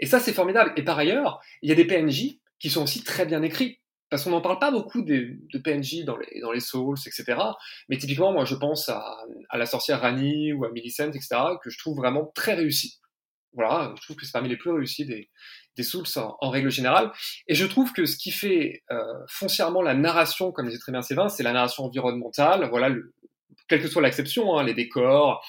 Et 0.00 0.06
ça, 0.06 0.20
c'est 0.20 0.32
formidable. 0.32 0.72
Et 0.76 0.82
par 0.82 0.98
ailleurs, 0.98 1.40
il 1.62 1.68
y 1.68 1.72
a 1.72 1.74
des 1.74 1.86
PNJ 1.86 2.38
qui 2.64 2.70
sont 2.70 2.84
aussi 2.84 3.04
très 3.04 3.26
bien 3.26 3.42
écrits. 3.42 3.78
Parce 4.08 4.24
qu'on 4.24 4.30
n'en 4.30 4.40
parle 4.40 4.58
pas 4.58 4.70
beaucoup 4.70 5.02
de, 5.02 5.36
PNJ 5.62 6.04
dans 6.06 6.16
les, 6.16 6.40
dans 6.40 6.50
les 6.50 6.60
Souls, 6.60 6.96
etc. 7.04 7.38
Mais 7.90 7.98
typiquement, 7.98 8.32
moi, 8.32 8.46
je 8.46 8.54
pense 8.54 8.88
à, 8.88 9.18
la 9.52 9.66
sorcière 9.66 10.00
Rani 10.00 10.54
ou 10.54 10.64
à 10.64 10.70
Millicent, 10.70 11.10
etc., 11.10 11.28
que 11.62 11.68
je 11.68 11.76
trouve 11.76 11.98
vraiment 11.98 12.32
très 12.34 12.54
réussi. 12.54 13.00
Voilà, 13.52 13.92
je 13.98 14.02
trouve 14.04 14.16
que 14.16 14.24
c'est 14.24 14.32
parmi 14.32 14.48
les 14.48 14.56
plus 14.56 14.70
réussis 14.70 15.04
des, 15.04 15.28
des 15.76 15.82
Souls 15.82 16.06
en, 16.16 16.38
en, 16.40 16.48
règle 16.48 16.70
générale. 16.70 17.12
Et 17.48 17.54
je 17.54 17.66
trouve 17.66 17.92
que 17.92 18.06
ce 18.06 18.16
qui 18.16 18.30
fait 18.30 18.82
euh, 18.90 19.02
foncièrement 19.28 19.82
la 19.82 19.92
narration, 19.92 20.50
comme 20.50 20.68
disait 20.68 20.78
très 20.78 20.92
bien 20.92 21.02
Sévin, 21.02 21.28
c'est 21.28 21.42
la 21.42 21.52
narration 21.52 21.84
environnementale. 21.84 22.66
Voilà, 22.70 22.88
le, 22.88 23.12
quelle 23.68 23.82
que 23.82 23.88
soit 23.88 24.00
l'acception, 24.00 24.56
hein, 24.56 24.64
les 24.64 24.74
décors, 24.74 25.44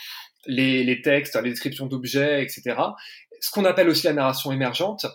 les, 0.48 0.84
les 0.84 1.02
textes, 1.02 1.42
les 1.42 1.52
descriptions 1.52 1.86
d'objets, 1.86 2.44
etc. 2.44 2.76
Ce 3.40 3.52
qu'on 3.52 3.64
appelle 3.64 3.88
aussi 3.88 4.06
la 4.06 4.14
narration 4.14 4.52
émergente, 4.52 5.06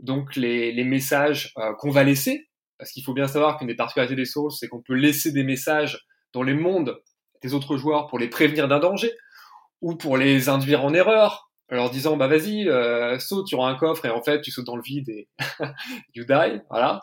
donc 0.00 0.36
les, 0.36 0.72
les 0.72 0.84
messages 0.84 1.52
euh, 1.58 1.72
qu'on 1.78 1.90
va 1.90 2.04
laisser, 2.04 2.48
parce 2.78 2.92
qu'il 2.92 3.02
faut 3.02 3.14
bien 3.14 3.26
savoir 3.26 3.58
qu'une 3.58 3.68
des 3.68 3.74
particularités 3.74 4.16
des 4.16 4.24
Souls, 4.24 4.52
c'est 4.52 4.68
qu'on 4.68 4.82
peut 4.82 4.94
laisser 4.94 5.32
des 5.32 5.42
messages 5.42 6.06
dans 6.32 6.42
les 6.42 6.54
mondes 6.54 7.00
des 7.42 7.54
autres 7.54 7.76
joueurs 7.76 8.06
pour 8.06 8.18
les 8.18 8.28
prévenir 8.28 8.68
d'un 8.68 8.78
danger, 8.78 9.12
ou 9.80 9.96
pour 9.96 10.16
les 10.16 10.48
induire 10.48 10.84
en 10.84 10.92
erreur, 10.92 11.50
en 11.70 11.76
leur 11.76 11.90
disant 11.90 12.16
bah 12.16 12.26
vas-y, 12.28 12.68
euh, 12.68 13.18
saute, 13.18 13.46
tu 13.46 13.54
auras 13.54 13.70
un 13.70 13.76
coffre, 13.76 14.04
et 14.06 14.10
en 14.10 14.22
fait 14.22 14.40
tu 14.40 14.50
sautes 14.50 14.66
dans 14.66 14.76
le 14.76 14.82
vide 14.82 15.08
et 15.08 15.28
you 16.14 16.24
die, 16.24 16.60
voilà. 16.70 17.00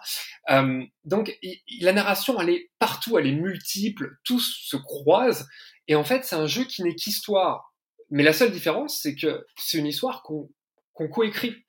Euh, 0.49 0.84
donc 1.03 1.38
la 1.81 1.93
narration, 1.93 2.39
elle 2.41 2.49
est 2.49 2.71
partout, 2.79 3.17
elle 3.17 3.27
est 3.27 3.31
multiple, 3.31 4.17
tous 4.23 4.60
se 4.63 4.77
croisent, 4.77 5.45
et 5.88 5.95
en 5.95 6.03
fait 6.03 6.25
c'est 6.25 6.36
un 6.36 6.47
jeu 6.47 6.63
qui 6.63 6.84
n'est 6.84 6.95
qu'histoire. 6.95 7.73
Mais 8.12 8.23
la 8.23 8.34
seule 8.34 8.51
différence, 8.51 8.99
c'est 9.01 9.15
que 9.15 9.45
c'est 9.58 9.77
une 9.77 9.88
histoire 9.88 10.21
qu'on 10.23 10.49
qu'on 10.93 11.10
coécrit 11.10 11.65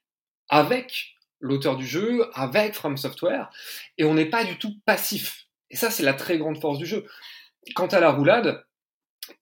avec 0.49 1.16
l'auteur 1.41 1.77
du 1.77 1.87
jeu, 1.87 2.27
avec 2.35 2.75
From 2.75 2.97
Software, 2.97 3.51
et 3.99 4.05
on 4.05 4.15
n'est 4.15 4.31
pas 4.31 4.45
du 4.45 4.59
tout 4.59 4.75
passif. 4.85 5.47
Et 5.71 5.77
ça, 5.77 5.91
c'est 5.91 6.03
la 6.03 6.15
très 6.15 6.39
grande 6.39 6.61
force 6.61 6.79
du 6.79 6.87
jeu. 6.87 7.07
Quant 7.75 7.87
à 7.87 8.01
la 8.01 8.11
roulade, 8.11 8.65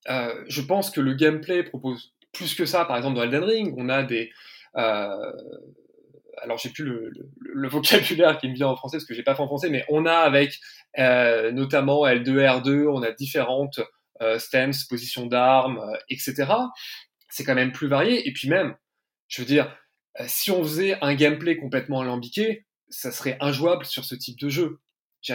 euh, 0.08 0.44
je 0.48 0.62
pense 0.62 0.90
que 0.90 1.00
le 1.00 1.14
gameplay 1.14 1.62
propose 1.62 2.14
plus 2.32 2.54
que 2.54 2.64
ça. 2.64 2.84
Par 2.84 2.96
exemple, 2.96 3.16
dans 3.16 3.22
Elden 3.22 3.44
Ring, 3.44 3.74
on 3.76 3.88
a 3.88 4.02
des... 4.02 4.30
Euh, 4.76 5.32
alors, 6.42 6.58
j'ai 6.58 6.70
plus 6.70 6.84
le, 6.84 7.68
vocabulaire 7.68 8.38
qui 8.38 8.48
me 8.48 8.54
vient 8.54 8.68
en 8.68 8.76
français, 8.76 8.96
parce 8.96 9.06
que 9.06 9.14
j'ai 9.14 9.22
pas 9.22 9.34
fait 9.34 9.42
en 9.42 9.46
français, 9.46 9.70
mais 9.70 9.84
on 9.88 10.04
a 10.04 10.16
avec 10.16 10.58
euh, 10.98 11.52
notamment 11.52 12.06
L2, 12.06 12.62
R2, 12.62 12.88
on 12.88 13.02
a 13.02 13.12
différentes 13.12 13.80
stances, 14.38 14.84
positions 14.84 15.26
d'armes, 15.26 15.80
etc. 16.08 16.46
C'est 17.28 17.44
quand 17.44 17.54
même 17.54 17.72
plus 17.72 17.88
varié. 17.88 18.26
Et 18.26 18.32
puis 18.32 18.48
même, 18.48 18.74
je 19.28 19.42
veux 19.42 19.46
dire, 19.46 19.76
si 20.26 20.50
on 20.50 20.62
faisait 20.62 20.96
un 21.02 21.14
gameplay 21.14 21.56
complètement 21.56 22.00
alambiqué, 22.00 22.66
ça 22.88 23.10
serait 23.10 23.36
injouable 23.40 23.84
sur 23.84 24.04
ce 24.04 24.14
type 24.14 24.38
de 24.38 24.48
jeu. 24.48 24.80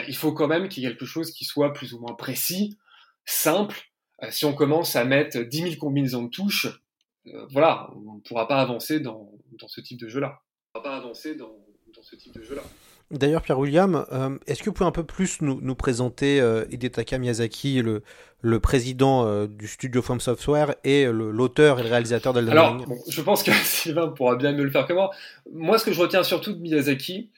Il 0.07 0.15
faut 0.15 0.31
quand 0.31 0.47
même 0.47 0.69
qu'il 0.69 0.83
y 0.83 0.85
ait 0.85 0.89
quelque 0.89 1.05
chose 1.05 1.31
qui 1.31 1.45
soit 1.45 1.73
plus 1.73 1.93
ou 1.93 1.99
moins 1.99 2.13
précis, 2.13 2.77
simple. 3.25 3.79
Euh, 4.23 4.31
si 4.31 4.45
on 4.45 4.53
commence 4.53 4.95
à 4.95 5.05
mettre 5.05 5.39
10 5.39 5.57
000 5.57 5.75
combinaisons 5.75 6.23
de 6.23 6.29
touches, 6.29 6.67
euh, 7.27 7.45
voilà, 7.51 7.89
on 7.95 8.15
ne 8.15 8.19
pourra 8.21 8.47
pas 8.47 8.61
avancer 8.61 8.99
dans, 8.99 9.31
dans 9.59 9.67
ce 9.67 9.81
type 9.81 9.99
de 9.99 10.07
jeu-là. 10.07 10.41
On 10.73 10.79
ne 10.79 10.83
pourra 10.83 10.91
pas 10.91 10.97
avancer 10.97 11.35
dans, 11.35 11.57
dans 11.95 12.03
ce 12.03 12.15
type 12.15 12.33
de 12.33 12.43
jeu-là. 12.43 12.63
D'ailleurs, 13.11 13.41
Pierre-William, 13.41 14.05
euh, 14.11 14.37
est-ce 14.45 14.59
que 14.59 14.65
vous 14.65 14.73
pouvez 14.73 14.87
un 14.87 14.91
peu 14.91 15.03
plus 15.03 15.41
nous, 15.41 15.59
nous 15.61 15.75
présenter 15.75 16.39
euh, 16.39 16.65
Hidetaka 16.69 17.17
Miyazaki, 17.17 17.81
le, 17.81 18.03
le 18.41 18.59
président 18.59 19.25
euh, 19.25 19.47
du 19.47 19.67
studio 19.67 20.03
From 20.03 20.19
Software 20.19 20.75
et 20.83 21.05
l'auteur 21.05 21.79
et 21.79 21.83
le 21.83 21.89
réalisateur 21.89 22.33
d'Elden 22.33 22.51
Alors, 22.51 22.75
bon, 22.75 22.97
je 23.09 23.21
pense 23.21 23.41
que 23.41 23.51
Sylvain 23.63 24.09
pourra 24.09 24.35
bien 24.35 24.51
mieux 24.51 24.63
le 24.63 24.69
faire 24.69 24.85
que 24.85 24.93
moi. 24.93 25.09
Moi, 25.51 25.79
ce 25.79 25.85
que 25.85 25.91
je 25.91 25.99
retiens 25.99 26.21
surtout 26.21 26.53
de 26.53 26.59
Miyazaki, 26.59 27.31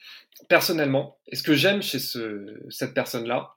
personnellement, 0.48 1.16
et 1.26 1.36
ce 1.36 1.42
que 1.42 1.54
j'aime 1.54 1.80
chez 1.80 1.98
ce, 1.98 2.54
cette 2.68 2.92
personne-là, 2.92 3.54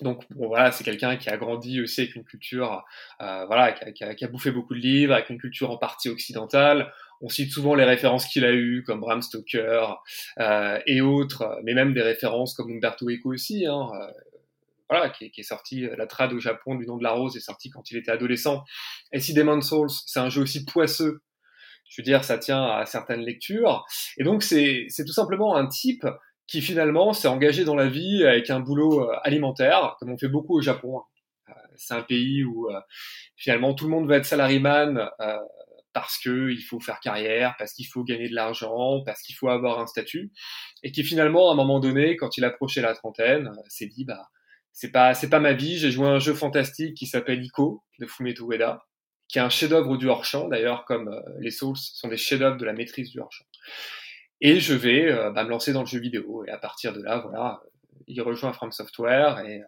Donc 0.00 0.24
bon, 0.30 0.48
voilà, 0.48 0.72
c'est 0.72 0.84
quelqu'un 0.84 1.16
qui 1.16 1.28
a 1.28 1.36
grandi 1.36 1.80
aussi 1.80 2.00
avec 2.00 2.16
une 2.16 2.24
culture, 2.24 2.84
euh, 3.20 3.44
voilà, 3.46 3.72
qui 3.72 3.84
a, 3.84 3.92
qui, 3.92 4.04
a, 4.04 4.14
qui 4.14 4.24
a, 4.24 4.28
bouffé 4.28 4.50
beaucoup 4.50 4.74
de 4.74 4.80
livres, 4.80 5.12
avec 5.12 5.30
une 5.30 5.38
culture 5.38 5.70
en 5.70 5.76
partie 5.76 6.08
occidentale. 6.08 6.92
On 7.20 7.28
cite 7.28 7.52
souvent 7.52 7.74
les 7.74 7.84
références 7.84 8.26
qu'il 8.26 8.44
a 8.44 8.52
eues, 8.52 8.82
comme 8.84 9.00
Bram 9.00 9.22
Stoker 9.22 10.02
euh, 10.38 10.80
et 10.86 11.00
autres, 11.00 11.60
mais 11.62 11.74
même 11.74 11.94
des 11.94 12.02
références 12.02 12.54
comme 12.54 12.70
Umberto 12.72 13.08
Eco 13.08 13.32
aussi. 13.32 13.66
Hein, 13.66 13.90
euh, 13.94 14.10
voilà, 14.88 15.10
qui, 15.10 15.30
qui, 15.30 15.40
est 15.40 15.44
sorti, 15.44 15.86
la 15.96 16.06
trad 16.06 16.32
au 16.32 16.40
Japon 16.40 16.74
du 16.74 16.86
nom 16.86 16.96
de 16.96 17.02
la 17.02 17.12
rose 17.12 17.36
est 17.36 17.40
sorti 17.40 17.70
quand 17.70 17.90
il 17.90 17.96
était 17.96 18.10
adolescent. 18.10 18.64
Et 19.12 19.20
si 19.20 19.34
Demon's 19.34 19.68
Souls, 19.68 19.90
c'est 20.06 20.20
un 20.20 20.28
jeu 20.28 20.42
aussi 20.42 20.64
poisseux. 20.64 21.22
Je 21.88 22.00
veux 22.00 22.04
dire, 22.04 22.24
ça 22.24 22.38
tient 22.38 22.64
à 22.64 22.86
certaines 22.86 23.20
lectures. 23.20 23.84
Et 24.16 24.24
donc, 24.24 24.42
c'est 24.42 24.88
tout 25.06 25.12
simplement 25.12 25.56
un 25.56 25.66
type 25.66 26.06
qui 26.46 26.60
finalement 26.60 27.12
s'est 27.12 27.28
engagé 27.28 27.64
dans 27.64 27.74
la 27.74 27.88
vie 27.88 28.24
avec 28.24 28.50
un 28.50 28.60
boulot 28.60 29.08
euh, 29.08 29.16
alimentaire, 29.22 29.96
comme 29.98 30.10
on 30.10 30.18
fait 30.18 30.28
beaucoup 30.28 30.58
au 30.58 30.60
Japon. 30.60 31.00
Euh, 31.48 31.52
c'est 31.76 31.94
un 31.94 32.02
pays 32.02 32.44
où 32.44 32.70
euh, 32.70 32.80
finalement 33.36 33.74
tout 33.74 33.84
le 33.84 33.90
monde 33.90 34.08
veut 34.08 34.16
être 34.16 34.26
salariman 34.26 35.08
parce 35.92 36.18
que 36.18 36.50
il 36.50 36.62
faut 36.62 36.80
faire 36.80 37.00
carrière, 37.00 37.54
parce 37.58 37.74
qu'il 37.74 37.86
faut 37.86 38.02
gagner 38.02 38.28
de 38.28 38.34
l'argent, 38.34 39.02
parce 39.04 39.20
qu'il 39.22 39.34
faut 39.34 39.48
avoir 39.48 39.78
un 39.78 39.86
statut, 39.86 40.32
et 40.82 40.90
qui 40.90 41.04
finalement 41.04 41.50
à 41.50 41.52
un 41.52 41.56
moment 41.56 41.80
donné, 41.80 42.16
quand 42.16 42.38
il 42.38 42.44
approchait 42.44 42.80
la 42.80 42.94
trentaine, 42.94 43.50
s'est 43.68 43.86
dit 43.86 44.04
bah 44.04 44.28
c'est 44.72 44.90
pas 44.90 45.12
c'est 45.14 45.28
pas 45.28 45.40
ma 45.40 45.52
vie. 45.52 45.78
J'ai 45.78 45.90
joué 45.90 46.06
à 46.06 46.10
un 46.10 46.18
jeu 46.18 46.32
fantastique 46.34 46.96
qui 46.96 47.06
s'appelle 47.06 47.44
Ico 47.44 47.82
de 47.98 48.06
Fumeto 48.06 48.50
Ueda, 48.50 48.86
qui 49.28 49.38
est 49.38 49.42
un 49.42 49.50
chef-d'œuvre 49.50 49.98
du 49.98 50.08
hors-champ 50.08 50.48
d'ailleurs, 50.48 50.86
comme 50.86 51.14
les 51.40 51.50
Souls 51.50 51.76
sont 51.76 52.08
des 52.08 52.16
chefs-d'œuvre 52.16 52.56
de 52.56 52.64
la 52.64 52.72
maîtrise 52.72 53.10
du 53.10 53.20
hors-champ 53.20 53.44
et 54.42 54.58
je 54.60 54.74
vais 54.74 55.10
euh, 55.10 55.30
bah, 55.30 55.44
me 55.44 55.48
lancer 55.48 55.72
dans 55.72 55.80
le 55.80 55.86
jeu 55.86 56.00
vidéo. 56.00 56.44
Et 56.46 56.50
à 56.50 56.58
partir 56.58 56.92
de 56.92 57.00
là, 57.00 57.20
voilà, 57.20 57.62
il 58.08 58.20
rejoint 58.20 58.52
From 58.52 58.72
Software 58.72 59.38
et, 59.46 59.62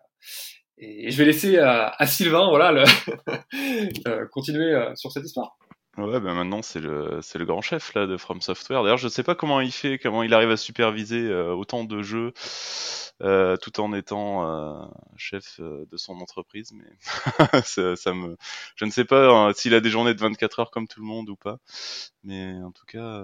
et 0.77 1.11
je 1.11 1.17
vais 1.17 1.25
laisser 1.25 1.59
à, 1.59 1.95
à 1.97 2.07
Sylvain, 2.07 2.49
voilà, 2.49 2.73
le 2.73 2.85
euh, 4.09 4.27
continuer 4.33 4.75
euh, 4.75 4.95
sur 4.97 5.13
cette 5.13 5.25
histoire. 5.25 5.57
Ouais, 5.97 6.19
ben 6.19 6.35
maintenant 6.35 6.61
c'est 6.61 6.81
le 6.81 7.21
c'est 7.23 7.39
le 7.39 7.45
grand 7.45 7.63
chef 7.63 7.95
là 7.95 8.09
de 8.09 8.17
From 8.17 8.41
Software. 8.41 8.83
D'ailleurs, 8.83 8.99
je 8.99 9.07
sais 9.07 9.23
pas 9.23 9.37
comment 9.37 9.61
il 9.61 9.71
fait, 9.71 9.97
comment 9.97 10.25
il 10.25 10.35
arrive 10.35 10.51
à 10.51 10.57
superviser 10.57 11.33
autant 11.33 11.85
de 11.85 12.03
jeux 12.03 12.33
euh, 13.23 13.57
tout 13.57 13.81
en 13.81 13.93
étant 13.93 14.45
euh, 14.45 14.87
chef 15.17 15.61
euh, 15.61 15.87
de 15.91 15.97
son 15.97 16.21
entreprise. 16.21 16.73
Mais 16.73 16.85
ça, 17.65 17.95
ça, 17.95 18.13
me, 18.13 18.37
je 18.75 18.85
ne 18.85 18.91
sais 18.91 19.05
pas 19.05 19.31
hein, 19.31 19.53
s'il 19.55 19.73
a 19.75 19.81
des 19.81 19.91
journées 19.91 20.15
de 20.15 20.21
24 20.21 20.59
heures 20.59 20.71
comme 20.73 20.89
tout 20.89 21.01
le 21.01 21.07
monde 21.07 21.31
ou 21.31 21.37
pas. 21.37 21.59
Mais 22.25 22.55
en 22.63 22.73
tout 22.73 22.87
cas, 22.87 23.23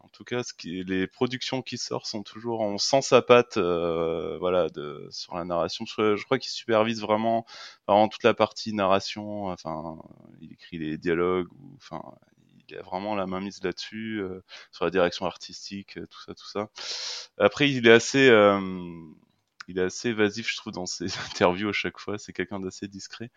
en 0.00 0.08
tout 0.12 0.24
cas, 0.24 0.42
ce 0.42 0.54
qui, 0.54 0.82
les 0.84 1.06
productions 1.06 1.62
qui 1.62 1.76
sortent 1.78 2.06
sont 2.06 2.22
toujours, 2.22 2.60
on 2.60 2.78
sent 2.78 3.02
sa 3.02 3.22
patte, 3.22 3.58
voilà, 3.58 4.68
de, 4.70 5.06
sur 5.10 5.36
la 5.36 5.44
narration. 5.44 5.84
Je, 5.86 6.24
crois 6.24 6.38
qu'il 6.38 6.50
supervise 6.50 7.00
vraiment, 7.02 7.44
vraiment 7.86 8.08
toute 8.08 8.24
la 8.24 8.34
partie 8.34 8.72
narration. 8.72 9.46
Enfin, 9.48 9.98
il 10.40 10.52
écrit 10.52 10.78
les 10.78 10.98
dialogues 10.98 11.48
enfin, 11.76 12.02
il 12.68 12.76
a 12.76 12.82
vraiment 12.82 13.14
la 13.14 13.26
main 13.26 13.40
mise 13.40 13.62
là-dessus, 13.62 14.20
euh, 14.20 14.42
sur 14.72 14.84
la 14.84 14.90
direction 14.90 15.26
artistique, 15.26 15.94
tout 15.94 16.20
ça, 16.26 16.34
tout 16.34 16.46
ça. 16.46 16.68
Après, 17.38 17.70
il 17.70 17.86
est 17.86 17.92
assez, 17.92 18.28
euh, 18.28 18.60
il 19.68 19.78
est 19.78 19.82
assez 19.82 20.10
évasif, 20.10 20.50
je 20.50 20.56
trouve, 20.56 20.72
dans 20.72 20.86
ses 20.86 21.06
interviews 21.30 21.68
à 21.68 21.72
chaque 21.72 21.98
fois. 21.98 22.18
C'est 22.18 22.32
quelqu'un 22.32 22.60
d'assez 22.60 22.88
discret. 22.88 23.30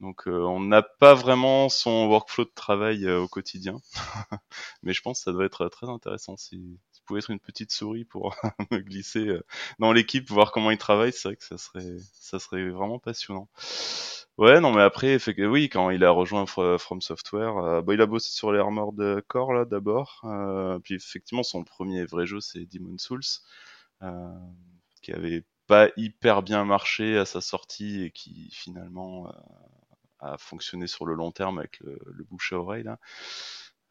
Donc, 0.00 0.28
euh, 0.28 0.42
on 0.42 0.60
n'a 0.60 0.82
pas 0.82 1.14
vraiment 1.14 1.68
son 1.68 2.06
workflow 2.08 2.44
de 2.44 2.52
travail 2.54 3.06
euh, 3.06 3.20
au 3.20 3.28
quotidien. 3.28 3.80
Mais 4.82 4.92
je 4.92 5.02
pense 5.02 5.20
que 5.20 5.24
ça 5.24 5.32
doit 5.32 5.46
être 5.46 5.68
très 5.68 5.88
intéressant. 5.88 6.36
Si, 6.36 6.78
si 6.92 7.02
pouvait 7.02 7.20
être 7.20 7.30
une 7.30 7.40
petite 7.40 7.72
souris 7.72 8.04
pour 8.04 8.36
me 8.70 8.78
glisser 8.78 9.26
euh, 9.26 9.44
dans 9.78 9.92
l'équipe, 9.92 10.28
voir 10.30 10.52
comment 10.52 10.70
il 10.70 10.78
travaille, 10.78 11.12
c'est 11.12 11.28
vrai 11.28 11.36
que 11.36 11.44
ça 11.44 11.58
serait, 11.58 11.96
ça 12.12 12.38
serait 12.38 12.68
vraiment 12.68 12.98
passionnant. 12.98 13.48
Ouais, 14.38 14.60
non, 14.60 14.72
mais 14.72 14.82
après, 14.82 15.18
fait 15.18 15.34
oui, 15.46 15.68
quand 15.68 15.90
il 15.90 16.04
a 16.04 16.10
rejoint 16.10 16.46
From 16.46 17.00
Software, 17.00 17.56
euh, 17.58 17.82
bah, 17.82 17.94
il 17.94 18.00
a 18.00 18.06
bossé 18.06 18.30
sur 18.30 18.52
les 18.52 18.60
Armored 18.60 19.20
Core 19.26 19.52
là 19.52 19.64
d'abord. 19.64 20.20
Euh, 20.24 20.78
puis 20.78 20.94
effectivement, 20.94 21.42
son 21.42 21.64
premier 21.64 22.04
vrai 22.04 22.24
jeu, 22.24 22.38
c'est 22.40 22.64
Demon 22.66 22.96
Souls, 22.98 23.20
euh, 24.02 24.30
qui 25.02 25.12
avait 25.12 25.44
pas 25.68 25.90
hyper 25.96 26.42
bien 26.42 26.64
marché 26.64 27.18
à 27.18 27.26
sa 27.26 27.40
sortie 27.42 28.02
et 28.04 28.10
qui 28.10 28.50
finalement 28.52 29.28
euh, 29.28 29.32
a 30.20 30.38
fonctionné 30.38 30.86
sur 30.86 31.06
le 31.06 31.14
long 31.14 31.30
terme 31.32 31.58
avec 31.58 31.80
le, 31.80 31.98
le 32.06 32.24
bouche 32.24 32.52
à 32.52 32.58
oreille 32.58 32.84
là. 32.84 32.98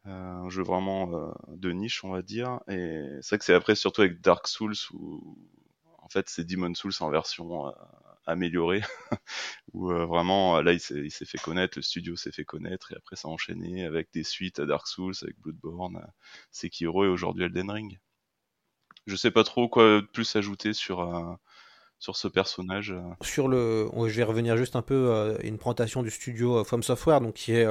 Euh, 0.06 0.10
un 0.10 0.48
jeu 0.48 0.62
vraiment 0.62 1.12
euh, 1.12 1.32
de 1.56 1.72
niche 1.72 2.04
on 2.04 2.10
va 2.10 2.22
dire 2.22 2.60
et 2.68 3.04
c'est 3.20 3.30
vrai 3.30 3.38
que 3.38 3.44
c'est 3.44 3.54
après 3.54 3.74
surtout 3.74 4.02
avec 4.02 4.20
Dark 4.20 4.46
Souls 4.46 4.76
où 4.92 5.36
en 5.98 6.08
fait 6.08 6.28
c'est 6.28 6.44
Demon 6.44 6.74
Souls 6.74 6.92
en 7.00 7.10
version 7.10 7.72
améliorée 8.26 8.82
où 9.72 9.88
vraiment 9.88 10.60
là 10.62 10.72
il 10.72 10.80
s'est 10.80 11.24
fait 11.26 11.38
connaître, 11.38 11.78
le 11.78 11.82
studio 11.82 12.16
s'est 12.16 12.32
fait 12.32 12.44
connaître 12.44 12.92
et 12.92 12.96
après 12.96 13.16
ça 13.16 13.28
a 13.28 13.30
enchaîné 13.32 13.84
avec 13.84 14.08
des 14.12 14.24
suites 14.24 14.60
à 14.60 14.66
Dark 14.66 14.86
Souls, 14.86 15.14
avec 15.22 15.38
Bloodborne, 15.40 16.06
Sekiro 16.52 17.04
et 17.04 17.08
aujourd'hui 17.08 17.44
Elden 17.44 17.70
Ring. 17.70 17.98
Je 19.06 19.16
sais 19.16 19.30
pas 19.32 19.42
trop 19.44 19.68
quoi 19.68 20.02
plus 20.12 20.36
ajouter 20.36 20.72
sur 20.72 21.00
sur 21.98 22.16
ce 22.16 22.28
personnage 22.28 22.92
euh. 22.92 23.00
Sur 23.22 23.48
le, 23.48 23.88
je 24.06 24.16
vais 24.16 24.22
revenir 24.22 24.56
juste 24.56 24.76
un 24.76 24.82
peu 24.82 24.94
euh, 24.94 25.36
une 25.42 25.58
présentation 25.58 26.02
du 26.02 26.10
studio 26.10 26.58
euh, 26.58 26.64
From 26.64 26.82
Software, 26.82 27.20
donc 27.20 27.34
qui 27.34 27.52
est 27.52 27.66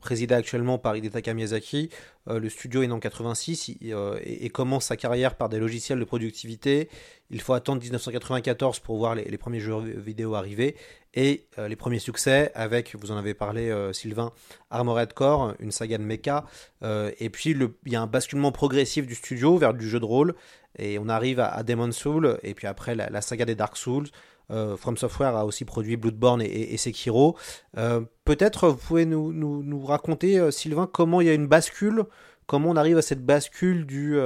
présidé 0.00 0.34
actuellement 0.34 0.78
par 0.78 0.96
Hidetaka 0.96 1.34
Miyazaki. 1.34 1.90
le 2.26 2.48
studio 2.48 2.82
est 2.82 2.86
né 2.86 2.92
en 2.92 3.00
86 3.00 3.76
et, 3.82 4.50
commence 4.50 4.86
sa 4.86 4.96
carrière 4.96 5.34
par 5.34 5.48
des 5.48 5.58
logiciels 5.58 5.98
de 5.98 6.04
productivité. 6.04 6.88
Il 7.30 7.40
faut 7.40 7.54
attendre 7.54 7.80
1994 7.80 8.80
pour 8.80 8.98
voir 8.98 9.14
les, 9.14 9.38
premiers 9.38 9.60
jeux 9.60 9.78
vidéo 9.78 10.34
arriver 10.34 10.76
et 11.14 11.46
les 11.58 11.76
premiers 11.76 11.98
succès 11.98 12.50
avec, 12.54 12.96
vous 12.96 13.12
en 13.12 13.16
avez 13.16 13.34
parlé 13.34 13.72
Sylvain, 13.92 14.32
Armored 14.70 15.12
Core, 15.12 15.54
une 15.60 15.70
saga 15.70 15.98
de 15.98 16.02
mecha. 16.02 16.44
et 16.82 17.30
puis 17.30 17.50
il 17.50 17.92
y 17.92 17.96
a 17.96 18.02
un 18.02 18.06
basculement 18.06 18.50
progressif 18.52 19.06
du 19.06 19.14
studio 19.14 19.56
vers 19.58 19.74
du 19.74 19.88
jeu 19.88 20.00
de 20.00 20.04
rôle 20.04 20.34
et 20.78 20.98
on 20.98 21.08
arrive 21.08 21.40
à, 21.40 21.62
Demon's 21.62 21.96
Soul, 21.96 22.38
et 22.42 22.54
puis 22.54 22.66
après 22.66 22.94
la, 22.94 23.20
saga 23.20 23.44
des 23.44 23.54
Dark 23.54 23.76
Souls. 23.76 24.06
Euh, 24.50 24.76
From 24.76 24.96
Software 24.96 25.36
a 25.36 25.46
aussi 25.46 25.64
produit 25.64 25.96
Bloodborne 25.96 26.42
et, 26.42 26.76
Sekiro. 26.76 27.36
Euh, 27.76 28.00
peut-être 28.24 28.68
vous 28.68 28.76
pouvez 28.76 29.06
nous, 29.06 29.84
raconter, 29.84 30.38
euh, 30.38 30.50
Sylvain, 30.50 30.88
comment 30.92 31.20
il 31.20 31.28
y 31.28 31.30
a 31.30 31.34
une 31.34 31.46
bascule, 31.46 32.04
comment 32.46 32.70
on 32.70 32.76
arrive 32.76 32.98
à 32.98 33.02
cette 33.02 33.24
bascule 33.24 33.86
du, 33.86 34.18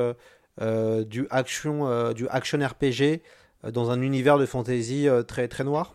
du, 0.60 1.26
action, 1.30 2.12
du 2.12 2.28
action 2.28 2.58
RPG 2.58 3.22
dans 3.72 3.90
un 3.90 4.02
univers 4.02 4.38
de 4.38 4.46
fantasy 4.46 5.08
très, 5.26 5.48
très 5.48 5.64
noir 5.64 5.94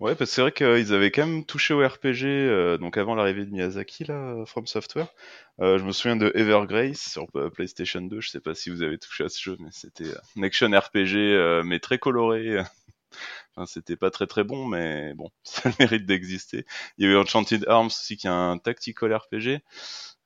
Ouais, 0.00 0.14
parce 0.14 0.30
que 0.30 0.34
c'est 0.34 0.40
vrai 0.40 0.52
qu'ils 0.52 0.94
avaient 0.94 1.10
quand 1.10 1.26
même 1.26 1.44
touché 1.44 1.74
au 1.74 1.86
RPG, 1.86 2.24
euh, 2.24 2.78
donc 2.78 2.96
avant 2.96 3.14
l'arrivée 3.14 3.44
de 3.44 3.50
Miyazaki, 3.50 4.04
là, 4.04 4.44
From 4.46 4.66
Software. 4.66 5.08
Euh, 5.60 5.78
je 5.78 5.84
me 5.84 5.92
souviens 5.92 6.16
de 6.16 6.32
Evergrace 6.34 6.98
sur 6.98 7.26
euh, 7.34 7.50
PlayStation 7.50 8.00
2, 8.00 8.20
je 8.20 8.30
sais 8.30 8.40
pas 8.40 8.54
si 8.54 8.70
vous 8.70 8.82
avez 8.82 8.98
touché 8.98 9.24
à 9.24 9.28
ce 9.28 9.42
jeu, 9.42 9.56
mais 9.60 9.68
c'était 9.72 10.10
un 10.36 10.42
action 10.42 10.68
RPG, 10.70 11.62
mais 11.64 11.78
très 11.78 11.98
coloré. 11.98 12.58
enfin, 13.56 13.66
c'était 13.66 13.96
pas 13.96 14.10
très 14.10 14.26
très 14.26 14.44
bon, 14.44 14.66
mais 14.66 15.12
bon, 15.14 15.30
ça 15.44 15.70
mérite 15.78 16.06
d'exister. 16.06 16.64
Il 16.96 17.06
y 17.06 17.08
a 17.08 17.12
eu 17.12 17.16
Enchanted 17.16 17.66
Arms 17.68 17.86
aussi, 17.88 18.16
qui 18.16 18.26
est 18.28 18.30
un 18.30 18.56
tactical 18.58 19.14
RPG. 19.14 19.60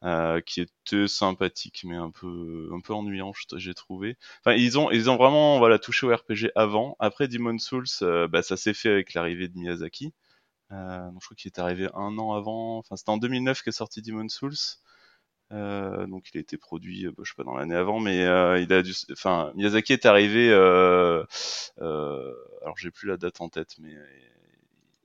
Euh, 0.02 0.40
qui 0.40 0.62
était 0.62 1.06
sympathique 1.08 1.82
mais 1.84 1.94
un 1.96 2.10
peu 2.10 2.70
un 2.72 2.80
peu 2.80 2.94
ennuyant 2.94 3.32
j'ai 3.56 3.74
trouvé. 3.74 4.16
Enfin 4.40 4.56
ils 4.56 4.78
ont 4.78 4.90
ils 4.90 5.10
ont 5.10 5.16
vraiment 5.16 5.58
voilà 5.58 5.78
touché 5.78 6.06
au 6.06 6.16
RPG 6.16 6.50
avant. 6.54 6.96
Après 7.00 7.28
Demon 7.28 7.58
Souls 7.58 7.84
euh, 8.00 8.26
bah, 8.26 8.42
ça 8.42 8.56
s'est 8.56 8.72
fait 8.72 8.88
avec 8.88 9.12
l'arrivée 9.12 9.48
de 9.48 9.58
Miyazaki. 9.58 10.14
Euh, 10.72 11.10
donc 11.10 11.20
je 11.20 11.26
crois 11.26 11.36
qu'il 11.36 11.50
est 11.50 11.58
arrivé 11.58 11.88
un 11.94 12.18
an 12.18 12.32
avant. 12.32 12.78
Enfin 12.78 12.96
c'était 12.96 13.10
en 13.10 13.18
2009 13.18 13.62
qu'est 13.62 13.72
sorti 13.72 14.02
Demon 14.02 14.28
Souls. 14.30 14.54
Euh, 15.52 16.06
donc 16.06 16.30
il 16.32 16.38
a 16.38 16.40
été 16.40 16.56
produit, 16.56 17.06
bah, 17.08 17.22
je 17.22 17.30
sais 17.30 17.36
pas 17.36 17.44
dans 17.44 17.56
l'année 17.56 17.74
avant, 17.74 18.00
mais 18.00 18.20
il 18.62 18.72
a 18.72 18.82
dû, 18.82 18.94
enfin 19.12 19.52
Miyazaki 19.56 19.92
est 19.94 20.06
arrivé, 20.06 20.50
alors 20.52 21.26
j'ai 22.78 22.90
plus 22.90 23.08
la 23.08 23.16
date 23.18 23.40
en 23.42 23.50
tête, 23.50 23.76
mais 23.80 23.94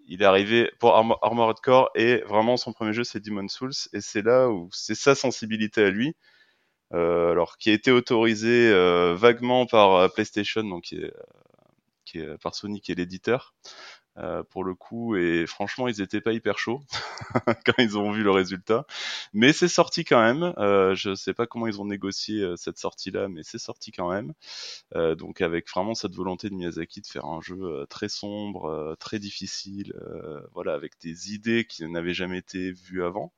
il 0.07 0.21
est 0.21 0.25
arrivé 0.25 0.71
pour 0.79 0.95
Armored 0.95 1.59
Core 1.61 1.89
et 1.95 2.17
vraiment 2.27 2.57
son 2.57 2.73
premier 2.73 2.93
jeu 2.93 3.03
c'est 3.03 3.19
Demon 3.19 3.47
Souls 3.47 3.73
et 3.93 4.01
c'est 4.01 4.21
là 4.21 4.49
où 4.49 4.69
c'est 4.71 4.95
sa 4.95 5.15
sensibilité 5.15 5.83
à 5.83 5.89
lui, 5.89 6.15
euh, 6.93 7.31
alors 7.31 7.57
qui 7.57 7.69
a 7.71 7.73
été 7.73 7.91
autorisé 7.91 8.69
euh, 8.71 9.15
vaguement 9.15 9.65
par 9.65 9.93
euh, 9.95 10.07
PlayStation 10.07 10.63
donc 10.63 10.83
qui 10.85 10.97
est, 10.97 11.13
qui 12.05 12.19
est 12.19 12.37
par 12.41 12.55
Sony 12.55 12.81
qui 12.81 12.91
est 12.91 12.95
l'éditeur. 12.95 13.55
Euh, 14.17 14.43
pour 14.43 14.63
le 14.63 14.75
coup 14.75 15.17
et 15.17 15.45
franchement 15.45 15.89
ils 15.89 15.99
étaient 15.99 16.21
pas 16.21 16.31
hyper 16.31 16.57
chauds 16.57 16.81
quand 17.65 17.73
ils 17.79 17.97
ont 17.97 18.11
vu 18.11 18.23
le 18.23 18.31
résultat. 18.31 18.85
Mais 19.33 19.51
c'est 19.51 19.67
sorti 19.67 20.05
quand 20.05 20.21
même. 20.21 20.53
Euh, 20.57 20.95
je 20.95 21.15
sais 21.15 21.33
pas 21.33 21.47
comment 21.47 21.67
ils 21.67 21.81
ont 21.81 21.85
négocié 21.85 22.41
euh, 22.41 22.55
cette 22.55 22.77
sortie 22.77 23.11
là 23.11 23.27
mais 23.27 23.43
c'est 23.43 23.57
sorti 23.57 23.91
quand 23.91 24.09
même. 24.09 24.33
Euh, 24.95 25.15
donc 25.15 25.41
avec 25.41 25.69
vraiment 25.69 25.95
cette 25.95 26.15
volonté 26.15 26.49
de 26.49 26.55
Miyazaki 26.55 27.01
de 27.01 27.07
faire 27.07 27.25
un 27.25 27.41
jeu 27.41 27.85
très 27.89 28.07
sombre 28.07 28.95
très 28.99 29.19
difficile 29.19 29.93
voilà 30.53 30.73
avec 30.73 30.93
des 31.01 31.33
idées 31.33 31.65
qui 31.65 31.85
n'avaient 31.85 32.13
jamais 32.13 32.37
été 32.37 32.71
vues 32.71 33.03
avant. 33.03 33.33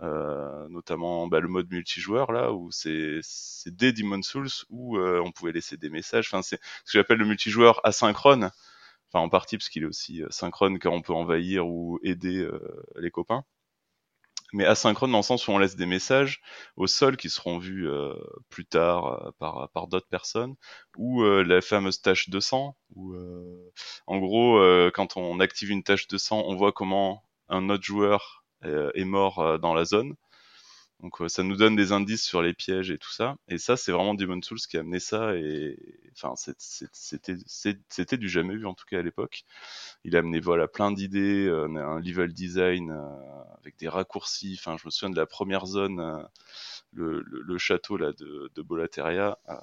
Notamment 0.00 1.26
bah, 1.26 1.40
le 1.40 1.48
mode 1.48 1.70
multijoueur 1.70 2.30
là 2.32 2.52
où 2.52 2.70
c'est 2.70 3.18
c'est 3.22 3.74
des 3.74 3.92
Demon 3.92 4.22
Souls 4.22 4.48
où 4.70 4.96
on 4.98 5.32
pouvait 5.32 5.52
laisser 5.52 5.76
des 5.76 5.90
messages. 5.90 6.28
Enfin 6.28 6.42
c'est 6.42 6.60
ce 6.84 6.92
que 6.92 6.98
j'appelle 6.98 7.18
le 7.18 7.26
multijoueur 7.26 7.80
asynchrone 7.84 8.50
Enfin, 9.12 9.24
en 9.24 9.28
partie 9.28 9.56
parce 9.58 9.68
qu'il 9.68 9.82
est 9.82 9.86
aussi 9.86 10.22
synchrone 10.30 10.78
car 10.78 10.92
on 10.92 11.02
peut 11.02 11.12
envahir 11.12 11.66
ou 11.66 11.98
aider 12.02 12.48
les 12.96 13.10
copains 13.10 13.44
mais 14.52 14.64
asynchrone 14.64 15.12
dans 15.12 15.18
le 15.18 15.22
sens 15.22 15.46
où 15.46 15.52
on 15.52 15.58
laisse 15.58 15.76
des 15.76 15.86
messages 15.86 16.40
au 16.76 16.86
sol 16.86 17.16
qui 17.16 17.30
seront 17.30 17.58
vus 17.58 17.88
euh, 17.88 18.14
plus 18.48 18.66
tard 18.66 19.26
euh, 19.42 19.68
par, 19.72 19.86
d'autres 19.88 20.08
personnes, 20.08 20.54
ou 20.96 21.22
euh, 21.22 21.42
la 21.42 21.60
fameuse 21.60 22.00
tâche 22.00 22.28
de 22.30 22.40
sang, 22.40 22.76
où 22.94 23.14
en 24.06 24.18
gros, 24.18 24.60
quand 24.94 25.16
on 25.16 25.40
active 25.40 25.70
une 25.70 25.82
tâche 25.82 26.08
de 26.08 26.18
sang, 26.18 26.42
on 26.46 26.56
voit 26.56 26.72
comment 26.72 27.24
un 27.48 27.68
autre 27.68 27.84
joueur 27.84 28.44
est 28.62 29.04
mort 29.04 29.58
dans 29.58 29.74
la 29.74 29.84
zone. 29.84 30.14
Donc 31.02 31.18
ça 31.28 31.42
nous 31.42 31.56
donne 31.56 31.76
des 31.76 31.92
indices 31.92 32.24
sur 32.24 32.42
les 32.42 32.52
pièges 32.52 32.90
et 32.90 32.98
tout 32.98 33.10
ça. 33.10 33.36
Et 33.48 33.58
ça, 33.58 33.76
c'est 33.76 33.92
vraiment 33.92 34.14
Demon 34.14 34.42
Souls 34.42 34.58
qui 34.58 34.76
a 34.76 34.80
amené 34.80 35.00
ça. 35.00 35.34
Et 35.36 35.76
enfin, 36.12 36.34
c'était 36.36 38.16
du 38.18 38.28
jamais 38.28 38.56
vu 38.56 38.66
en 38.66 38.74
tout 38.74 38.84
cas 38.86 38.98
à 38.98 39.02
l'époque. 39.02 39.44
Il 40.04 40.16
a 40.16 40.18
amené 40.20 40.40
voilà 40.40 40.68
plein 40.68 40.92
d'idées, 40.92 41.48
un 41.48 42.00
level 42.00 42.32
design 42.32 42.94
avec 43.60 43.78
des 43.78 43.88
raccourcis. 43.88 44.56
Enfin, 44.58 44.76
je 44.80 44.86
me 44.86 44.90
souviens 44.90 45.10
de 45.10 45.16
la 45.16 45.26
première 45.26 45.66
zone, 45.66 46.00
euh, 46.00 46.22
le, 46.92 47.22
le, 47.22 47.58
château 47.58 47.96
là 47.96 48.12
de, 48.12 48.50
de 48.54 48.62
Bolateria. 48.62 49.38
Euh, 49.48 49.54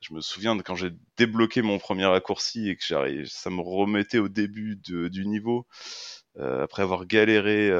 je 0.00 0.14
me 0.14 0.20
souviens 0.20 0.54
de 0.54 0.62
quand 0.62 0.76
j'ai 0.76 0.90
débloqué 1.16 1.62
mon 1.62 1.78
premier 1.78 2.06
raccourci 2.06 2.68
et 2.68 2.76
que 2.76 2.84
ça 2.84 3.50
me 3.50 3.60
remettait 3.60 4.18
au 4.18 4.28
début 4.28 4.76
de, 4.76 5.08
du 5.08 5.26
niveau 5.26 5.66
euh, 6.38 6.62
après 6.64 6.82
avoir 6.82 7.04
galéré, 7.06 7.70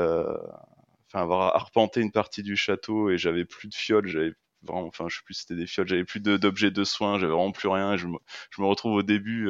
enfin 1.08 1.22
avoir 1.22 1.54
arpenté 1.54 2.00
une 2.00 2.12
partie 2.12 2.42
du 2.42 2.56
château 2.56 3.10
et 3.10 3.18
j'avais 3.18 3.44
plus 3.44 3.68
de 3.68 3.74
fioles, 3.74 4.06
j'avais 4.06 4.32
vraiment, 4.62 4.86
enfin 4.86 5.06
je 5.08 5.16
sais 5.16 5.22
plus 5.24 5.34
c'était 5.34 5.54
des 5.56 5.66
fioles, 5.66 5.88
j'avais 5.88 6.04
plus 6.04 6.20
d'objets 6.20 6.70
de, 6.70 6.84
soins, 6.84 7.18
j'avais 7.18 7.32
vraiment 7.32 7.52
plus 7.52 7.68
rien. 7.68 7.94
Et 7.94 7.98
je 7.98 8.06
me, 8.06 8.18
je 8.50 8.62
me 8.62 8.66
retrouve 8.66 8.94
au 8.94 9.02
début 9.02 9.48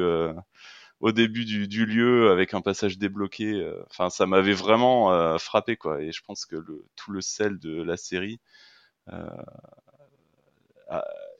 au 0.99 1.11
début 1.11 1.45
du, 1.45 1.67
du, 1.67 1.85
lieu 1.85 2.29
avec 2.31 2.53
un 2.53 2.61
passage 2.61 2.97
débloqué. 2.97 3.53
Euh, 3.53 3.81
enfin, 3.89 4.09
ça 4.09 4.25
m'avait 4.25 4.53
vraiment 4.53 5.13
euh, 5.13 5.37
frappé 5.37 5.77
quoi. 5.77 6.01
Et 6.01 6.11
je 6.11 6.21
pense 6.23 6.45
que 6.45 6.55
le, 6.55 6.85
tout 6.95 7.11
le 7.11 7.21
sel 7.21 7.59
de 7.59 7.81
la 7.81 7.97
série 7.97 8.39
euh, 9.09 9.27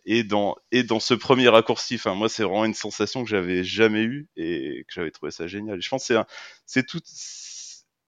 est 0.06 0.24
dans 0.24 0.56
est 0.72 0.84
dans 0.84 1.00
ce 1.00 1.14
premier 1.14 1.50
raccourci. 1.50 1.96
Enfin, 1.96 2.16
moi, 2.16 2.30
c'est 2.30 2.44
vraiment 2.44 2.66
une 2.66 2.74
sensation 2.74 3.24
que 3.24 3.30
j'avais 3.30 3.64
jamais 3.64 4.04
eue 4.04 4.28
et 4.38 4.86
que 4.88 4.94
j'avais 4.94 5.12
trouvé 5.12 5.32
ça 5.32 5.48
génial. 5.48 5.80
Et 5.80 5.82
je 5.82 5.90
pense 5.90 6.06
c'est 6.06 6.18
c'est 6.66 6.86
tout. 6.86 7.02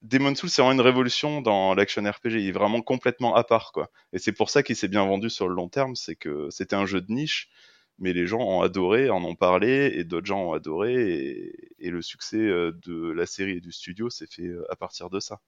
Demon 0.01 0.33
Souls, 0.35 0.49
c'est 0.49 0.61
vraiment 0.61 0.79
une 0.79 0.85
révolution 0.85 1.41
dans 1.41 1.75
l'action 1.75 2.03
RPG. 2.03 2.31
Il 2.33 2.47
est 2.47 2.51
vraiment 2.51 2.81
complètement 2.81 3.35
à 3.35 3.43
part, 3.43 3.71
quoi. 3.71 3.91
Et 4.13 4.19
c'est 4.19 4.31
pour 4.31 4.49
ça 4.49 4.63
qu'il 4.63 4.75
s'est 4.75 4.87
bien 4.87 5.05
vendu 5.05 5.29
sur 5.29 5.47
le 5.47 5.55
long 5.55 5.69
terme. 5.69 5.95
C'est 5.95 6.15
que 6.15 6.49
c'était 6.49 6.75
un 6.75 6.85
jeu 6.85 7.01
de 7.01 7.11
niche 7.11 7.49
mais 8.01 8.13
les 8.13 8.25
gens 8.25 8.39
ont 8.39 8.61
adoré, 8.61 9.09
en 9.09 9.23
ont 9.23 9.35
parlé, 9.35 9.93
et 9.95 10.03
d'autres 10.03 10.25
gens 10.25 10.43
ont 10.49 10.53
adoré, 10.53 11.53
et, 11.79 11.89
le 11.89 12.01
succès 12.01 12.37
euh, 12.37 12.71
de 12.85 13.11
la 13.11 13.25
série 13.25 13.57
et 13.57 13.61
du 13.61 13.71
studio 13.71 14.09
s'est 14.09 14.27
fait 14.27 14.47
euh, 14.47 14.65
à 14.71 14.75
partir 14.75 15.09
de 15.09 15.19
ça. 15.19 15.39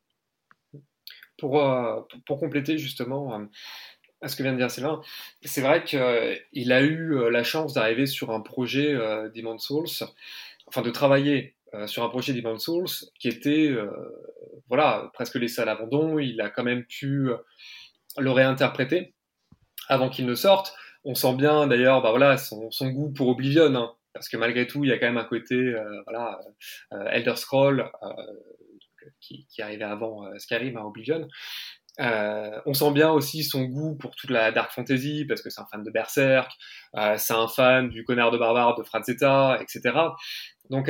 Pour, 1.38 1.60
euh, 1.60 2.00
pour 2.28 2.40
compléter 2.40 2.78
justement 2.78 3.48
à 4.22 4.28
ce 4.28 4.36
que 4.36 4.44
vient 4.44 4.54
de 4.54 4.58
dire 4.58 4.70
Sylvain, 4.70 5.02
c'est 5.44 5.62
vrai 5.62 5.84
qu'il 5.84 6.72
a 6.72 6.82
eu 6.82 7.32
la 7.32 7.44
chance 7.44 7.74
d'arriver 7.74 8.06
sur 8.06 8.30
un 8.30 8.40
projet 8.40 8.94
Demon's 9.34 9.66
Souls, 9.66 10.08
enfin 10.68 10.84
de 10.84 10.92
travailler 10.92 11.56
sur 11.88 12.04
un 12.04 12.10
projet 12.10 12.34
Demon's 12.34 12.64
Souls 12.64 13.10
qui 13.20 13.28
était 13.28 13.76
voilà, 14.68 15.10
presque 15.14 15.36
laissé 15.36 15.62
à 15.62 15.66
l'abandon, 15.66 16.20
il 16.20 16.40
a 16.42 16.50
quand 16.50 16.64
même 16.64 16.86
pu 16.86 17.30
le 18.18 18.32
réinterpréter 18.32 19.14
avant 19.88 20.10
qu'il 20.10 20.26
ne 20.26 20.36
sorte. 20.36 20.76
On 21.06 21.16
sent 21.16 21.36
bien 21.36 21.68
d'ailleurs 21.68 22.02
bah 22.02 22.12
voilà 22.12 22.38
son, 22.38 22.70
goût 22.90 23.12
pour 23.12 23.28
Oblivion 23.28 23.76
hein, 23.76 23.94
parce 24.14 24.30
que 24.30 24.38
malgré 24.38 24.68
tout 24.68 24.84
il 24.84 24.90
y 24.90 24.94
a 24.94 24.98
quand 24.98 25.08
même 25.08 25.18
un 25.18 25.26
côté 25.26 25.56
euh, 25.56 26.02
voilà 26.06 26.40
euh, 26.94 27.06
Elder 27.08 27.36
Scroll 27.36 27.82
euh, 27.82 28.08
qui, 29.20 29.46
qui, 29.48 29.62
arrivait 29.62 29.84
avant 29.84 30.24
Skyrim 30.38 30.78
à 30.78 30.86
Oblivion. 30.86 31.28
On 32.00 32.74
sent 32.74 32.92
bien 32.92 33.12
aussi 33.12 33.44
son 33.44 33.66
goût 33.66 33.96
pour 33.96 34.16
toute 34.16 34.30
la 34.30 34.52
dark 34.52 34.72
fantasy 34.72 35.26
parce 35.28 35.42
que 35.42 35.50
c'est 35.50 35.62
un 35.62 35.66
fan 35.66 35.84
de 35.84 35.92
Berserk 35.92 36.52
c'est 37.18 37.34
un 37.34 37.48
fan 37.48 37.90
du 37.90 38.06
connard 38.06 38.32
de 38.32 38.38
barbare 38.38 38.76
de 38.76 38.84
Frazetta 38.84 39.60
etc 39.62 39.92
donc 40.70 40.90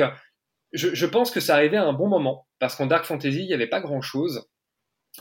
je, 0.74 1.06
pense 1.06 1.30
que 1.30 1.40
ça 1.40 1.54
arrivait 1.54 1.76
à 1.76 1.84
un 1.84 1.92
bon 1.92 2.08
moment 2.08 2.46
parce 2.58 2.76
qu'en 2.76 2.86
dark 2.86 3.04
fantasy 3.04 3.40
il 3.40 3.46
n'y 3.46 3.54
avait 3.54 3.68
pas 3.68 3.80
grand 3.80 4.02
chose 4.02 4.46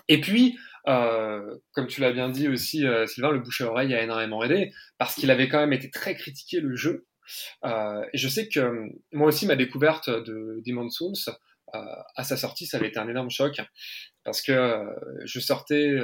et 0.07 0.19
puis 0.19 0.57
euh, 0.87 1.57
comme 1.71 1.87
tu 1.87 2.01
l'as 2.01 2.11
bien 2.11 2.29
dit 2.29 2.47
aussi, 2.47 2.85
euh, 2.85 3.07
Sylvain, 3.07 3.31
le 3.31 3.39
bouche 3.39 3.61
à 3.61 3.67
oreille 3.67 3.93
a 3.93 4.01
énormément 4.01 4.43
aidé 4.43 4.73
parce 4.97 5.15
qu'il 5.15 5.31
avait 5.31 5.47
quand 5.47 5.59
même 5.59 5.73
été 5.73 5.89
très 5.89 6.15
critiqué 6.15 6.59
le 6.59 6.75
jeu. 6.75 7.05
Euh, 7.63 8.03
et 8.11 8.17
je 8.17 8.27
sais 8.27 8.49
que 8.49 8.89
moi 9.11 9.27
aussi, 9.27 9.45
ma 9.45 9.55
découverte 9.55 10.09
de 10.09 10.61
Demon's 10.65 10.95
Souls 10.95 11.33
à 11.73 12.23
sa 12.23 12.37
sortie, 12.37 12.65
ça 12.65 12.77
avait 12.77 12.87
été 12.87 12.99
un 12.99 13.07
énorme 13.07 13.29
choc 13.29 13.59
parce 14.23 14.41
que 14.41 14.85
je 15.25 15.39
sortais, 15.39 15.97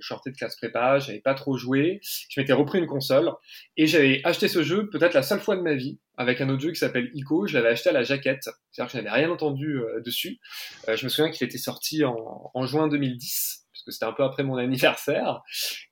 je 0.00 0.06
sortais 0.06 0.30
de 0.30 0.36
classe 0.36 0.56
prépa, 0.56 0.98
j'avais 0.98 1.20
pas 1.20 1.34
trop 1.34 1.56
joué, 1.56 2.00
je 2.02 2.40
m'étais 2.40 2.52
repris 2.52 2.80
une 2.80 2.86
console 2.86 3.30
et 3.76 3.86
j'avais 3.86 4.20
acheté 4.24 4.48
ce 4.48 4.62
jeu 4.62 4.90
peut-être 4.90 5.14
la 5.14 5.22
seule 5.22 5.40
fois 5.40 5.56
de 5.56 5.62
ma 5.62 5.74
vie 5.74 5.98
avec 6.16 6.40
un 6.40 6.48
autre 6.48 6.60
jeu 6.60 6.70
qui 6.70 6.78
s'appelle 6.78 7.10
Ico. 7.14 7.46
Je 7.46 7.54
l'avais 7.54 7.68
acheté 7.68 7.90
à 7.90 7.92
la 7.92 8.02
jaquette, 8.02 8.42
c'est-à-dire 8.42 8.92
que 8.92 8.98
je 8.98 9.02
n'avais 9.02 9.16
rien 9.16 9.30
entendu 9.30 9.80
dessus. 10.04 10.38
je 10.86 11.04
me 11.04 11.08
souviens 11.08 11.30
qu'il 11.30 11.46
était 11.46 11.58
sorti 11.58 12.04
en, 12.04 12.50
en 12.52 12.66
juin 12.66 12.88
2010 12.88 13.62
parce 13.72 13.84
que 13.84 13.90
c'était 13.92 14.10
un 14.10 14.12
peu 14.12 14.24
après 14.24 14.42
mon 14.42 14.56
anniversaire. 14.58 15.42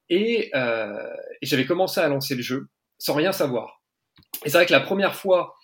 Et, 0.09 0.51
euh, 0.55 1.15
et 1.41 1.47
j'avais 1.47 1.67
commencé 1.67 2.01
à 2.01 2.09
lancer 2.09 2.35
le 2.35 2.43
jeu 2.43 2.69
sans 2.99 3.15
rien 3.15 3.33
savoir. 3.33 3.83
Et 4.45 4.51
c'est 4.51 4.59
vrai 4.59 4.67
que 4.67 4.73
la 4.73 4.81
première 4.81 5.15
fois 5.15 5.55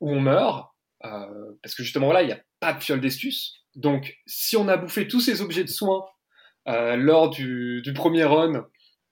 où 0.00 0.10
on 0.10 0.20
meurt, 0.20 0.70
euh, 1.06 1.52
parce 1.62 1.74
que 1.74 1.82
justement 1.82 2.12
là, 2.12 2.22
il 2.22 2.26
n'y 2.26 2.32
a 2.32 2.40
pas 2.60 2.72
de 2.72 2.82
fiole 2.82 3.00
d'estus, 3.00 3.64
donc 3.74 4.16
si 4.26 4.56
on 4.56 4.68
a 4.68 4.76
bouffé 4.76 5.06
tous 5.06 5.20
ces 5.20 5.42
objets 5.42 5.64
de 5.64 5.70
soins 5.70 6.04
euh, 6.68 6.96
lors 6.96 7.30
du, 7.30 7.82
premier 7.94 8.24
run, 8.24 8.66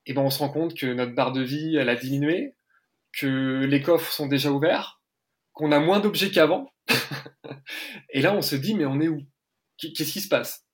eh 0.05 0.13
ben 0.13 0.21
on 0.21 0.29
se 0.29 0.39
rend 0.39 0.49
compte 0.49 0.75
que 0.75 0.87
notre 0.87 1.13
barre 1.13 1.31
de 1.31 1.41
vie, 1.41 1.75
elle 1.75 1.89
a 1.89 1.95
diminué, 1.95 2.55
que 3.13 3.63
les 3.65 3.81
coffres 3.81 4.11
sont 4.11 4.27
déjà 4.27 4.51
ouverts, 4.51 5.01
qu'on 5.53 5.71
a 5.71 5.79
moins 5.79 5.99
d'objets 5.99 6.31
qu'avant. 6.31 6.69
et 8.09 8.21
là, 8.21 8.35
on 8.35 8.41
se 8.41 8.55
dit, 8.55 8.75
mais 8.75 8.85
on 8.85 8.99
est 8.99 9.07
où? 9.07 9.21
Qu'est-ce 9.77 10.11
qui 10.11 10.21
se 10.21 10.27
passe? 10.27 10.65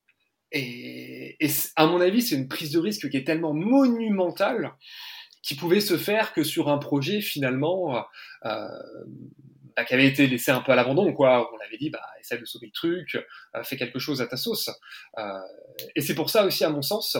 Et, 0.52 1.38
à 1.76 1.86
mon 1.86 2.02
avis, 2.02 2.22
c'est 2.22 2.36
une 2.36 2.48
prise 2.48 2.72
de 2.72 2.80
risque 2.80 3.10
qui 3.10 3.18
est 3.18 3.26
tellement 3.26 3.54
monumentale 3.54 4.74
qui 5.44 5.56
pouvait 5.56 5.82
se 5.82 5.98
faire 5.98 6.34
que 6.34 6.44
sur 6.44 6.70
un 6.70 6.78
projet 6.78 7.20
finalement 7.20 8.06
euh, 8.46 8.68
bah, 9.76 9.86
qui 9.86 9.94
avait 9.94 10.08
été 10.08 10.28
laissé 10.28 10.52
un 10.52 10.62
peu 10.62 10.72
à 10.72 10.76
l'abandon. 10.76 11.14
Quoi. 11.14 11.50
On 11.54 11.66
avait 11.66 11.78
dit, 11.78 11.90
bah, 11.90 12.04
essaie 12.20 12.38
de 12.38 12.46
sauver 12.46 12.68
le 12.68 12.72
truc, 12.72 13.16
euh, 13.56 13.64
fais 13.64 13.78
quelque 13.78 14.00
chose 14.00 14.22
à 14.22 14.28
ta 14.28 14.38
sauce. 14.38 14.70
Euh, 15.18 15.40
et 15.96 16.02
c'est 16.02 16.16
pour 16.16 16.30
ça 16.30 16.46
aussi, 16.46 16.64
à 16.64 16.70
mon 16.70 16.82
sens, 16.82 17.18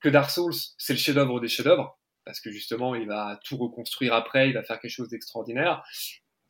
que 0.00 0.08
Dark 0.08 0.30
Souls, 0.30 0.54
c'est 0.78 0.92
le 0.92 0.98
chef-d'œuvre 0.98 1.40
des 1.40 1.48
chefs-d'œuvre, 1.48 1.98
parce 2.24 2.40
que 2.40 2.50
justement, 2.50 2.94
il 2.94 3.06
va 3.06 3.38
tout 3.44 3.56
reconstruire 3.56 4.14
après, 4.14 4.48
il 4.48 4.54
va 4.54 4.62
faire 4.62 4.80
quelque 4.80 4.90
chose 4.90 5.08
d'extraordinaire, 5.08 5.82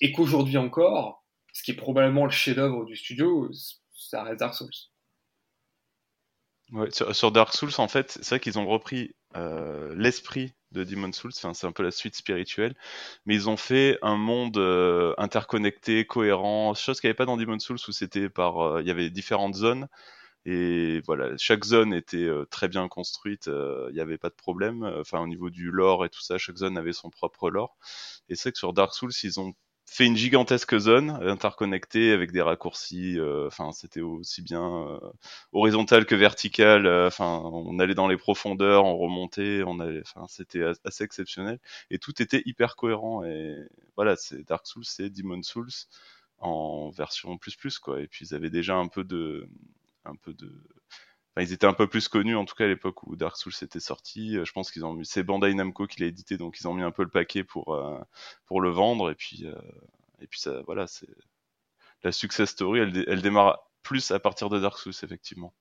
et 0.00 0.12
qu'aujourd'hui 0.12 0.56
encore, 0.56 1.24
ce 1.52 1.62
qui 1.62 1.72
est 1.72 1.76
probablement 1.76 2.24
le 2.24 2.30
chef-d'œuvre 2.30 2.84
du 2.84 2.96
studio, 2.96 3.50
ça 3.92 4.22
reste 4.22 4.40
Dark 4.40 4.54
Souls. 4.54 4.70
Ouais, 6.72 6.88
sur, 6.92 7.32
Dark 7.32 7.52
Souls, 7.52 7.72
en 7.78 7.88
fait, 7.88 8.12
c'est 8.22 8.28
vrai 8.28 8.40
qu'ils 8.40 8.58
ont 8.58 8.66
repris 8.66 9.16
euh, 9.36 9.92
l'esprit 9.96 10.54
de 10.72 10.84
Demon 10.84 11.12
Souls, 11.12 11.32
enfin, 11.36 11.54
c'est 11.54 11.66
un 11.66 11.72
peu 11.72 11.82
la 11.82 11.90
suite 11.90 12.16
spirituelle, 12.16 12.74
mais 13.26 13.34
ils 13.34 13.48
ont 13.48 13.56
fait 13.56 13.98
un 14.02 14.16
monde 14.16 14.58
euh, 14.58 15.14
interconnecté, 15.18 16.06
cohérent, 16.06 16.74
chose 16.74 17.00
qu'il 17.00 17.08
n'y 17.08 17.10
avait 17.10 17.16
pas 17.16 17.26
dans 17.26 17.36
Demon 17.36 17.58
Souls 17.58 17.78
où 17.88 17.92
c'était 17.92 18.28
par, 18.28 18.60
euh, 18.60 18.80
il 18.82 18.88
y 18.88 18.90
avait 18.90 19.10
différentes 19.10 19.54
zones 19.54 19.88
et 20.46 21.00
voilà, 21.06 21.36
chaque 21.38 21.64
zone 21.64 21.94
était 21.94 22.18
euh, 22.18 22.46
très 22.50 22.68
bien 22.68 22.88
construite, 22.88 23.46
il 23.48 23.94
n'y 23.94 24.00
avait 24.00 24.18
pas 24.18 24.30
de 24.30 24.34
problème, 24.34 24.84
enfin 25.00 25.20
au 25.20 25.26
niveau 25.28 25.50
du 25.50 25.70
lore 25.70 26.04
et 26.04 26.10
tout 26.10 26.22
ça, 26.22 26.38
chaque 26.38 26.56
zone 26.56 26.78
avait 26.78 26.92
son 26.94 27.10
propre 27.10 27.50
lore. 27.50 27.76
Et 28.28 28.36
c'est 28.36 28.52
que 28.52 28.58
sur 28.58 28.72
Dark 28.72 28.94
Souls, 28.94 29.12
ils 29.24 29.40
ont 29.40 29.54
fait 29.90 30.06
une 30.06 30.16
gigantesque 30.16 30.78
zone 30.78 31.10
interconnectée 31.10 32.12
avec 32.12 32.30
des 32.30 32.42
raccourcis. 32.42 33.18
Euh, 33.18 33.48
enfin, 33.48 33.72
c'était 33.72 34.00
aussi 34.00 34.40
bien 34.40 34.62
euh, 34.62 35.00
horizontal 35.52 36.06
que 36.06 36.14
vertical. 36.14 36.86
Euh, 36.86 37.08
enfin, 37.08 37.42
on 37.44 37.76
allait 37.80 37.96
dans 37.96 38.06
les 38.06 38.16
profondeurs, 38.16 38.84
on 38.84 38.96
remontait, 38.96 39.64
on 39.66 39.80
allait. 39.80 40.02
Enfin, 40.02 40.26
c'était 40.28 40.62
assez 40.84 41.02
exceptionnel 41.02 41.58
et 41.90 41.98
tout 41.98 42.22
était 42.22 42.42
hyper 42.46 42.76
cohérent. 42.76 43.24
Et 43.24 43.56
voilà, 43.96 44.14
c'est 44.14 44.46
Dark 44.46 44.66
Souls, 44.68 44.84
c'est 44.84 45.10
Demon 45.10 45.42
Souls 45.42 45.88
en 46.38 46.90
version 46.90 47.36
plus 47.36 47.56
plus 47.56 47.80
quoi. 47.80 48.00
Et 48.00 48.06
puis 48.06 48.26
ils 48.26 48.34
avaient 48.34 48.50
déjà 48.50 48.76
un 48.76 48.86
peu 48.86 49.02
de, 49.02 49.48
un 50.04 50.14
peu 50.14 50.32
de 50.34 50.52
ils 51.38 51.52
étaient 51.52 51.66
un 51.66 51.72
peu 51.72 51.86
plus 51.86 52.08
connus, 52.08 52.36
en 52.36 52.44
tout 52.44 52.54
cas 52.54 52.64
à 52.64 52.68
l'époque 52.68 53.04
où 53.04 53.14
Dark 53.16 53.36
Souls 53.36 53.52
était 53.62 53.80
sorti. 53.80 54.36
Euh, 54.36 54.44
je 54.44 54.52
pense 54.52 54.70
qu'ils 54.70 54.84
ont 54.84 54.94
mis, 54.94 55.06
c'est 55.06 55.22
Bandai 55.22 55.54
Namco 55.54 55.86
qui 55.86 56.00
l'a 56.00 56.06
édité, 56.06 56.36
donc 56.36 56.58
ils 56.60 56.66
ont 56.66 56.74
mis 56.74 56.82
un 56.82 56.90
peu 56.90 57.02
le 57.02 57.08
paquet 57.08 57.44
pour 57.44 57.74
euh, 57.74 57.98
pour 58.46 58.60
le 58.60 58.70
vendre. 58.70 59.10
Et 59.10 59.14
puis 59.14 59.46
euh, 59.46 59.54
et 60.20 60.26
puis 60.26 60.40
ça, 60.40 60.62
voilà, 60.66 60.86
c'est 60.86 61.08
la 62.02 62.12
success 62.12 62.50
story. 62.50 62.80
Elle, 62.80 63.04
elle 63.08 63.22
démarre 63.22 63.70
plus 63.82 64.10
à 64.10 64.18
partir 64.18 64.48
de 64.48 64.58
Dark 64.58 64.78
Souls 64.78 64.92
effectivement. 65.02 65.54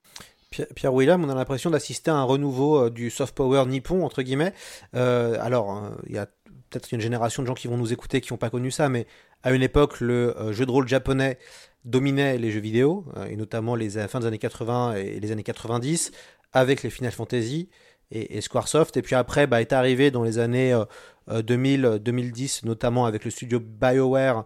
Pierre 0.76 0.93
William, 0.95 1.24
on 1.24 1.30
a 1.30 1.36
l'impression 1.36 1.70
d'assister 1.70 2.09
à 2.09 2.15
un 2.15 2.24
renouveau 2.24 2.89
du 2.89 3.11
soft 3.11 3.36
power 3.36 3.65
nippon 3.67 4.03
entre 4.03 4.24
guillemets. 4.24 4.55
alors, 4.93 5.91
il 6.07 6.15
y 6.15 6.17
a 6.17 6.26
peut-être 6.72 6.91
une 6.91 7.01
génération 7.01 7.43
de 7.43 7.47
gens 7.47 7.53
qui 7.53 7.67
vont 7.67 7.78
nous 7.78 7.93
écouter 7.93 8.20
qui 8.20 8.34
n'ont 8.34 8.38
pas 8.38 8.49
connu 8.49 8.72
ça, 8.72 8.89
mais 8.89 9.05
à 9.43 9.51
une 9.51 9.61
époque, 9.61 9.99
le 10.01 10.51
jeu 10.51 10.65
de 10.65 10.72
rôle 10.72 10.88
japonais 10.88 11.38
dominait 11.86 12.38
les 12.38 12.52
jeux 12.52 12.60
vidéo, 12.60 13.06
et 13.30 13.36
notamment 13.36 13.76
les 13.76 13.90
fins 14.08 14.20
des 14.20 14.28
années 14.28 14.38
80 14.38 14.96
et 14.96 15.20
les 15.20 15.32
années 15.32 15.44
90, 15.44 16.12
avec 16.54 16.84
les 16.84 16.90
Final 16.90 17.12
Fantasy 17.12 17.70
et, 18.12 18.42
Squaresoft. 18.42 18.98
Et 18.98 19.02
puis 19.02 19.16
après, 19.16 19.48
bah, 19.48 19.62
est 19.62 19.74
arrivé 19.74 20.12
dans 20.12 20.24
les 20.24 20.40
années 20.40 20.78
2000, 21.30 22.00
2010, 22.02 22.66
notamment 22.66 23.06
avec 23.06 23.26
le 23.26 23.32
studio 23.32 23.60
BioWare, 23.60 24.46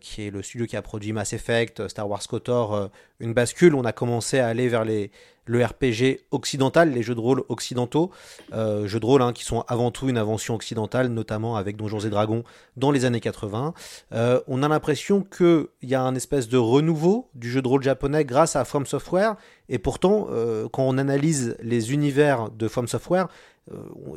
qui 0.00 0.26
est 0.26 0.30
le 0.30 0.42
studio 0.42 0.66
qui 0.66 0.76
a 0.76 0.82
produit 0.82 1.12
Mass 1.12 1.32
Effect, 1.32 1.88
Star 1.88 2.08
Wars 2.08 2.26
KOTOR, 2.26 2.90
une 3.20 3.34
bascule. 3.34 3.74
On 3.74 3.84
a 3.84 3.92
commencé 3.92 4.38
à 4.38 4.48
aller 4.48 4.68
vers 4.68 4.84
les, 4.84 5.10
le 5.48 5.64
RPG 5.64 6.20
occidental, 6.30 6.92
les 6.92 7.02
jeux 7.02 7.14
de 7.14 7.20
rôle 7.20 7.42
occidentaux, 7.48 8.10
euh, 8.52 8.86
jeux 8.86 9.00
de 9.00 9.06
rôle 9.06 9.22
hein, 9.22 9.32
qui 9.32 9.44
sont 9.44 9.64
avant 9.66 9.90
tout 9.90 10.08
une 10.08 10.18
invention 10.18 10.54
occidentale, 10.54 11.08
notamment 11.08 11.56
avec 11.56 11.76
Donjons 11.76 12.00
et 12.00 12.10
Dragons 12.10 12.44
dans 12.76 12.92
les 12.92 13.04
années 13.04 13.20
80. 13.20 13.74
Euh, 14.12 14.40
on 14.46 14.62
a 14.62 14.68
l'impression 14.68 15.22
qu'il 15.22 15.66
y 15.82 15.94
a 15.94 16.02
un 16.02 16.14
espèce 16.14 16.48
de 16.48 16.58
renouveau 16.58 17.28
du 17.34 17.50
jeu 17.50 17.62
de 17.62 17.68
rôle 17.68 17.82
japonais 17.82 18.24
grâce 18.24 18.56
à 18.56 18.64
From 18.64 18.86
Software, 18.86 19.36
et 19.70 19.78
pourtant, 19.78 20.28
euh, 20.30 20.68
quand 20.70 20.84
on 20.84 20.98
analyse 20.98 21.56
les 21.62 21.92
univers 21.92 22.50
de 22.50 22.68
From 22.68 22.86
Software, 22.86 23.28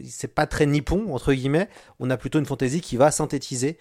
c'est 0.06 0.34
pas 0.34 0.48
très 0.48 0.66
nippon 0.66 1.14
entre 1.14 1.34
guillemets. 1.34 1.70
On 2.00 2.10
a 2.10 2.18
plutôt 2.18 2.40
une 2.40 2.46
fantaisie 2.46 2.82
qui 2.82 2.98
va 2.98 3.12
synthétiser 3.12 3.78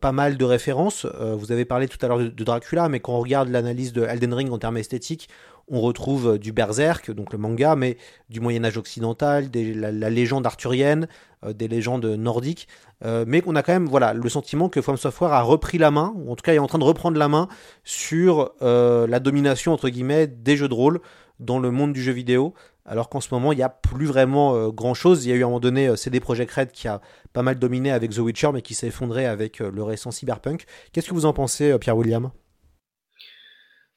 pas 0.00 0.12
mal 0.12 0.36
de 0.36 0.44
références. 0.44 1.06
vous 1.06 1.50
avez 1.50 1.64
parlé 1.64 1.88
tout 1.88 1.98
à 2.02 2.08
l'heure 2.08 2.18
de, 2.18 2.44
Dracula, 2.44 2.88
mais 2.88 3.00
quand 3.00 3.14
on 3.14 3.20
regarde 3.20 3.48
l'analyse 3.48 3.92
de 3.92 4.02
Elden 4.02 4.34
Ring 4.34 4.52
en 4.52 4.58
termes 4.58 4.76
esthétiques, 4.76 5.28
on 5.68 5.80
retrouve 5.80 6.34
euh, 6.34 6.38
du 6.38 6.52
Berserk, 6.52 7.10
donc 7.10 7.32
le 7.32 7.38
manga, 7.38 7.76
mais 7.76 7.96
du 8.28 8.40
Moyen 8.40 8.64
Âge 8.64 8.76
occidental, 8.76 9.50
la, 9.54 10.10
légende 10.10 10.46
arthurienne, 10.46 11.08
euh, 11.44 11.52
des 11.52 11.68
légendes 11.68 12.04
nordiques, 12.04 12.68
euh, 13.04 13.24
mais 13.26 13.40
qu'on 13.40 13.56
a 13.56 13.62
quand 13.62 13.72
même 13.72 13.86
voilà, 13.86 14.12
le 14.12 14.28
sentiment 14.28 14.68
que 14.68 14.80
From 14.80 14.96
Software 14.96 15.32
a 15.32 15.42
repris 15.42 15.78
la 15.78 15.90
main, 15.90 16.12
ou 16.16 16.30
en 16.30 16.36
tout 16.36 16.42
cas 16.42 16.54
est 16.54 16.58
en 16.58 16.66
train 16.66 16.78
de 16.78 16.84
reprendre 16.84 17.18
la 17.18 17.28
main 17.28 17.48
sur 17.84 18.52
la 18.60 19.20
domination 19.20 19.72
entre 19.72 19.88
guillemets 19.88 20.26
des 20.26 20.56
jeux 20.56 20.68
de 20.68 20.74
rôle 20.74 21.00
dans 21.42 21.58
le 21.58 21.70
monde 21.70 21.92
du 21.92 22.02
jeu 22.02 22.12
vidéo, 22.12 22.54
alors 22.86 23.08
qu'en 23.08 23.20
ce 23.20 23.32
moment 23.32 23.52
il 23.52 23.56
n'y 23.56 23.62
a 23.62 23.68
plus 23.68 24.06
vraiment 24.06 24.68
grand 24.70 24.94
chose. 24.94 25.24
Il 25.26 25.30
y 25.30 25.32
a 25.32 25.36
eu 25.36 25.42
à 25.42 25.46
un 25.46 25.48
moment 25.48 25.60
donné 25.60 25.96
CD 25.96 26.20
Projekt 26.20 26.52
Red 26.52 26.72
qui 26.72 26.88
a 26.88 27.00
pas 27.32 27.42
mal 27.42 27.58
dominé 27.58 27.90
avec 27.92 28.12
The 28.12 28.18
Witcher, 28.18 28.50
mais 28.52 28.62
qui 28.62 28.74
s'est 28.74 28.88
effondré 28.88 29.26
avec 29.26 29.58
le 29.58 29.82
récent 29.82 30.10
Cyberpunk. 30.10 30.64
Qu'est-ce 30.92 31.08
que 31.08 31.14
vous 31.14 31.26
en 31.26 31.32
pensez, 31.32 31.78
Pierre 31.78 31.96
William? 31.96 32.30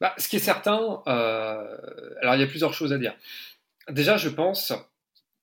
Bah, 0.02 0.14
ce 0.18 0.28
qui 0.28 0.36
est 0.36 0.40
certain, 0.40 1.02
euh, 1.08 1.78
alors 2.22 2.36
il 2.36 2.42
y 2.42 2.44
a 2.44 2.48
plusieurs 2.48 2.74
choses 2.74 2.92
à 2.92 2.98
dire. 2.98 3.16
Déjà, 3.90 4.18
je 4.18 4.30
pense 4.30 4.74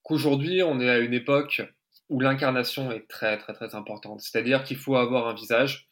qu'aujourd'hui, 0.02 0.62
on 0.62 0.78
est 0.80 0.90
à 0.90 0.98
une 0.98 1.14
époque 1.14 1.62
où 2.10 2.20
l'incarnation 2.20 2.92
est 2.92 3.08
très 3.08 3.38
très 3.38 3.54
très 3.54 3.74
importante. 3.74 4.20
C'est-à-dire 4.20 4.62
qu'il 4.62 4.76
faut 4.76 4.96
avoir 4.96 5.28
un 5.28 5.34
visage, 5.34 5.88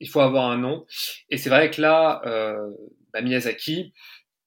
il 0.00 0.08
faut 0.08 0.20
avoir 0.20 0.50
un 0.50 0.56
nom. 0.56 0.86
Et 1.28 1.36
c'est 1.36 1.50
vrai 1.50 1.70
que 1.70 1.82
là, 1.82 2.22
euh, 2.24 2.70
bah, 3.12 3.20
Miyazaki, 3.20 3.92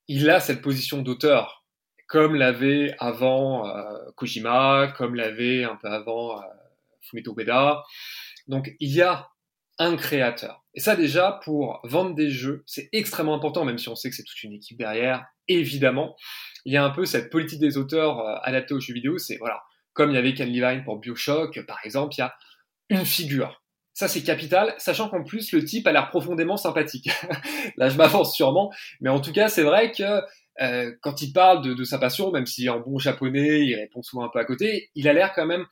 il 0.07 0.29
a 0.29 0.39
cette 0.39 0.61
position 0.61 1.01
d'auteur, 1.01 1.65
comme 2.07 2.35
l'avait 2.35 2.95
avant 2.99 3.67
euh, 3.67 3.97
Kojima, 4.15 4.93
comme 4.97 5.15
l'avait 5.15 5.63
un 5.63 5.75
peu 5.75 5.87
avant 5.87 6.37
euh, 6.37 6.45
Fumito 7.01 7.33
Ueda. 7.37 7.83
Donc 8.47 8.71
il 8.79 8.93
y 8.93 9.01
a 9.01 9.29
un 9.79 9.95
créateur. 9.95 10.63
Et 10.73 10.79
ça 10.79 10.95
déjà, 10.95 11.39
pour 11.43 11.79
vendre 11.83 12.15
des 12.15 12.29
jeux, 12.29 12.63
c'est 12.65 12.89
extrêmement 12.91 13.35
important, 13.35 13.65
même 13.65 13.77
si 13.77 13.89
on 13.89 13.95
sait 13.95 14.09
que 14.09 14.15
c'est 14.15 14.23
toute 14.23 14.43
une 14.43 14.53
équipe 14.53 14.77
derrière, 14.77 15.25
évidemment. 15.47 16.15
Il 16.65 16.73
y 16.73 16.77
a 16.77 16.83
un 16.83 16.91
peu 16.91 17.05
cette 17.05 17.29
politique 17.29 17.59
des 17.59 17.77
auteurs 17.77 18.19
euh, 18.19 18.35
adaptée 18.43 18.73
aux 18.73 18.79
jeux 18.79 18.93
vidéo, 18.93 19.17
c'est 19.17 19.37
voilà, 19.37 19.61
comme 19.93 20.11
il 20.11 20.15
y 20.15 20.17
avait 20.17 20.33
Ken 20.33 20.51
Levine 20.51 20.83
pour 20.83 20.99
Bioshock, 20.99 21.65
par 21.65 21.79
exemple, 21.83 22.13
il 22.15 22.19
y 22.19 22.23
a 22.23 22.35
une 22.89 23.05
figure. 23.05 23.62
Ça, 23.93 24.07
c'est 24.07 24.23
capital, 24.23 24.73
sachant 24.79 25.07
qu'en 25.07 25.23
plus, 25.23 25.51
le 25.51 25.63
type 25.63 25.85
a 25.85 25.91
l'air 25.91 26.09
profondément 26.09 26.57
sympathique. 26.57 27.09
Là, 27.77 27.89
je 27.89 27.97
m'avance 27.97 28.35
sûrement, 28.35 28.71
mais 29.01 29.09
en 29.09 29.21
tout 29.21 29.31
cas, 29.31 29.49
c'est 29.49 29.61
vrai 29.61 29.91
que 29.91 30.21
euh, 30.61 30.91
quand 31.01 31.21
il 31.21 31.31
parle 31.31 31.63
de, 31.63 31.83
sa 31.83 31.99
passion, 31.99 32.31
même 32.31 32.45
si 32.45 32.69
en 32.69 32.79
bon 32.79 32.97
japonais, 32.97 33.65
il 33.65 33.75
répond 33.75 34.01
souvent 34.01 34.25
un 34.25 34.29
peu 34.29 34.39
à 34.39 34.45
côté, 34.45 34.89
il 34.95 35.07
a 35.07 35.13
l'air 35.13 35.33
quand 35.33 35.45
même 35.45 35.65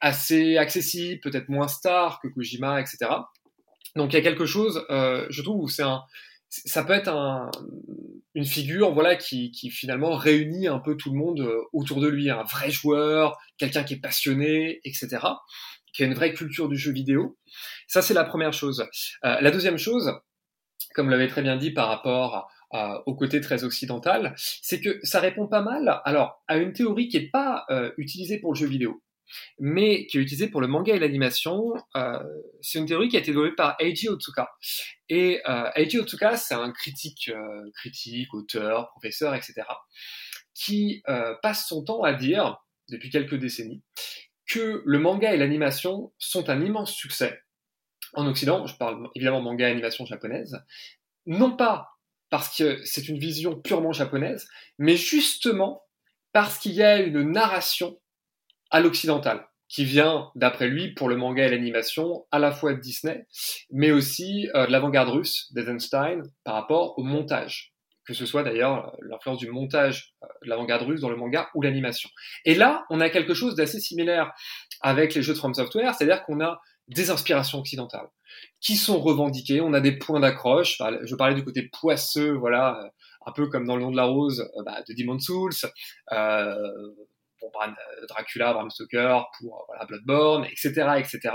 assez 0.00 0.58
accessible, 0.58 1.20
peut-être 1.20 1.48
moins 1.48 1.68
star 1.68 2.20
que 2.20 2.28
Kojima, 2.28 2.80
etc. 2.80 3.10
Donc 3.96 4.12
il 4.12 4.16
y 4.16 4.18
a 4.18 4.22
quelque 4.22 4.46
chose, 4.46 4.84
euh, 4.90 5.26
je 5.30 5.42
trouve, 5.42 5.62
où 5.62 5.68
c'est 5.68 5.82
un, 5.82 6.02
ça 6.48 6.82
peut 6.84 6.92
être 6.92 7.08
un, 7.08 7.50
une 8.34 8.44
figure, 8.44 8.92
voilà, 8.92 9.16
qui, 9.16 9.52
qui, 9.52 9.70
finalement 9.70 10.16
réunit 10.16 10.66
un 10.66 10.80
peu 10.80 10.96
tout 10.96 11.12
le 11.12 11.18
monde 11.18 11.40
euh, 11.40 11.60
autour 11.72 12.00
de 12.00 12.08
lui, 12.08 12.30
un 12.30 12.42
vrai 12.42 12.70
joueur, 12.70 13.38
quelqu'un 13.58 13.84
qui 13.84 13.94
est 13.94 14.00
passionné, 14.00 14.80
etc. 14.84 15.18
Qui 15.94 16.02
a 16.02 16.06
une 16.06 16.14
vraie 16.14 16.34
culture 16.34 16.68
du 16.68 16.76
jeu 16.76 16.92
vidéo. 16.92 17.38
Ça 17.86 18.02
c'est 18.02 18.14
la 18.14 18.24
première 18.24 18.52
chose. 18.52 18.86
Euh, 19.24 19.40
la 19.40 19.50
deuxième 19.50 19.78
chose, 19.78 20.12
comme 20.94 21.08
l'avait 21.08 21.28
très 21.28 21.42
bien 21.42 21.56
dit 21.56 21.70
par 21.70 21.88
rapport 21.88 22.50
à, 22.70 23.02
au 23.06 23.14
côté 23.14 23.40
très 23.40 23.64
occidental, 23.64 24.34
c'est 24.36 24.80
que 24.80 24.98
ça 25.02 25.20
répond 25.20 25.46
pas 25.46 25.62
mal, 25.62 26.02
alors, 26.04 26.42
à 26.48 26.56
une 26.56 26.72
théorie 26.72 27.08
qui 27.08 27.18
n'est 27.18 27.28
pas 27.28 27.64
euh, 27.70 27.92
utilisée 27.96 28.38
pour 28.38 28.52
le 28.52 28.58
jeu 28.58 28.66
vidéo 28.66 29.00
mais 29.58 30.06
qui 30.06 30.18
est 30.18 30.20
utilisé 30.20 30.48
pour 30.48 30.60
le 30.60 30.66
manga 30.66 30.94
et 30.94 30.98
l'animation. 30.98 31.74
Euh, 31.96 32.18
c'est 32.60 32.78
une 32.78 32.86
théorie 32.86 33.08
qui 33.08 33.16
a 33.16 33.20
été 33.20 33.32
développée 33.32 33.54
par 33.54 33.76
Eiji 33.78 34.08
Otsuka. 34.08 34.50
Et 35.08 35.40
euh, 35.48 35.70
Eiji 35.76 35.98
Otsuka, 35.98 36.36
c'est 36.36 36.54
un 36.54 36.72
critique, 36.72 37.30
euh, 37.34 37.70
critique, 37.74 38.32
auteur, 38.34 38.88
professeur, 38.90 39.34
etc., 39.34 39.62
qui 40.54 41.02
euh, 41.08 41.34
passe 41.42 41.66
son 41.68 41.84
temps 41.84 42.02
à 42.02 42.12
dire, 42.12 42.58
depuis 42.88 43.10
quelques 43.10 43.34
décennies, 43.34 43.82
que 44.46 44.82
le 44.84 44.98
manga 44.98 45.32
et 45.32 45.36
l'animation 45.36 46.12
sont 46.18 46.48
un 46.50 46.60
immense 46.60 46.92
succès 46.92 47.40
en 48.14 48.26
Occident. 48.26 48.66
Je 48.66 48.76
parle 48.76 49.08
évidemment 49.14 49.40
manga 49.40 49.68
et 49.68 49.72
animation 49.72 50.04
japonaise, 50.06 50.62
non 51.26 51.56
pas 51.56 51.90
parce 52.30 52.56
que 52.56 52.80
c'est 52.84 53.08
une 53.08 53.18
vision 53.18 53.60
purement 53.60 53.92
japonaise, 53.92 54.46
mais 54.78 54.96
justement 54.96 55.82
parce 56.32 56.58
qu'il 56.58 56.72
y 56.72 56.82
a 56.82 57.00
une 57.00 57.22
narration 57.22 58.00
à 58.70 58.80
l'occidental, 58.80 59.46
qui 59.68 59.84
vient, 59.84 60.30
d'après 60.34 60.68
lui, 60.68 60.94
pour 60.94 61.08
le 61.08 61.16
manga 61.16 61.44
et 61.44 61.50
l'animation, 61.50 62.26
à 62.30 62.38
la 62.38 62.52
fois 62.52 62.74
de 62.74 62.80
Disney, 62.80 63.26
mais 63.70 63.90
aussi 63.90 64.48
euh, 64.54 64.66
de 64.66 64.72
l'avant-garde 64.72 65.08
russe 65.08 65.52
d'Eisenstein 65.52 66.22
par 66.44 66.54
rapport 66.54 66.98
au 66.98 67.02
montage. 67.02 67.73
Que 68.06 68.14
ce 68.14 68.26
soit 68.26 68.42
d'ailleurs 68.42 68.88
euh, 68.88 68.96
l'influence 69.08 69.38
du 69.38 69.50
montage 69.50 70.14
euh, 70.22 70.26
de 70.42 70.48
l'avant-garde 70.50 70.82
russe 70.82 71.00
dans 71.00 71.10
le 71.10 71.16
manga 71.16 71.48
ou 71.54 71.62
l'animation. 71.62 72.10
Et 72.44 72.54
là, 72.54 72.84
on 72.90 73.00
a 73.00 73.10
quelque 73.10 73.34
chose 73.34 73.54
d'assez 73.54 73.80
similaire 73.80 74.32
avec 74.80 75.14
les 75.14 75.22
jeux 75.22 75.32
de 75.32 75.38
From 75.38 75.54
Software, 75.54 75.94
c'est-à-dire 75.94 76.22
qu'on 76.24 76.40
a 76.40 76.60
des 76.88 77.10
inspirations 77.10 77.60
occidentales 77.60 78.08
qui 78.60 78.76
sont 78.76 79.00
revendiquées, 79.00 79.60
on 79.60 79.72
a 79.72 79.80
des 79.80 79.96
points 79.98 80.20
d'accroche. 80.20 80.78
Je 81.04 81.14
parlais 81.14 81.34
du 81.34 81.44
côté 81.44 81.70
poisseux, 81.72 82.32
voilà, 82.32 82.90
un 83.26 83.32
peu 83.32 83.48
comme 83.48 83.66
dans 83.66 83.76
Le 83.76 83.82
nom 83.82 83.90
de 83.90 83.96
la 83.96 84.04
rose 84.04 84.50
bah, 84.64 84.82
de 84.86 84.94
Demon 84.94 85.18
Souls, 85.18 85.52
euh, 86.12 86.54
pour 87.38 87.62
euh, 87.62 88.06
Dracula, 88.08 88.52
Bram 88.52 88.70
Stoker, 88.70 89.26
pour 89.38 89.66
euh, 89.80 89.86
Bloodborne, 89.86 90.44
etc., 90.44 90.70
etc. 90.98 91.34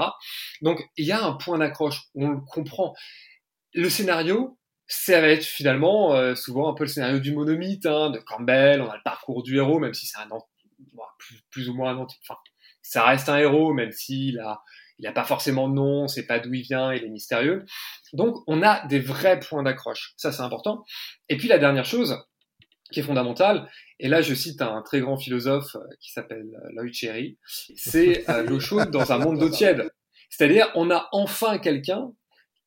Donc 0.62 0.82
il 0.98 1.06
y 1.06 1.12
a 1.12 1.24
un 1.24 1.34
point 1.34 1.58
d'accroche, 1.58 2.02
on 2.16 2.30
le 2.30 2.42
comprend. 2.42 2.94
Le 3.74 3.90
scénario, 3.90 4.59
ça 4.90 5.22
va 5.22 5.28
être 5.28 5.46
finalement 5.46 6.14
euh, 6.16 6.36
souvent 6.36 6.70
un 6.70 6.74
peu 6.74 6.84
le 6.84 6.90
scénario 6.90 7.20
du 7.20 7.34
monomythe 7.34 7.86
hein, 7.86 8.10
de 8.10 8.20
Campbell. 8.20 8.82
On 8.82 8.90
a 8.90 8.98
le 8.98 9.04
parcours 9.04 9.44
du 9.44 9.56
héros, 9.56 9.80
même 9.80 9.94
si 9.94 10.06
c'est 10.06 10.20
un 10.20 10.28
plus, 11.18 11.42
plus, 11.50 11.70
ou 11.70 11.76
moins 11.76 11.92
un 11.92 12.00
enfin, 12.00 12.38
ça 12.82 13.06
reste 13.06 13.30
un 13.30 13.38
héros, 13.38 13.74
même 13.74 13.92
s'il 13.92 14.40
a 14.40 14.62
il 14.98 15.04
n'a 15.04 15.14
pas 15.14 15.24
forcément 15.24 15.70
de 15.70 15.76
nom, 15.76 16.10
c'est 16.10 16.26
pas 16.26 16.40
d'où 16.40 16.54
il 16.54 16.64
vient, 16.64 16.92
il 16.94 17.06
est 17.06 17.10
mystérieux. 17.10 17.66
Donc 18.12 18.36
on 18.48 18.62
a 18.62 18.86
des 18.88 19.00
vrais 19.00 19.40
points 19.40 19.64
d'accroche, 19.64 20.14
ça 20.18 20.34
c'est 20.34 20.42
important. 20.42 20.84
Et 21.30 21.38
puis 21.38 21.48
la 21.48 21.58
dernière 21.58 21.86
chose, 21.86 22.18
qui 22.92 23.00
est 23.00 23.04
fondamentale. 23.04 23.70
Et 24.00 24.08
là, 24.08 24.22
je 24.22 24.34
cite 24.34 24.62
un 24.62 24.82
très 24.82 25.00
grand 25.00 25.18
philosophe 25.18 25.76
euh, 25.76 25.80
qui 26.00 26.12
s'appelle 26.12 26.48
euh, 26.64 26.70
Lloyd 26.74 26.94
Cherry. 26.94 27.38
C'est 27.76 28.30
euh, 28.30 28.44
l'eau 28.44 28.60
chaude 28.60 28.92
dans 28.92 29.12
un 29.12 29.18
monde 29.20 29.40
d'eau 29.40 29.50
tiède. 29.50 29.90
C'est-à-dire, 30.30 30.72
on 30.76 30.90
a 30.92 31.08
enfin 31.12 31.58
quelqu'un 31.60 32.12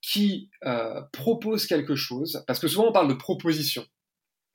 qui 0.03 0.51
euh, 0.65 1.01
propose 1.13 1.67
quelque 1.67 1.95
chose, 1.95 2.45
parce 2.47 2.59
que 2.59 2.69
souvent 2.69 2.89
on 2.89 2.93
parle 2.93 3.09
de 3.09 3.15
proposition 3.15 3.87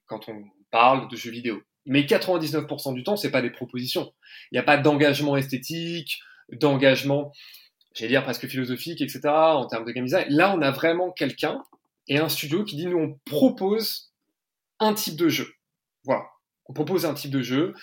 quand 0.06 0.30
on 0.30 0.44
parle 0.72 1.10
de 1.10 1.16
jeux 1.16 1.32
vidéo. 1.32 1.62
Mais 1.86 2.02
99% 2.02 2.94
du 2.94 3.04
temps, 3.04 3.16
c'est 3.16 3.32
pas 3.32 3.42
des 3.42 3.50
propositions. 3.50 4.14
Il 4.52 4.56
n'y 4.56 4.60
a 4.60 4.64
pas 4.64 4.78
d'engagement 4.78 5.38
esthétique, 5.38 6.20
d'engagement, 6.52 7.32
j'allais 7.96 8.10
dire 8.10 8.24
presque 8.24 8.48
philosophique, 8.48 9.02
etc. 9.02 9.22
en 9.26 9.66
termes 9.68 9.86
de 9.86 9.92
game. 9.92 10.06
Là, 10.30 10.54
on 10.54 10.62
a 10.62 10.72
vraiment 10.72 11.12
quelqu'un 11.12 11.64
et 12.10 12.18
un 12.18 12.30
studio 12.30 12.64
qui 12.64 12.76
dit 12.76 12.88
nous 12.88 12.98
on 12.98 13.20
propose 13.26 14.12
un 14.80 14.94
type 14.94 15.16
de 15.16 15.30
jeu. 15.30 15.54
Voilà. 16.04 16.26
On 16.66 16.74
propose 16.74 17.06
un 17.06 17.14
type 17.14 17.32
de 17.32 17.42
jeu, 17.42 17.74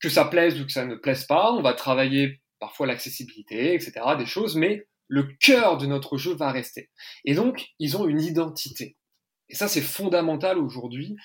que 0.00 0.08
ça 0.08 0.24
plaise 0.24 0.60
ou 0.60 0.66
que 0.66 0.72
ça 0.72 0.84
ne 0.84 0.96
plaise 0.96 1.24
pas, 1.24 1.52
on 1.52 1.62
va 1.62 1.74
travailler 1.74 2.40
parfois 2.58 2.86
l'accessibilité, 2.86 3.74
etc., 3.74 3.92
des 4.18 4.26
choses, 4.26 4.56
mais 4.56 4.86
le 5.12 5.24
cœur 5.24 5.76
de 5.76 5.84
notre 5.84 6.16
jeu 6.16 6.34
va 6.34 6.50
rester. 6.50 6.88
Et 7.26 7.34
donc, 7.34 7.66
ils 7.78 7.98
ont 7.98 8.08
une 8.08 8.22
identité. 8.22 8.96
Et 9.50 9.54
ça, 9.54 9.68
c'est 9.68 9.82
fondamental 9.82 10.56
aujourd'hui, 10.56 11.16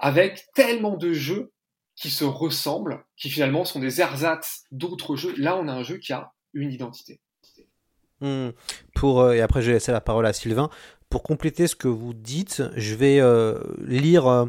avec 0.00 0.46
tellement 0.52 0.96
de 0.96 1.12
jeux 1.12 1.52
qui 1.94 2.10
se 2.10 2.24
ressemblent, 2.24 3.04
qui 3.16 3.30
finalement 3.30 3.64
sont 3.64 3.78
des 3.78 4.00
ersatz 4.00 4.64
d'autres 4.72 5.14
jeux. 5.14 5.32
Là, 5.38 5.56
on 5.56 5.68
a 5.68 5.72
un 5.72 5.84
jeu 5.84 5.98
qui 5.98 6.12
a 6.12 6.32
une 6.54 6.72
identité. 6.72 7.20
Hmm. 8.20 8.48
Pour, 8.96 9.20
euh, 9.20 9.34
et 9.34 9.40
après, 9.40 9.62
je 9.62 9.68
vais 9.68 9.74
laisser 9.74 9.92
la 9.92 10.00
parole 10.00 10.26
à 10.26 10.32
Sylvain. 10.32 10.68
pour 11.08 11.22
compléter 11.22 11.68
ce 11.68 11.76
que 11.76 11.86
vous 11.86 12.14
dites, 12.14 12.64
je 12.74 12.96
vais 12.96 13.20
euh, 13.20 13.60
lire 13.86 14.26
euh, 14.26 14.46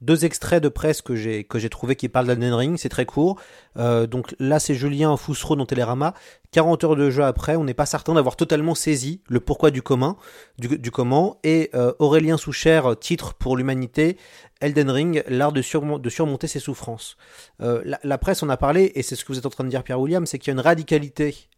deux 0.00 0.24
extraits 0.24 0.62
de 0.62 0.68
presse 0.68 1.02
que 1.02 1.16
j'ai 1.16 1.44
que 1.44 1.58
j'ai 1.58 1.70
trouvé 1.70 1.96
qui 1.96 2.08
parlent 2.08 2.26
d'Elden 2.26 2.52
Ring. 2.52 2.76
C'est 2.76 2.88
très 2.88 3.06
court. 3.06 3.40
Euh, 3.76 4.06
donc 4.06 4.34
là, 4.38 4.58
c'est 4.58 4.74
Julien 4.74 5.16
Foussereau 5.16 5.56
dans 5.56 5.66
Télérama. 5.66 6.14
40 6.52 6.84
heures 6.84 6.96
de 6.96 7.10
jeu 7.10 7.24
après, 7.24 7.56
on 7.56 7.64
n'est 7.64 7.74
pas 7.74 7.86
certain 7.86 8.14
d'avoir 8.14 8.36
totalement 8.36 8.74
saisi 8.74 9.20
le 9.28 9.40
pourquoi 9.40 9.70
du 9.70 9.82
commun, 9.82 10.16
du, 10.58 10.90
comment. 10.92 11.40
Et 11.42 11.72
Aurélien 11.98 12.36
Souchère, 12.36 12.96
titre 12.96 13.34
pour 13.34 13.56
l'humanité, 13.56 14.16
Elden 14.60 14.88
Ring, 14.88 15.24
l'art 15.26 15.50
de, 15.50 15.62
surmonter 15.62 16.46
ses 16.46 16.60
souffrances. 16.60 17.16
La, 17.58 17.98
la, 18.04 18.18
presse 18.18 18.44
en 18.44 18.48
a 18.50 18.56
parlé, 18.56 18.92
et 18.94 19.02
c'est 19.02 19.16
ce 19.16 19.24
que 19.24 19.32
vous 19.32 19.38
êtes 19.38 19.46
en 19.46 19.50
train 19.50 19.64
de 19.64 19.68
dire, 19.68 19.82
Pierre 19.82 19.98
William, 19.98 20.26
c'est 20.26 20.38
qu'il 20.38 20.48
y 20.48 20.50
a 20.52 20.54
une 20.54 20.64
radicalité 20.64 21.48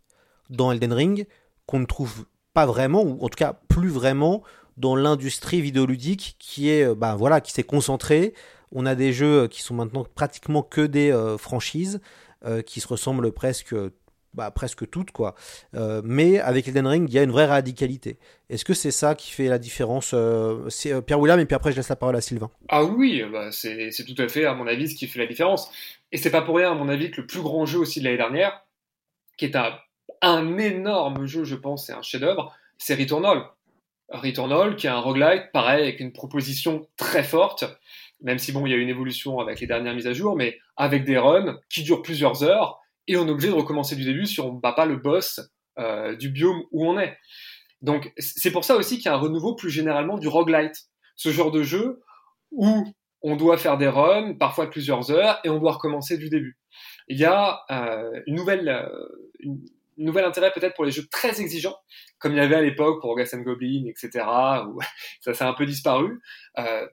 dans 0.48 0.72
Elden 0.72 0.94
Ring 0.94 1.26
qu'on 1.66 1.80
ne 1.80 1.86
trouve 1.86 2.24
pas 2.54 2.64
vraiment, 2.66 3.02
ou 3.02 3.22
en 3.22 3.28
tout 3.28 3.36
cas 3.36 3.54
plus 3.68 3.90
vraiment, 3.90 4.42
dans 4.76 4.96
l'industrie 4.96 5.60
vidéoludique 5.60 6.36
qui 6.38 6.68
est, 6.70 6.94
bah 6.94 7.14
voilà, 7.16 7.40
qui 7.40 7.52
s'est 7.52 7.62
concentrée. 7.62 8.34
On 8.72 8.86
a 8.86 8.94
des 8.94 9.12
jeux 9.12 9.48
qui 9.48 9.62
sont 9.62 9.74
maintenant 9.74 10.04
pratiquement 10.14 10.62
que 10.62 10.80
des 10.80 11.10
euh, 11.10 11.38
franchises 11.38 12.00
euh, 12.44 12.62
qui 12.62 12.80
se 12.80 12.88
ressemblent 12.88 13.32
presque, 13.32 13.74
bah, 14.34 14.50
presque 14.50 14.90
toutes 14.90 15.12
quoi. 15.12 15.34
Euh, 15.74 16.02
mais 16.04 16.38
avec 16.40 16.68
Elden 16.68 16.86
Ring, 16.86 17.08
il 17.08 17.14
y 17.14 17.18
a 17.18 17.22
une 17.22 17.30
vraie 17.30 17.46
radicalité. 17.46 18.18
Est-ce 18.50 18.64
que 18.64 18.74
c'est 18.74 18.90
ça 18.90 19.14
qui 19.14 19.30
fait 19.30 19.48
la 19.48 19.58
différence 19.58 20.14
C'est 20.68 21.00
Pierre 21.02 21.20
William 21.20 21.40
et 21.40 21.46
puis 21.46 21.54
après 21.54 21.72
je 21.72 21.76
laisse 21.76 21.88
la 21.88 21.96
parole 21.96 22.16
à 22.16 22.20
Sylvain. 22.20 22.50
Ah 22.68 22.84
oui, 22.84 23.22
bah 23.32 23.50
c'est 23.52 23.90
tout 24.06 24.20
à 24.20 24.28
fait 24.28 24.44
à 24.44 24.54
mon 24.54 24.66
avis 24.66 24.90
ce 24.90 24.94
qui 24.94 25.06
fait 25.06 25.20
la 25.20 25.26
différence. 25.26 25.70
Et 26.12 26.18
c'est 26.18 26.30
pas 26.30 26.42
pour 26.42 26.56
rien 26.56 26.72
à 26.72 26.74
mon 26.74 26.88
avis 26.88 27.10
que 27.10 27.20
le 27.20 27.26
plus 27.26 27.42
grand 27.42 27.66
jeu 27.66 27.78
aussi 27.78 28.00
de 28.00 28.04
l'année 28.04 28.18
dernière, 28.18 28.62
qui 29.36 29.44
est 29.44 29.56
un 29.56 29.72
un 30.22 30.58
énorme 30.58 31.26
jeu, 31.26 31.44
je 31.44 31.56
pense, 31.56 31.86
c'est 31.86 31.92
un 31.92 32.02
chef-d'œuvre, 32.02 32.54
c'est 32.78 32.94
Returnal. 32.94 33.44
Returnal, 34.08 34.76
qui 34.76 34.86
est 34.86 34.90
un 34.90 35.00
roguelite, 35.00 35.50
pareil, 35.52 35.82
avec 35.82 36.00
une 36.00 36.12
proposition 36.12 36.86
très 36.96 37.24
forte, 37.24 37.64
même 38.20 38.38
si 38.38 38.52
bon, 38.52 38.64
il 38.66 38.70
y 38.70 38.74
a 38.74 38.78
une 38.78 38.88
évolution 38.88 39.40
avec 39.40 39.60
les 39.60 39.66
dernières 39.66 39.94
mises 39.94 40.06
à 40.06 40.12
jour, 40.12 40.36
mais 40.36 40.58
avec 40.76 41.04
des 41.04 41.18
runs 41.18 41.58
qui 41.68 41.82
durent 41.82 42.02
plusieurs 42.02 42.42
heures, 42.44 42.78
et 43.08 43.16
on 43.16 43.26
est 43.26 43.30
obligé 43.30 43.48
de 43.48 43.54
recommencer 43.54 43.96
du 43.96 44.04
début 44.04 44.26
si 44.26 44.40
on 44.40 44.54
ne 44.54 44.60
bat 44.60 44.72
pas 44.72 44.86
le 44.86 44.96
boss 44.96 45.40
euh, 45.78 46.16
du 46.16 46.30
biome 46.30 46.62
où 46.72 46.86
on 46.86 46.98
est. 46.98 47.16
Donc 47.82 48.12
c'est 48.18 48.50
pour 48.50 48.64
ça 48.64 48.76
aussi 48.76 48.96
qu'il 48.96 49.06
y 49.06 49.08
a 49.08 49.14
un 49.14 49.18
renouveau 49.18 49.54
plus 49.54 49.70
généralement 49.70 50.18
du 50.18 50.28
roguelite. 50.28 50.86
Ce 51.14 51.30
genre 51.30 51.50
de 51.50 51.62
jeu 51.62 52.00
où 52.50 52.84
on 53.22 53.36
doit 53.36 53.58
faire 53.58 53.78
des 53.78 53.88
runs, 53.88 54.34
parfois 54.34 54.70
plusieurs 54.70 55.10
heures, 55.10 55.38
et 55.44 55.48
on 55.48 55.58
doit 55.58 55.72
recommencer 55.72 56.18
du 56.18 56.28
début. 56.28 56.58
Il 57.08 57.18
y 57.18 57.24
a 57.24 57.60
euh, 57.70 58.20
une 58.26 58.36
nouvelle, 58.36 58.68
euh, 58.68 58.88
une, 59.40 59.60
nouvel 59.96 60.24
intérêt 60.24 60.52
peut-être 60.52 60.74
pour 60.74 60.84
les 60.84 60.92
jeux 60.92 61.06
très 61.10 61.40
exigeants, 61.40 61.76
comme 62.18 62.32
il 62.32 62.38
y 62.38 62.40
avait 62.40 62.56
à 62.56 62.62
l'époque 62.62 63.00
pour 63.00 63.16
Gas 63.16 63.30
Goblin, 63.34 63.86
etc., 63.86 64.24
ça 65.20 65.34
s'est 65.34 65.44
un 65.44 65.54
peu 65.54 65.66
disparu. 65.66 66.20
Euh, 66.58 66.86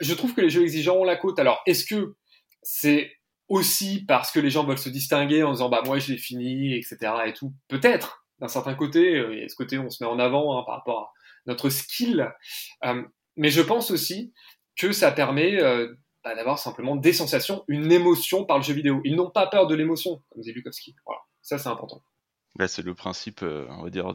je 0.00 0.14
trouve 0.14 0.34
que 0.34 0.40
les 0.40 0.50
jeux 0.50 0.62
exigeants 0.62 0.96
ont 0.96 1.04
la 1.04 1.16
côte. 1.16 1.38
Alors, 1.38 1.62
est-ce 1.66 1.84
que 1.84 2.14
c'est 2.62 3.12
aussi 3.48 4.04
parce 4.06 4.30
que 4.30 4.40
les 4.40 4.50
gens 4.50 4.64
veulent 4.64 4.78
se 4.78 4.88
distinguer 4.88 5.42
en 5.42 5.52
disant 5.52 5.68
bah 5.68 5.82
moi 5.84 5.98
je 5.98 6.12
l'ai 6.12 6.18
fini, 6.18 6.74
etc. 6.74 7.12
et 7.26 7.32
tout? 7.32 7.52
Peut-être, 7.68 8.26
d'un 8.38 8.48
certain 8.48 8.74
côté, 8.74 9.16
euh, 9.16 9.42
et 9.42 9.48
ce 9.48 9.56
côté 9.56 9.78
on 9.78 9.90
se 9.90 10.02
met 10.02 10.08
en 10.08 10.18
avant 10.18 10.58
hein, 10.58 10.64
par 10.64 10.76
rapport 10.76 11.00
à 11.00 11.12
notre 11.46 11.68
skill. 11.68 12.32
Euh, 12.84 13.02
mais 13.36 13.50
je 13.50 13.60
pense 13.60 13.90
aussi 13.90 14.32
que 14.76 14.92
ça 14.92 15.12
permet 15.12 15.60
euh, 15.60 15.94
bah, 16.24 16.34
d'avoir 16.34 16.58
simplement 16.58 16.96
des 16.96 17.12
sensations, 17.12 17.64
une 17.68 17.92
émotion 17.92 18.44
par 18.44 18.58
le 18.58 18.64
jeu 18.64 18.74
vidéo. 18.74 19.00
Ils 19.04 19.16
n'ont 19.16 19.30
pas 19.30 19.46
peur 19.46 19.66
de 19.66 19.74
l'émotion, 19.74 20.22
comme 20.30 20.40
disait 20.40 20.54
Bukowski. 20.54 20.96
Voilà, 21.04 21.20
ça 21.42 21.58
c'est 21.58 21.68
important. 21.68 22.02
Là, 22.56 22.68
c'est 22.68 22.82
le 22.82 22.94
principe, 22.94 23.42
euh, 23.42 23.66
on 23.70 23.82
va 23.82 23.90
dire, 23.90 24.14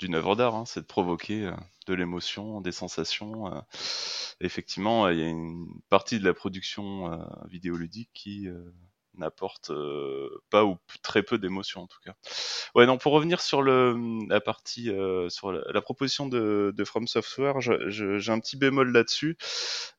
d'une 0.00 0.14
œuvre 0.14 0.36
d'art, 0.36 0.54
hein, 0.54 0.64
c'est 0.66 0.80
de 0.80 0.86
provoquer 0.86 1.46
euh, 1.46 1.52
de 1.88 1.94
l'émotion, 1.94 2.60
des 2.60 2.70
sensations. 2.70 3.52
Euh. 3.52 3.60
Effectivement, 4.40 5.08
il 5.08 5.18
y 5.18 5.22
a 5.22 5.28
une 5.28 5.66
partie 5.88 6.20
de 6.20 6.24
la 6.24 6.32
production 6.32 7.26
vidéoludique 7.48 8.10
qui 8.12 8.48
n'apporte 9.14 9.70
pas 10.50 10.64
ou 10.64 10.78
très 11.02 11.22
peu 11.22 11.38
d'émotion 11.38 11.82
en 11.82 11.86
tout 11.86 12.00
cas. 12.04 12.14
Ouais, 12.74 12.86
non, 12.86 12.98
pour 12.98 13.12
revenir 13.12 13.40
sur 13.40 13.62
le, 13.62 13.96
la 14.28 14.40
partie, 14.40 14.90
sur 15.28 15.52
la, 15.52 15.80
proposition 15.80 16.26
de, 16.26 16.72
de 16.76 16.84
From 16.84 17.06
Software, 17.06 17.60
j'ai 17.60 18.32
un 18.32 18.40
petit 18.40 18.56
bémol 18.56 18.90
là-dessus. 18.90 19.36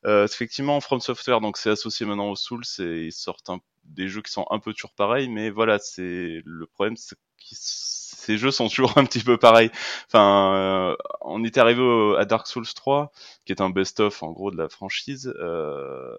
effectivement, 0.05 0.81
From 0.81 0.99
Software, 0.99 1.39
donc 1.39 1.57
c'est 1.57 1.69
associé 1.69 2.05
maintenant 2.05 2.29
au 2.29 2.35
Souls 2.35 2.63
ils 2.79 3.13
sortent 3.13 3.49
des 3.85 4.07
jeux 4.07 4.21
qui 4.21 4.31
sont 4.31 4.45
un 4.49 4.59
peu 4.59 4.73
toujours 4.73 4.93
pareils, 4.93 5.29
mais 5.29 5.49
voilà, 5.49 5.79
c'est 5.79 6.41
le 6.43 6.65
problème, 6.65 6.97
c'est 6.97 7.17
ces 7.51 8.37
jeux 8.37 8.51
sont 8.51 8.67
toujours 8.67 8.93
un 8.97 9.05
petit 9.05 9.23
peu 9.23 9.37
pareils. 9.37 9.71
Enfin, 10.07 10.53
euh, 10.55 10.95
on 11.21 11.43
était 11.43 11.59
arrivé 11.59 12.15
à 12.17 12.25
Dark 12.25 12.47
Souls 12.47 12.65
3, 12.65 13.11
qui 13.45 13.51
est 13.51 13.61
un 13.61 13.69
best-of 13.69 14.23
en 14.23 14.31
gros 14.31 14.51
de 14.51 14.57
la 14.57 14.69
franchise, 14.69 15.33
euh, 15.39 16.15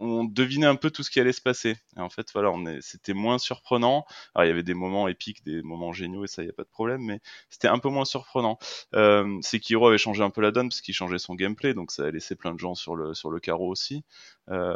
on 0.00 0.24
devinait 0.24 0.66
un 0.66 0.76
peu 0.76 0.90
tout 0.90 1.02
ce 1.02 1.10
qui 1.10 1.20
allait 1.20 1.32
se 1.32 1.42
passer. 1.42 1.76
Et 1.96 2.00
en 2.00 2.08
fait, 2.10 2.26
voilà, 2.32 2.50
on 2.50 2.66
est, 2.66 2.80
c'était 2.80 3.12
moins 3.14 3.38
surprenant. 3.38 4.04
Alors, 4.34 4.46
il 4.46 4.48
y 4.48 4.52
avait 4.52 4.62
des 4.62 4.74
moments 4.74 5.08
épiques, 5.08 5.44
des 5.44 5.62
moments 5.62 5.92
géniaux, 5.92 6.24
et 6.24 6.26
ça, 6.26 6.42
il 6.42 6.46
n'y 6.46 6.50
a 6.50 6.54
pas 6.54 6.64
de 6.64 6.68
problème, 6.68 7.02
mais 7.02 7.20
c'était 7.50 7.68
un 7.68 7.78
peu 7.78 7.88
moins 7.88 8.04
surprenant. 8.04 8.58
Euh, 8.94 9.38
Sekiro 9.42 9.86
avait 9.88 9.98
changé 9.98 10.22
un 10.22 10.30
peu 10.30 10.40
la 10.40 10.50
donne 10.50 10.68
parce 10.70 10.80
qu'il 10.80 10.94
changeait 10.94 11.18
son 11.18 11.34
gameplay, 11.34 11.74
donc 11.74 11.92
ça 11.92 12.04
a 12.04 12.10
laissé 12.10 12.34
plein 12.34 12.54
de 12.54 12.58
gens 12.58 12.74
sur 12.74 12.96
le 12.96 13.14
sur 13.14 13.30
le 13.30 13.40
carreau 13.40 13.68
aussi. 13.68 14.04
Euh, 14.50 14.74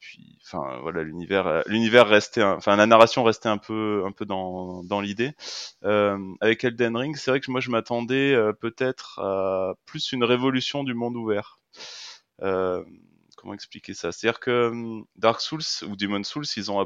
puis, 0.00 0.38
enfin, 0.44 0.80
voilà, 0.82 1.02
l'univers, 1.02 1.62
l'univers 1.66 2.08
restait, 2.08 2.42
enfin, 2.42 2.76
la 2.76 2.86
narration 2.86 3.22
restait 3.22 3.48
un 3.48 3.58
peu 3.58 4.02
un 4.06 4.12
peu 4.12 4.24
dans 4.26 4.82
dans 4.84 5.00
l'idée. 5.00 5.32
Euh, 5.84 6.18
avec 6.40 6.64
Elden 6.64 6.96
Ring, 6.96 7.16
c'est 7.16 7.30
vrai 7.30 7.40
que 7.40 7.50
moi, 7.50 7.60
je 7.60 7.70
m'attendais 7.70 8.32
euh, 8.34 8.52
peut-être 8.52 9.18
à 9.20 9.74
plus 9.86 10.12
une 10.12 10.24
révolution 10.24 10.84
du 10.84 10.94
monde 10.94 11.16
ouvert. 11.16 11.60
Euh, 12.42 12.82
comment 13.42 13.54
expliquer 13.54 13.92
ça? 13.92 14.12
C'est-à-dire 14.12 14.40
que 14.40 14.68
hum, 14.68 15.04
Dark 15.16 15.40
Souls 15.40 15.62
ou 15.88 15.96
Demon 15.96 16.22
Souls, 16.22 16.46
ils 16.56 16.70
ont, 16.70 16.78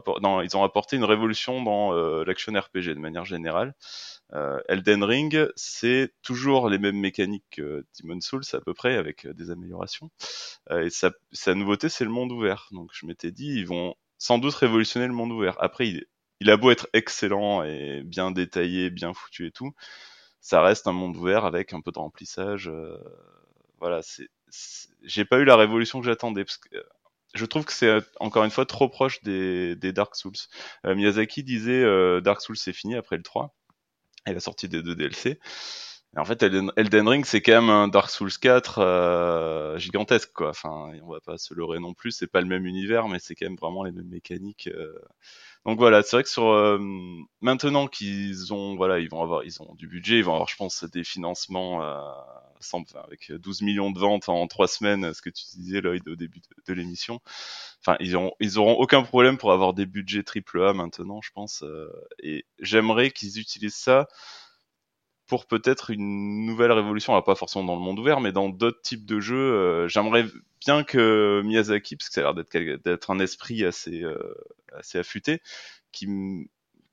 apporté 0.65 0.97
une 0.97 1.05
révolution 1.05 1.63
dans 1.63 1.93
euh, 1.93 2.25
l'action 2.25 2.53
RPG 2.53 2.95
de 2.95 2.99
manière 2.99 3.27
générale. 3.27 3.75
Euh, 4.33 4.61
Elden 4.69 5.05
Ring, 5.05 5.47
c'est 5.55 6.13
toujours 6.23 6.69
les 6.69 6.79
mêmes 6.79 6.99
mécaniques 6.99 7.45
que 7.51 7.85
Demon 8.03 8.21
Souls 8.21 8.43
à 8.55 8.61
peu 8.61 8.75
près, 8.75 8.97
avec 8.97 9.27
euh, 9.27 9.35
des 9.35 9.51
améliorations. 9.51 10.11
et 10.71 10.91
sa, 10.91 11.13
nouveauté, 11.55 11.89
c'est 11.89 12.05
le 12.05 12.11
monde 12.11 12.33
ouvert. 12.33 12.69
Donc 12.73 12.91
je 12.93 13.07
m'étais 13.07 13.31
dit, 13.31 13.55
ils 13.55 13.67
vont 13.67 13.95
sans 14.19 14.39
doute 14.39 14.55
révolutionner 14.55 15.07
le 15.07 15.13
monde 15.13 15.33
ouvert. 15.33 15.57
Après, 15.61 15.87
il, 15.89 16.07
il 16.41 16.51
a 16.51 16.57
beau 16.57 16.71
être 16.71 16.89
excellent 16.95 17.63
et 17.65 18.03
bien 18.03 18.31
détaillé, 18.31 18.91
bien 18.91 19.13
foutu 19.13 19.47
et 19.47 19.53
tout, 19.53 19.73
ça 20.41 20.63
reste 20.63 20.87
un 20.87 20.93
monde 20.93 21.17
ouvert 21.17 21.45
avec 21.45 21.75
un 21.75 21.81
peu 21.83 21.93
de 21.93 21.99
remplissage. 21.99 22.71
voilà, 23.79 24.01
c'est 24.03 24.29
j'ai 25.03 25.25
pas 25.25 25.39
eu 25.39 25.45
la 25.45 25.57
révolution 25.57 26.01
que 26.01 26.07
j'attendais 26.07 26.45
parce 26.45 26.59
que 26.59 26.69
je 27.35 27.45
trouve 27.45 27.65
que 27.65 27.73
c'est 27.73 27.99
encore 28.21 28.45
une 28.45 28.51
fois 28.51 28.67
trop 28.67 28.89
proche 28.89 29.23
des, 29.23 29.77
des 29.77 29.93
Dark 29.93 30.17
Souls. 30.17 30.33
Euh, 30.87 30.95
Miyazaki 30.95 31.43
disait 31.43 31.83
euh, 31.83 32.21
Dark 32.21 32.41
Souls 32.41 32.57
c'est 32.57 32.73
fini 32.73 32.95
après 32.97 33.17
le 33.17 33.23
3 33.23 33.55
et 34.27 34.33
la 34.33 34.41
sortie 34.41 34.69
des 34.69 34.83
deux 34.83 34.95
DLC. 34.95 35.39
Et 36.17 36.19
en 36.19 36.25
fait, 36.25 36.43
Elden, 36.43 37.09
Ring 37.09 37.27
c'est 37.27 37.43
quand 37.43 37.61
même 37.61 37.71
un 37.71 37.89
Dark 37.89 38.09
Souls 38.11 38.33
4 38.33 38.79
euh, 38.79 39.79
gigantesque 39.79 40.33
quoi. 40.33 40.51
Enfin, 40.51 40.93
on 41.03 41.13
va 41.13 41.21
pas 41.21 41.37
se 41.37 41.53
leurrer 41.53 41.79
non 41.79 41.93
plus, 41.93 42.13
c'est 42.13 42.27
pas 42.27 42.41
le 42.41 42.47
même 42.47 42.65
univers, 42.67 43.09
mais 43.09 43.19
c'est 43.19 43.35
quand 43.35 43.47
même 43.47 43.57
vraiment 43.57 43.85
les 43.85 43.93
mêmes 43.93 44.09
mécaniques. 44.09 44.69
Euh. 44.69 44.99
Donc 45.67 45.79
voilà, 45.79 46.03
c'est 46.03 46.17
vrai 46.17 46.23
que 46.23 46.29
sur 46.31 46.49
euh, 46.49 46.79
maintenant 47.41 47.87
qu'ils 47.87 48.55
ont 48.55 48.77
voilà, 48.77 48.99
ils 48.99 49.11
vont 49.11 49.23
avoir 49.23 49.45
ils 49.45 49.61
ont 49.61 49.75
du 49.75 49.89
budget, 49.89 50.19
ils 50.19 50.25
vont 50.25 50.33
avoir 50.33 50.49
je 50.49 50.57
pense 50.57 50.85
des 50.85 51.05
financements 51.05 51.83
avec 53.05 53.33
12 53.33 53.63
millions 53.63 53.91
de 53.91 53.99
ventes 53.99 54.29
en 54.29 54.47
3 54.47 54.69
semaines, 54.69 55.13
ce 55.15 55.23
que 55.23 55.31
tu 55.31 55.45
disais 55.55 55.81
Lloyd 55.81 56.07
au 56.09 56.17
début 56.17 56.41
de, 56.67 56.73
l'émission. 56.73 57.21
Enfin, 57.81 57.97
ils 58.01 58.17
auront, 58.17 58.33
ils 58.41 58.59
auront 58.59 58.75
aucun 58.75 59.03
problème 59.03 59.39
pour 59.39 59.53
avoir 59.53 59.75
des 59.75 59.87
budgets 59.87 60.23
triple 60.23 60.63
A 60.63 60.73
maintenant, 60.73 61.21
je 61.23 61.31
pense. 61.33 61.63
Euh, 61.63 61.91
et 62.23 62.45
j'aimerais 62.61 63.11
qu'ils 63.11 63.39
utilisent 63.39 63.75
ça 63.75 64.09
pour 65.27 65.47
peut-être 65.47 65.91
une 65.91 66.47
nouvelle 66.47 66.73
révolution, 66.73 67.13
alors 67.13 67.25
pas 67.25 67.35
forcément 67.35 67.65
dans 67.65 67.75
le 67.75 67.81
monde 67.81 67.99
ouvert, 67.99 68.21
mais 68.21 68.33
dans 68.33 68.49
d'autres 68.49 68.81
types 68.83 69.05
de 69.05 69.19
jeux. 69.19 69.37
Euh, 69.37 69.89
j'aimerais 69.89 70.27
bien 70.61 70.85
que 70.85 71.43
Miyazaki, 71.45 71.97
parce 71.97 72.09
que 72.09 72.15
ça 72.15 72.29
a 72.29 72.33
l'air 72.33 72.79
d'être 72.79 73.11
un 73.11 73.19
esprit 73.19 73.65
assez 73.65 74.03
euh, 74.03 74.35
assez 74.73 74.99
affûté, 74.99 75.41
qui 75.93 76.09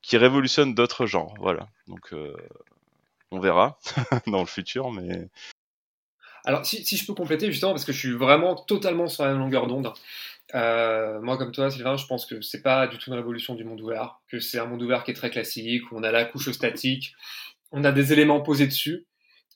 qui 0.01 0.17
révolutionne 0.17 0.73
d'autres 0.73 1.05
genres. 1.05 1.33
Voilà. 1.39 1.69
Donc 1.87 2.13
on 3.33 3.39
verra 3.39 3.77
dans 4.27 4.39
le 4.39 4.45
futur, 4.45 4.91
mais 4.91 5.27
alors, 6.45 6.65
si, 6.65 6.83
je 6.83 7.05
peux 7.05 7.13
compléter, 7.13 7.49
justement, 7.51 7.71
parce 7.71 7.85
que 7.85 7.93
je 7.93 7.99
suis 7.99 8.11
vraiment 8.11 8.55
totalement 8.55 9.07
sur 9.07 9.23
la 9.23 9.31
même 9.31 9.39
longueur 9.39 9.67
d'onde. 9.67 9.93
Euh, 10.55 11.21
moi, 11.21 11.37
comme 11.37 11.51
toi, 11.53 11.71
Sylvain, 11.71 11.95
je 11.95 12.05
pense 12.05 12.25
que 12.25 12.41
c'est 12.41 12.61
pas 12.61 12.87
du 12.87 12.97
tout 12.97 13.09
une 13.09 13.15
révolution 13.15 13.55
du 13.55 13.63
monde 13.63 13.79
ouvert, 13.79 14.19
que 14.27 14.39
c'est 14.39 14.59
un 14.59 14.65
monde 14.65 14.81
ouvert 14.81 15.03
qui 15.03 15.11
est 15.11 15.15
très 15.15 15.29
classique, 15.29 15.89
où 15.91 15.97
on 15.97 16.03
a 16.03 16.11
la 16.11 16.25
couche 16.25 16.51
statique, 16.51 17.15
on 17.71 17.83
a 17.85 17.91
des 17.93 18.11
éléments 18.11 18.41
posés 18.41 18.67
dessus, 18.67 19.07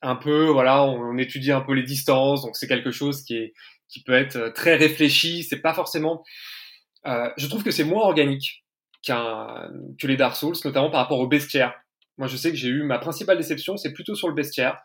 un 0.02 0.16
peu, 0.16 0.46
voilà, 0.46 0.84
on, 0.84 1.18
étudie 1.18 1.52
un 1.52 1.62
peu 1.62 1.74
les 1.74 1.84
distances, 1.84 2.44
donc 2.44 2.56
c'est 2.56 2.68
quelque 2.68 2.92
chose 2.92 3.24
qui 3.24 3.36
est 3.36 3.54
qui 3.90 4.04
peut 4.04 4.14
être 4.14 4.50
très 4.54 4.76
réfléchi. 4.76 5.44
C'est 5.44 5.62
pas 5.62 5.74
forcément. 5.74 6.26
Euh, 7.06 7.30
je 7.38 7.48
trouve 7.48 7.64
que 7.64 7.72
c'est 7.72 7.86
moins 7.86 8.04
organique 8.04 8.66
que 9.06 10.08
les 10.08 10.18
Dark 10.18 10.36
Souls, 10.36 10.56
notamment 10.66 10.90
par 10.90 11.02
rapport 11.02 11.20
au 11.20 11.28
bestiaire. 11.28 11.74
Moi, 12.18 12.28
je 12.28 12.38
sais 12.38 12.50
que 12.50 12.58
j'ai 12.58 12.70
eu 12.70 12.84
ma 12.84 13.00
principale 13.00 13.38
déception, 13.38 13.78
c'est 13.78 13.94
plutôt 13.94 14.16
sur 14.16 14.28
le 14.28 14.34
bestiaire 14.34 14.80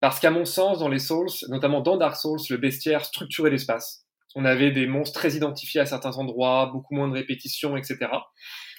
Parce 0.00 0.20
qu'à 0.20 0.30
mon 0.30 0.44
sens, 0.44 0.78
dans 0.78 0.88
les 0.88 0.98
Souls, 0.98 1.30
notamment 1.48 1.80
dans 1.80 1.96
Dark 1.96 2.16
Souls, 2.16 2.40
le 2.50 2.56
bestiaire 2.56 3.04
structurait 3.04 3.50
l'espace. 3.50 4.06
On 4.34 4.44
avait 4.44 4.70
des 4.70 4.86
monstres 4.86 5.18
très 5.18 5.32
identifiés 5.32 5.80
à 5.80 5.86
certains 5.86 6.16
endroits, 6.18 6.70
beaucoup 6.72 6.94
moins 6.94 7.08
de 7.08 7.14
répétitions, 7.14 7.76
etc. 7.76 8.10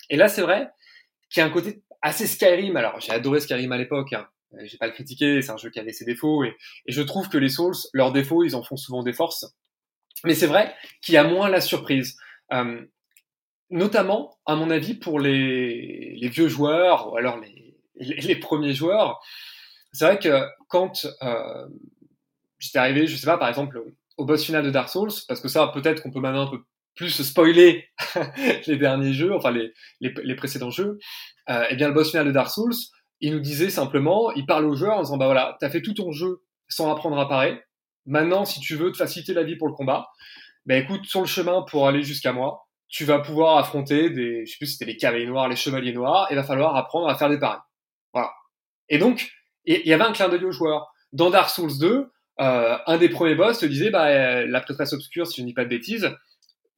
Et 0.10 0.16
là, 0.16 0.28
c'est 0.28 0.42
vrai 0.42 0.70
qu'il 1.30 1.42
y 1.42 1.44
a 1.44 1.48
un 1.48 1.50
côté 1.52 1.82
assez 2.02 2.28
Skyrim. 2.28 2.78
Alors, 2.78 3.00
j'ai 3.00 3.12
adoré 3.12 3.40
Skyrim 3.40 3.72
à 3.72 3.78
l'époque. 3.78 4.14
Hein. 4.14 4.28
J'ai 4.64 4.78
pas 4.78 4.88
le 4.88 4.94
critiqué, 4.94 5.42
c'est 5.42 5.52
un 5.52 5.58
jeu 5.58 5.70
qui 5.70 5.80
avait 5.80 5.92
ses 5.92 6.06
défauts. 6.06 6.44
Et, 6.44 6.56
et 6.86 6.92
je 6.92 7.02
trouve 7.02 7.28
que 7.28 7.38
les 7.38 7.50
Souls, 7.50 7.76
leurs 7.94 8.12
défauts, 8.12 8.44
ils 8.44 8.56
en 8.56 8.64
font 8.64 8.78
souvent 8.78 9.04
des 9.04 9.14
forces. 9.14 9.46
Mais 10.24 10.36
c'est 10.36 10.48
vrai 10.48 10.74
qu'il 11.02 11.16
y 11.16 11.18
a 11.18 11.24
moins 11.24 11.50
la 11.50 11.62
surprise. 11.62 12.18
Euh, 12.54 12.82
notamment, 13.70 14.38
à 14.46 14.56
mon 14.56 14.70
avis, 14.70 14.94
pour 14.94 15.20
les, 15.20 16.16
les 16.16 16.30
vieux 16.30 16.48
joueurs, 16.48 17.12
ou 17.12 17.18
alors 17.18 17.40
les, 17.40 17.76
les, 18.00 18.36
premiers 18.36 18.74
joueurs, 18.74 19.20
c'est 19.92 20.06
vrai 20.06 20.20
que 20.20 20.46
quand 20.68 21.06
euh, 21.22 21.68
j'étais 22.60 22.80
arrivé, 22.80 23.08
je 23.08 23.16
sais 23.16 23.26
pas, 23.26 23.38
par 23.38 23.50
exemple, 23.50 23.82
au 24.18 24.26
boss 24.26 24.44
final 24.44 24.64
de 24.64 24.72
Dark 24.72 24.90
Souls, 24.90 25.12
parce 25.28 25.42
que 25.42 25.48
ça, 25.48 25.68
peut-être 25.74 26.02
qu'on 26.02 26.12
peut 26.12 26.20
maintenant 26.20 26.48
un 26.48 26.52
peu 26.52 26.64
plus 26.96 27.22
spoiler 27.22 27.86
les 28.68 28.78
derniers 28.78 29.14
jeux, 29.14 29.34
enfin 29.36 29.52
les, 29.52 29.72
les, 30.02 30.14
les 30.24 30.36
précédents 30.36 30.72
jeux, 30.72 30.98
euh, 31.50 31.66
eh 31.70 31.76
bien 31.76 31.88
le 31.88 31.94
boss 31.94 32.10
final 32.10 32.26
de 32.26 32.32
Dark 32.32 32.50
Souls, 32.50 32.74
il 33.20 33.34
nous 33.34 33.40
disait 33.40 33.70
simplement, 33.70 34.32
il 34.32 34.46
parle 34.46 34.66
aux 34.66 34.76
joueurs 34.76 34.98
en 34.98 35.04
disant, 35.04 35.18
bah 35.18 35.26
voilà, 35.26 35.58
t'as 35.60 35.70
fait 35.70 35.82
tout 35.82 35.94
ton 35.94 36.12
jeu 36.12 36.44
sans 36.68 36.92
apprendre 36.92 37.18
à 37.18 37.28
parer, 37.28 37.62
maintenant, 38.06 38.46
si 38.46 38.60
tu 38.60 38.76
veux 38.76 38.92
te 38.92 38.98
faciliter 38.98 39.34
la 39.34 39.44
vie 39.44 39.56
pour 39.56 39.68
le 39.68 39.74
combat, 39.74 40.08
bah 40.66 40.76
écoute, 40.76 41.06
sur 41.06 41.22
le 41.22 41.28
chemin 41.28 41.62
pour 41.62 41.88
aller 41.88 42.04
jusqu'à 42.04 42.34
moi, 42.34 42.67
tu 42.90 43.06
vas 43.06 43.20
pouvoir 43.20 43.58
affronter 43.58 44.10
des, 44.10 44.46
je 44.46 44.52
sais 44.52 44.58
plus 44.58 44.68
si 44.68 44.74
c'était 44.74 44.92
les 44.92 44.98
cavaliers 44.98 45.26
noirs, 45.26 45.48
les 45.48 45.56
chevaliers 45.56 45.94
noirs, 45.94 46.32
et 46.32 46.36
va 46.36 46.44
falloir 46.44 46.76
apprendre 46.76 47.08
à 47.10 47.18
faire 47.18 47.30
des 47.30 47.40
paris. 47.40 47.60
Voilà. 48.14 48.32
Et 48.90 48.98
donc, 48.98 49.30
il 49.66 49.86
y 49.86 49.94
avait 49.94 50.04
un 50.04 50.14
clin 50.14 50.30
d'œil 50.30 50.46
aux 50.46 50.52
joueurs. 50.52 50.94
Dans 51.12 51.30
Dark 51.30 51.50
Souls 51.50 51.78
2, 51.80 52.10
euh, 52.40 52.78
un 52.86 52.98
des 52.98 53.10
premiers 53.10 53.36
boss 53.36 53.60
te 53.60 53.66
disait, 53.66 53.90
bah, 53.90 54.08
euh, 54.08 54.48
la 54.48 54.62
prêtresse 54.62 54.94
obscure, 54.94 55.28
si 55.28 55.38
je 55.38 55.42
ne 55.42 55.48
dis 55.48 55.54
pas 55.54 55.66
de 55.66 55.70
bêtises, 55.70 56.10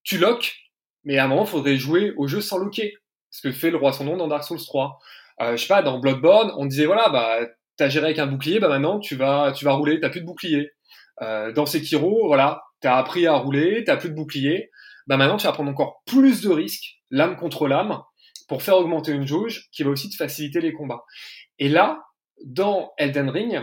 tu 0.04 0.18
loques, 0.18 0.56
mais 1.04 1.18
à 1.18 1.26
un 1.26 1.28
moment, 1.28 1.44
il 1.44 1.50
faudrait 1.50 1.78
jouer 1.78 2.14
au 2.18 2.28
jeu 2.28 2.42
sans 2.42 2.58
loquer. 2.58 2.96
Ce 3.30 3.42
que 3.42 3.52
fait 3.52 3.70
le 3.70 3.78
roi 3.78 3.94
son 3.94 4.06
nom 4.06 4.18
dans 4.18 4.28
Dark 4.28 4.44
Souls 4.44 4.64
3. 4.64 5.00
Euh, 5.42 5.56
je 5.56 5.62
sais 5.62 5.68
pas, 5.68 5.84
dans 5.84 6.00
Bloodborne, 6.00 6.52
on 6.58 6.66
disait, 6.66 6.86
voilà, 6.86 7.10
bah, 7.10 7.40
t'as 7.78 7.90
géré 7.90 8.08
avec 8.08 8.20
un 8.20 8.28
bouclier, 8.28 8.60
bah 8.60 8.68
maintenant, 8.68 9.00
tu 9.00 9.16
vas, 9.16 9.54
tu 9.54 9.64
vas 9.66 9.72
rouler, 9.74 10.00
t'as 10.00 10.10
plus 10.10 10.22
de 10.22 10.26
bouclier. 10.26 10.72
Euh, 11.22 11.52
dans 11.52 11.66
Sekiro, 11.66 12.28
voilà, 12.28 12.64
t'as 12.82 12.98
appris 12.98 13.28
à 13.28 13.34
rouler, 13.34 13.84
t'as 13.86 13.98
plus 13.98 14.10
de 14.10 14.16
bouclier. 14.16 14.70
Bah 15.10 15.18
maintenant, 15.18 15.38
tu 15.38 15.48
vas 15.48 15.54
prendre 15.54 15.72
encore 15.72 16.04
plus 16.06 16.42
de 16.42 16.50
risques, 16.50 17.02
l'âme 17.10 17.36
contre 17.36 17.68
l'âme, 17.68 18.00
pour 18.48 18.62
faire 18.62 18.78
augmenter 18.78 19.12
une 19.12 19.26
jauge 19.26 19.68
qui 19.72 19.82
va 19.82 19.90
aussi 19.90 20.08
te 20.08 20.16
faciliter 20.16 20.62
les 20.62 20.72
combats. 20.72 21.04
Et 21.58 21.68
là, 21.68 22.04
dans 22.46 22.94
Elden 23.00 23.30
Ring, 23.32 23.60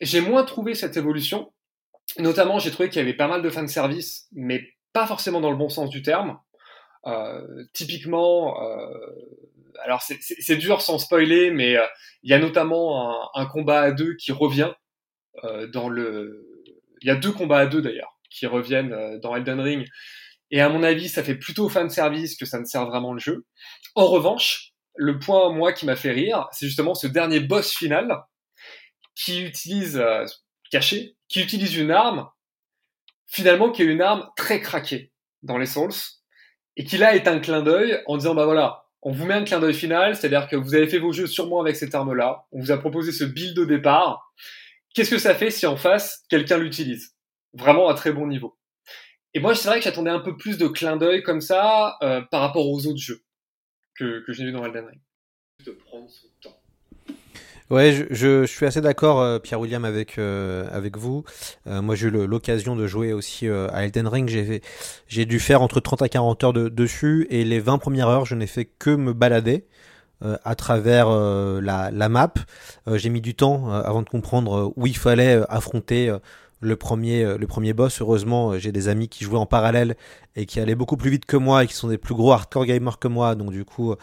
j'ai 0.00 0.20
moins 0.20 0.44
trouvé 0.44 0.74
cette 0.74 0.96
évolution. 0.96 1.52
Notamment, 2.18 2.60
j'ai 2.60 2.70
trouvé 2.70 2.88
qu'il 2.88 3.00
y 3.00 3.02
avait 3.02 3.16
pas 3.16 3.26
mal 3.26 3.42
de 3.42 3.50
service, 3.66 4.28
mais 4.30 4.62
pas 4.92 5.08
forcément 5.08 5.40
dans 5.40 5.50
le 5.50 5.56
bon 5.56 5.68
sens 5.68 5.90
du 5.90 6.00
terme. 6.00 6.38
Euh, 7.06 7.64
typiquement, 7.72 8.62
euh, 8.62 8.94
alors 9.82 10.00
c'est 10.02 10.56
dur 10.56 10.80
sans 10.80 11.00
spoiler, 11.00 11.50
mais 11.50 11.76
euh, 11.76 11.84
il 12.22 12.30
y 12.30 12.34
a 12.34 12.38
notamment 12.38 13.34
un, 13.36 13.46
combat 13.46 13.80
à 13.80 13.90
deux 13.90 14.14
qui 14.14 14.30
revient 14.30 14.70
dans 15.72 15.88
le. 15.88 16.64
Il 17.02 17.08
y 17.08 17.10
a 17.10 17.16
deux 17.16 17.32
combats 17.32 17.58
à 17.58 17.66
deux 17.66 17.82
d'ailleurs 17.82 18.16
qui 18.30 18.46
reviennent 18.46 19.18
dans 19.20 19.34
Elden 19.34 19.60
Ring. 19.60 19.88
Et 20.50 20.60
à 20.60 20.68
mon 20.68 20.82
avis, 20.82 21.08
ça 21.08 21.22
fait 21.22 21.34
plutôt 21.34 21.68
fan 21.68 21.90
service 21.90 22.36
que 22.36 22.46
ça 22.46 22.58
ne 22.58 22.64
sert 22.64 22.86
vraiment 22.86 23.12
le 23.12 23.18
jeu. 23.18 23.46
En 23.94 24.06
revanche, 24.06 24.72
le 24.94 25.18
point 25.18 25.52
moi 25.52 25.72
qui 25.72 25.86
m'a 25.86 25.96
fait 25.96 26.12
rire, 26.12 26.48
c'est 26.52 26.66
justement 26.66 26.94
ce 26.94 27.06
dernier 27.06 27.40
boss 27.40 27.72
final 27.72 28.22
qui 29.14 29.42
utilise 29.42 29.96
euh, 29.98 30.24
caché, 30.70 31.16
qui 31.28 31.40
utilise 31.40 31.76
une 31.76 31.90
arme 31.90 32.28
finalement 33.26 33.70
qui 33.70 33.82
est 33.82 33.86
une 33.86 34.00
arme 34.00 34.28
très 34.36 34.60
craquée 34.60 35.12
dans 35.42 35.58
les 35.58 35.66
Souls 35.66 35.92
et 36.76 36.84
qui 36.84 36.96
là 36.96 37.14
est 37.14 37.28
un 37.28 37.38
clin 37.38 37.62
d'œil 37.62 38.02
en 38.06 38.16
disant 38.16 38.34
bah 38.34 38.44
voilà, 38.44 38.86
on 39.02 39.12
vous 39.12 39.26
met 39.26 39.34
un 39.34 39.44
clin 39.44 39.60
d'œil 39.60 39.74
final, 39.74 40.16
c'est-à-dire 40.16 40.48
que 40.48 40.56
vous 40.56 40.74
avez 40.74 40.88
fait 40.88 40.98
vos 40.98 41.12
jeux 41.12 41.26
sûrement 41.26 41.60
avec 41.60 41.76
cette 41.76 41.94
arme-là, 41.94 42.46
on 42.52 42.60
vous 42.60 42.72
a 42.72 42.78
proposé 42.78 43.12
ce 43.12 43.24
build 43.24 43.58
au 43.58 43.66
départ. 43.66 44.32
Qu'est-ce 44.94 45.10
que 45.10 45.18
ça 45.18 45.34
fait 45.34 45.50
si 45.50 45.66
en 45.66 45.76
face 45.76 46.24
quelqu'un 46.28 46.58
l'utilise? 46.58 47.14
Vraiment 47.52 47.88
à 47.88 47.94
très 47.94 48.12
bon 48.12 48.26
niveau. 48.26 48.58
Et 49.34 49.40
moi, 49.40 49.54
c'est 49.54 49.68
vrai 49.68 49.78
que 49.78 49.84
j'attendais 49.84 50.10
un 50.10 50.20
peu 50.20 50.36
plus 50.36 50.58
de 50.58 50.66
clin 50.66 50.96
d'œil 50.96 51.22
comme 51.22 51.40
ça 51.40 51.96
euh, 52.02 52.20
par 52.22 52.40
rapport 52.40 52.68
aux 52.68 52.86
autres 52.86 52.98
jeux 52.98 53.22
que, 53.94 54.24
que 54.26 54.32
j'ai 54.32 54.44
vu 54.44 54.52
dans 54.52 54.64
Elden 54.64 54.86
Ring. 54.86 55.00
De 55.66 55.72
prendre 55.72 56.08
son 56.08 56.28
temps. 56.40 56.58
Ouais, 57.70 57.92
je, 57.92 58.04
je, 58.10 58.46
suis 58.46 58.64
assez 58.64 58.80
d'accord, 58.80 59.20
euh, 59.20 59.38
Pierre-William, 59.38 59.84
avec, 59.84 60.16
euh, 60.16 60.66
avec 60.72 60.96
vous. 60.96 61.24
Euh, 61.66 61.82
moi, 61.82 61.96
j'ai 61.96 62.06
eu 62.06 62.10
l'occasion 62.10 62.76
de 62.76 62.86
jouer 62.86 63.12
aussi 63.12 63.46
euh, 63.46 63.68
à 63.72 63.84
Elden 63.84 64.08
Ring. 64.08 64.26
J'ai, 64.26 64.62
j'ai 65.06 65.26
dû 65.26 65.38
faire 65.38 65.60
entre 65.60 65.78
30 65.78 66.00
à 66.00 66.08
40 66.08 66.44
heures 66.44 66.52
de, 66.54 66.70
dessus, 66.70 67.26
et 67.28 67.44
les 67.44 67.60
20 67.60 67.76
premières 67.76 68.08
heures, 68.08 68.24
je 68.24 68.34
n'ai 68.34 68.46
fait 68.46 68.64
que 68.64 68.90
me 68.90 69.12
balader. 69.12 69.66
à 70.22 70.54
travers 70.56 71.08
la, 71.10 71.90
la, 71.92 72.08
map, 72.08 72.34
j'ai 72.88 73.08
mis 73.08 73.20
du 73.20 73.36
temps 73.36 73.70
avant 73.70 74.02
de 74.02 74.08
comprendre 74.08 74.72
où 74.74 74.86
il 74.88 74.96
fallait 74.96 75.40
affronter 75.48 76.12
le 76.60 76.76
premier, 76.76 77.24
euh, 77.24 77.38
le 77.38 77.46
premier 77.46 77.72
boss. 77.72 78.00
Heureusement, 78.00 78.52
euh, 78.52 78.58
j'ai 78.58 78.72
des 78.72 78.88
amis 78.88 79.08
qui 79.08 79.24
jouaient 79.24 79.38
en 79.38 79.46
parallèle 79.46 79.96
et 80.36 80.46
qui 80.46 80.60
allaient 80.60 80.74
beaucoup 80.74 80.96
plus 80.96 81.10
vite 81.10 81.24
que 81.24 81.36
moi 81.36 81.64
et 81.64 81.66
qui 81.66 81.74
sont 81.74 81.88
des 81.88 81.98
plus 81.98 82.14
gros 82.14 82.32
hardcore 82.32 82.64
gamers 82.66 82.98
que 82.98 83.08
moi. 83.08 83.34
Donc 83.34 83.50
du 83.50 83.64
coup, 83.64 83.92
euh, 83.92 83.96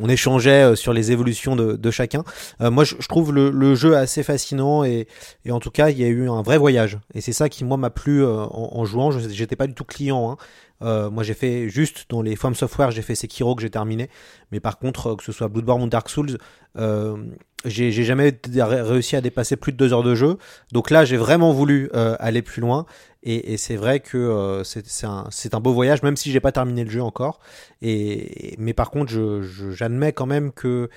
on 0.00 0.08
échangeait 0.08 0.76
sur 0.76 0.92
les 0.92 1.12
évolutions 1.12 1.56
de, 1.56 1.76
de 1.76 1.90
chacun. 1.90 2.22
moi, 2.60 2.84
je, 2.84 2.94
trouve 3.08 3.32
le, 3.32 3.50
le, 3.50 3.74
jeu 3.74 3.96
assez 3.96 4.22
fascinant 4.22 4.84
et, 4.84 5.06
et, 5.44 5.52
en 5.52 5.60
tout 5.60 5.70
cas, 5.70 5.90
il 5.90 5.98
y 5.98 6.04
a 6.04 6.08
eu 6.08 6.28
un 6.28 6.42
vrai 6.42 6.58
voyage. 6.58 6.98
Et 7.14 7.20
c'est 7.20 7.32
ça 7.32 7.48
qui 7.48 7.64
moi 7.64 7.76
m'a 7.76 7.90
plu 7.90 8.24
en, 8.24 8.50
en, 8.50 8.84
jouant. 8.84 9.10
J'étais 9.10 9.56
pas 9.56 9.66
du 9.66 9.74
tout 9.74 9.84
client. 9.84 10.32
Hein. 10.32 10.36
Euh, 10.82 11.10
moi, 11.10 11.22
j'ai 11.22 11.34
fait 11.34 11.68
juste 11.68 12.06
dans 12.08 12.22
les 12.22 12.36
From 12.36 12.54
Software, 12.54 12.90
j'ai 12.90 13.02
fait 13.02 13.14
Sekiro 13.14 13.54
que 13.54 13.62
j'ai 13.62 13.70
terminé. 13.70 14.08
Mais 14.52 14.60
par 14.60 14.78
contre, 14.78 15.14
que 15.14 15.22
ce 15.22 15.32
soit 15.32 15.48
Bloodborne 15.48 15.82
ou 15.82 15.88
Dark 15.88 16.08
Souls, 16.08 16.38
euh, 16.78 17.16
j'ai 17.64 17.92
jamais 17.92 18.38
réussi 18.46 19.16
à 19.16 19.20
dépasser 19.20 19.56
plus 19.56 19.72
de 19.72 19.76
deux 19.76 19.92
heures 19.92 20.02
de 20.02 20.14
jeu. 20.14 20.38
Donc 20.72 20.90
là, 20.90 21.04
j'ai 21.04 21.16
vraiment 21.16 21.52
voulu 21.52 21.90
euh, 21.94 22.16
aller 22.18 22.42
plus 22.42 22.60
loin. 22.60 22.86
Et, 23.22 23.58
c'est 23.58 23.76
vrai 23.76 24.00
que 24.00 24.16
euh, 24.16 24.64
c'est 24.64 25.04
un, 25.04 25.60
beau 25.60 25.72
voyage, 25.74 26.02
même 26.02 26.16
si 26.16 26.30
j'ai 26.30 26.40
pas 26.40 26.52
terminé 26.52 26.84
le 26.84 26.90
jeu 26.90 27.02
encore. 27.02 27.40
Et, 27.82 28.54
mais 28.58 28.72
par 28.72 28.90
contre, 28.90 29.12
j'admets 29.72 30.08
je, 30.08 30.12
quand 30.12 30.26
même 30.26 30.52
que 30.52 30.88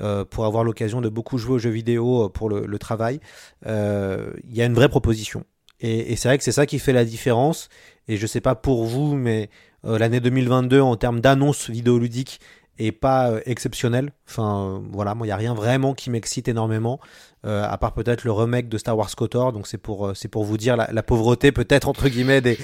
euh, 0.00 0.24
pour 0.24 0.46
avoir 0.46 0.64
l'occasion 0.64 1.00
de 1.00 1.08
beaucoup 1.08 1.38
jouer 1.38 1.54
aux 1.54 1.58
jeux 1.58 1.70
vidéo 1.70 2.28
pour 2.28 2.48
le 2.48 2.78
travail, 2.78 3.20
il 3.66 4.52
y 4.52 4.62
a 4.62 4.64
une 4.64 4.74
vraie 4.74 4.88
proposition. 4.88 5.44
Et, 5.80 6.12
et 6.12 6.16
c'est 6.16 6.28
vrai 6.28 6.38
que 6.38 6.44
c'est 6.44 6.52
ça 6.52 6.66
qui 6.66 6.78
fait 6.78 6.92
la 6.92 7.04
différence. 7.04 7.68
Et 8.08 8.16
je 8.16 8.26
sais 8.26 8.40
pas 8.40 8.54
pour 8.54 8.84
vous, 8.84 9.14
mais 9.14 9.50
euh, 9.84 9.98
l'année 9.98 10.20
2022 10.20 10.80
en 10.80 10.96
termes 10.96 11.20
d'annonces 11.20 11.70
vidéoludiques 11.70 12.40
est 12.86 12.92
pas 12.92 13.30
euh, 13.30 13.40
exceptionnelle. 13.46 14.12
Enfin, 14.28 14.76
euh, 14.76 14.78
voilà, 14.92 15.14
moi, 15.14 15.26
il 15.26 15.30
n'y 15.30 15.32
a 15.32 15.36
rien 15.36 15.54
vraiment 15.54 15.94
qui 15.94 16.10
m'excite 16.10 16.48
énormément, 16.48 17.00
à 17.42 17.78
part 17.78 17.94
peut-être 17.94 18.24
le 18.24 18.32
remake 18.32 18.68
de 18.68 18.76
Star 18.76 18.98
Wars 18.98 19.14
KOTOR. 19.16 19.52
Donc, 19.52 19.66
c'est 19.66 19.78
pour, 19.78 20.12
c'est 20.14 20.28
pour 20.28 20.44
vous 20.44 20.58
dire 20.58 20.76
la, 20.76 21.02
pauvreté, 21.02 21.52
peut-être, 21.52 21.88
entre 21.88 22.08
guillemets, 22.08 22.42
des, 22.42 22.58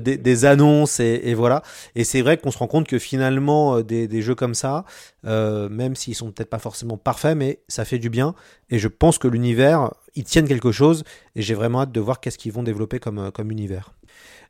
des, 0.00 0.44
annonces, 0.44 1.00
et, 1.00 1.22
et 1.24 1.32
voilà. 1.32 1.62
Et 1.94 2.04
c'est 2.04 2.20
vrai 2.20 2.36
qu'on 2.36 2.50
se 2.50 2.58
rend 2.58 2.66
compte 2.66 2.86
que 2.86 2.98
finalement, 2.98 3.80
des, 3.80 4.08
des 4.08 4.20
jeux 4.20 4.34
comme 4.34 4.52
ça, 4.54 4.84
même 5.24 5.96
s'ils 5.96 6.14
sont 6.14 6.32
peut-être 6.32 6.50
pas 6.50 6.58
forcément 6.58 6.98
parfaits, 6.98 7.34
mais 7.34 7.60
ça 7.68 7.86
fait 7.86 7.98
du 7.98 8.10
bien. 8.10 8.34
Et 8.68 8.78
je 8.78 8.88
pense 8.88 9.16
que 9.16 9.26
l'univers, 9.26 9.90
ils 10.14 10.24
tiennent 10.24 10.48
quelque 10.48 10.70
chose, 10.70 11.02
et 11.34 11.40
j'ai 11.40 11.54
vraiment 11.54 11.80
hâte 11.80 11.92
de 11.92 12.00
voir 12.00 12.20
qu'est-ce 12.20 12.36
qu'ils 12.36 12.52
vont 12.52 12.62
développer 12.62 12.98
comme, 12.98 13.30
comme 13.32 13.50
univers. 13.50 13.94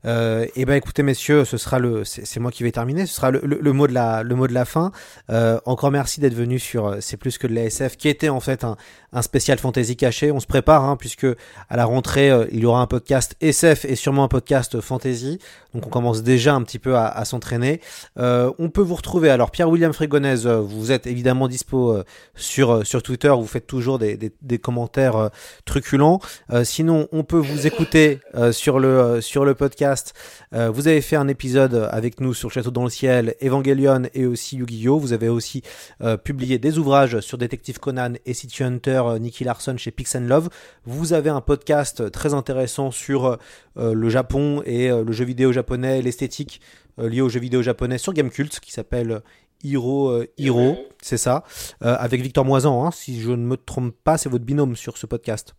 Euh, 0.06 0.46
et 0.56 0.64
ben 0.64 0.74
écoutez 0.74 1.02
messieurs, 1.02 1.44
ce 1.44 1.56
sera 1.56 1.78
le, 1.78 2.04
c'est 2.04 2.40
moi 2.40 2.50
qui 2.50 2.62
vais 2.62 2.72
terminer, 2.72 3.06
ce 3.06 3.14
sera 3.14 3.30
le, 3.30 3.72
mot 3.72 3.86
de 3.86 3.92
la, 3.92 4.22
le 4.22 4.34
mot 4.34 4.46
de 4.46 4.54
la 4.54 4.64
fin. 4.64 4.92
Euh, 5.30 5.60
encore 5.66 5.90
merci 5.90 6.20
d'être 6.20 6.34
venu 6.34 6.58
sur 6.58 6.86
euh, 6.86 6.96
C'est 7.00 7.16
plus 7.16 7.38
que 7.38 7.46
de 7.46 7.54
l'ASF, 7.54 7.96
qui 7.96 8.08
était 8.08 8.28
en 8.28 8.40
fait 8.40 8.64
un, 8.64 8.76
un 9.12 9.22
spécial 9.22 9.58
fantasy 9.58 9.96
caché. 9.96 10.32
On 10.32 10.40
se 10.40 10.46
prépare, 10.46 10.84
hein, 10.84 10.96
puisque 10.96 11.26
à 11.68 11.76
la 11.76 11.84
rentrée 11.84 12.30
il 12.52 12.60
y 12.60 12.66
aura 12.66 12.80
un 12.80 12.86
podcast 12.86 13.36
SF 13.40 13.84
et 13.84 13.96
sûrement 13.96 14.24
un 14.24 14.28
podcast 14.28 14.80
fantasy. 14.80 15.38
Donc 15.74 15.86
on 15.86 15.90
commence 15.90 16.22
déjà 16.22 16.54
un 16.54 16.62
petit 16.62 16.78
peu 16.78 16.96
à, 16.96 17.24
s'entraîner. 17.24 17.80
On 18.16 18.70
peut 18.72 18.82
vous 18.82 18.94
retrouver. 18.94 19.30
Alors 19.30 19.50
Pierre 19.50 19.68
William 19.68 19.92
Frégonèse, 19.92 20.46
vous 20.46 20.92
êtes 20.92 21.06
évidemment 21.06 21.48
dispo 21.48 22.02
sur 22.34 22.86
sur 22.86 23.02
Twitter. 23.02 23.28
Vous 23.28 23.46
faites 23.46 23.66
toujours 23.66 23.98
des, 23.98 24.16
des, 24.16 24.32
des 24.42 24.58
commentaires 24.58 25.30
truculents. 25.64 26.20
sinon 26.64 27.08
on 27.12 27.24
peut 27.24 27.38
vous 27.38 27.66
écouter 27.66 28.20
sur 28.52 28.78
le 28.78 29.20
sur 29.20 29.44
le 29.44 29.54
podcast 29.60 30.14
euh, 30.54 30.70
vous 30.70 30.88
avez 30.88 31.02
fait 31.02 31.16
un 31.16 31.28
épisode 31.28 31.88
avec 31.92 32.20
nous 32.20 32.32
sur 32.32 32.50
Château 32.50 32.70
dans 32.70 32.84
le 32.84 32.90
ciel, 32.90 33.34
Evangelion 33.42 34.04
et 34.14 34.24
aussi 34.24 34.56
Yu-Gi-Oh! 34.56 34.98
Vous 34.98 35.12
avez 35.12 35.28
aussi 35.28 35.62
euh, 36.00 36.16
publié 36.16 36.58
des 36.58 36.78
ouvrages 36.78 37.20
sur 37.20 37.36
Detective 37.36 37.78
Conan 37.78 38.14
et 38.24 38.32
City 38.32 38.64
Hunter 38.64 39.02
euh, 39.04 39.18
Nicky 39.18 39.44
Larson 39.44 39.76
chez 39.76 39.90
Pix 39.90 40.16
Love. 40.16 40.48
Vous 40.86 41.12
avez 41.12 41.28
un 41.28 41.42
podcast 41.42 42.10
très 42.10 42.32
intéressant 42.32 42.90
sur 42.90 43.38
le 43.76 44.08
Japon 44.08 44.62
et 44.64 44.88
le 44.88 45.12
jeu 45.12 45.24
vidéo 45.24 45.52
japonais, 45.52 46.02
l'esthétique 46.02 46.60
liée 46.98 47.20
au 47.20 47.28
jeu 47.28 47.38
vidéo 47.38 47.62
japonais 47.62 47.98
sur 47.98 48.12
Gamecult 48.12 48.60
qui 48.60 48.72
s'appelle 48.72 49.20
Hiro 49.62 50.22
Hiro, 50.38 50.78
c'est 51.02 51.18
ça, 51.18 51.44
avec 51.80 52.22
Victor 52.22 52.44
Moisan, 52.44 52.84
hein, 52.84 52.90
si 52.90 53.20
je 53.20 53.30
ne 53.30 53.44
me 53.44 53.56
trompe 53.56 53.94
pas, 54.04 54.18
c'est 54.18 54.28
votre 54.28 54.44
binôme 54.44 54.74
sur 54.74 54.96
ce 54.96 55.06
podcast. 55.06 55.54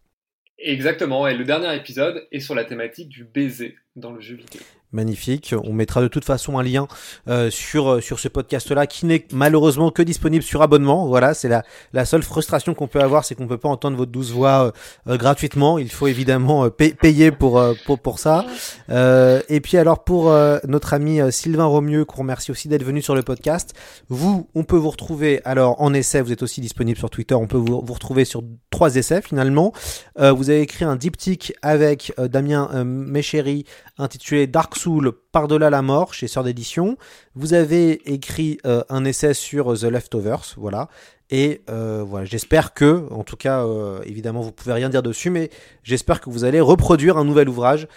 Exactement, 0.63 1.27
et 1.27 1.35
le 1.35 1.43
dernier 1.43 1.75
épisode 1.75 2.27
est 2.31 2.39
sur 2.39 2.53
la 2.53 2.65
thématique 2.65 3.09
du 3.09 3.23
baiser 3.23 3.77
dans 3.95 4.11
le 4.11 4.21
jeu 4.21 4.35
vidéo. 4.35 4.61
Magnifique. 4.93 5.55
On 5.63 5.71
mettra 5.71 6.01
de 6.01 6.09
toute 6.09 6.25
façon 6.25 6.59
un 6.59 6.63
lien 6.63 6.85
euh, 7.29 7.49
sur 7.49 7.89
euh, 7.89 8.01
sur 8.01 8.19
ce 8.19 8.27
podcast-là 8.27 8.87
qui 8.87 9.05
n'est 9.05 9.25
malheureusement 9.31 9.89
que 9.89 10.01
disponible 10.01 10.43
sur 10.43 10.61
abonnement. 10.61 11.07
Voilà, 11.07 11.33
c'est 11.33 11.47
la 11.47 11.63
la 11.93 12.03
seule 12.03 12.23
frustration 12.23 12.73
qu'on 12.73 12.87
peut 12.87 12.99
avoir, 12.99 13.23
c'est 13.23 13.33
qu'on 13.33 13.47
peut 13.47 13.57
pas 13.57 13.69
entendre 13.69 13.95
votre 13.95 14.11
douce 14.11 14.31
voix 14.31 14.73
euh, 15.07 15.17
gratuitement. 15.17 15.77
Il 15.77 15.89
faut 15.89 16.07
évidemment 16.07 16.69
payer 16.69 17.31
pour, 17.31 17.63
pour 17.85 17.99
pour 17.99 18.19
ça. 18.19 18.45
et 18.89 19.61
puis 19.61 19.77
alors 19.77 20.03
pour 20.03 20.33
notre 20.67 20.93
ami 20.93 21.19
Sylvain 21.31 21.65
Romieux, 21.65 22.03
qu'on 22.03 22.23
remercie 22.23 22.51
aussi 22.51 22.67
d'être 22.67 22.83
venu 22.83 23.01
sur 23.01 23.15
le 23.15 23.23
podcast. 23.23 23.73
Vous, 24.09 24.49
on 24.55 24.65
peut 24.65 24.75
vous 24.75 24.89
retrouver 24.89 25.39
alors 25.45 25.81
en 25.81 25.93
essai. 25.93 26.21
Vous 26.21 26.33
êtes 26.33 26.43
aussi 26.43 26.59
disponible 26.59 26.97
sur 26.97 27.09
Twitter. 27.09 27.35
On 27.35 27.47
peut 27.47 27.57
vous, 27.57 27.81
vous 27.81 27.93
retrouver 27.93 28.25
sur 28.25 28.43
trois 28.69 28.95
essais 28.95 29.21
finalement. 29.21 29.71
vous 30.17 30.49
avez 30.49 30.61
écrit 30.61 30.83
un 30.83 30.97
diptyque 30.97 31.53
avec 31.61 32.13
Damien 32.17 32.83
Méchéry 32.83 33.65
intitulé 33.97 34.47
Dark 34.47 34.75
Soul 34.75 35.11
par-delà 35.31 35.69
la 35.69 35.81
mort 35.81 36.13
chez 36.13 36.27
Sœur 36.27 36.43
d'édition. 36.43 36.97
Vous 37.35 37.53
avez 37.53 38.11
écrit 38.11 38.57
euh, 38.65 38.83
un 38.89 39.05
essai 39.05 39.33
sur 39.33 39.77
The 39.77 39.83
Leftovers, 39.83 40.53
voilà. 40.57 40.89
Et 41.29 41.61
euh, 41.69 42.03
voilà, 42.05 42.25
j'espère 42.25 42.73
que, 42.73 43.07
en 43.11 43.23
tout 43.23 43.37
cas, 43.37 43.65
euh, 43.65 44.01
évidemment, 44.05 44.41
vous 44.41 44.51
pouvez 44.51 44.73
rien 44.73 44.89
dire 44.89 45.01
dessus, 45.01 45.29
mais 45.29 45.49
j'espère 45.83 46.19
que 46.19 46.29
vous 46.29 46.43
allez 46.43 46.59
reproduire 46.59 47.17
un 47.17 47.23
nouvel 47.23 47.47
ouvrage 47.47 47.87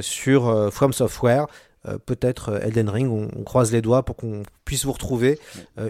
sur 0.00 0.72
From 0.72 0.92
Software. 0.92 1.46
Peut-être 2.06 2.60
Elden 2.62 2.88
Ring, 2.88 3.10
on, 3.10 3.42
croise 3.44 3.72
les 3.72 3.82
doigts 3.82 4.04
pour 4.04 4.16
qu'on 4.16 4.42
puisse 4.64 4.84
vous 4.84 4.92
retrouver 4.92 5.38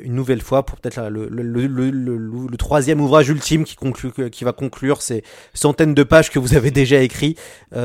une 0.02 0.14
nouvelle 0.14 0.40
fois 0.40 0.64
pour 0.64 0.78
peut-être 0.78 1.08
le, 1.08 1.28
le, 1.28 1.42
le, 1.42 1.90
le, 1.90 2.56
troisième 2.56 3.00
ouvrage 3.00 3.28
ultime 3.28 3.64
qui, 3.64 3.76
conclut, 3.76 4.10
qui 4.30 4.44
va 4.44 4.52
conclure 4.52 5.02
ces 5.02 5.22
centaines 5.52 5.94
de 5.94 6.02
pages 6.02 6.30
que 6.30 6.38
vous 6.38 6.54
avez 6.54 6.70
déjà 6.70 7.02
écrit 7.02 7.36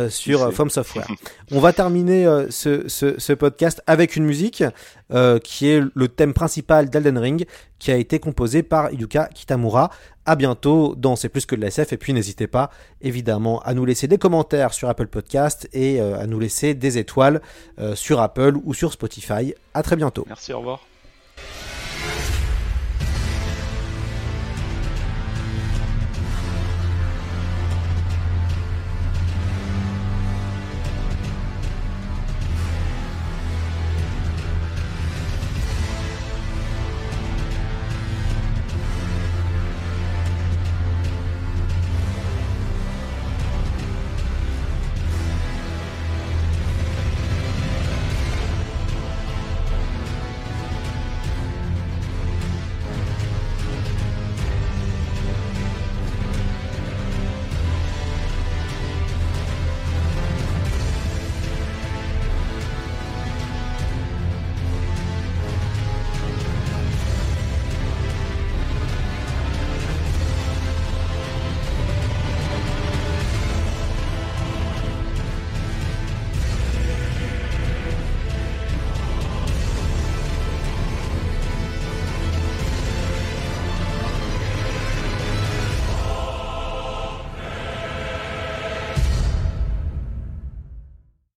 sur 0.09 0.53
From 0.53 0.69
Software. 0.69 1.07
On 1.51 1.59
va 1.59 1.73
terminer 1.73 2.45
ce, 2.49 2.87
ce, 2.87 3.19
ce, 3.19 3.33
podcast 3.33 3.81
avec 3.87 4.15
une 4.15 4.25
musique 4.25 4.63
qui 5.43 5.67
est 5.67 5.81
le 5.93 6.07
thème 6.07 6.33
principal 6.33 6.89
d'Elden 6.89 7.17
Ring 7.17 7.45
qui 7.79 7.91
a 7.91 7.95
été 7.95 8.19
composé 8.19 8.63
par 8.63 8.91
Yuka 8.91 9.29
Kitamura. 9.33 9.89
À 10.25 10.35
bientôt 10.35 10.95
dans 10.95 11.15
C'est 11.15 11.29
plus 11.29 11.45
que 11.45 11.55
de 11.55 11.61
la 11.61 11.67
SF 11.67 11.93
et 11.93 11.97
puis 11.97 12.13
n'hésitez 12.13 12.47
pas 12.47 12.69
évidemment 13.01 13.61
à 13.61 13.73
nous 13.73 13.85
laisser 13.85 14.07
des 14.07 14.17
commentaires 14.17 14.73
sur 14.73 14.89
Apple 14.89 15.07
Podcast 15.07 15.69
et 15.71 16.01
à 16.01 16.27
nous 16.27 16.39
laisser 16.39 16.73
des 16.73 16.97
étoiles 16.97 17.41
sur 17.95 18.19
Apple 18.19 18.55
ou 18.63 18.73
sur 18.73 18.91
Spotify. 18.91 19.53
À 19.73 19.83
très 19.83 19.95
bientôt. 19.95 20.25
Merci, 20.27 20.51
au 20.53 20.59
revoir. 20.59 20.81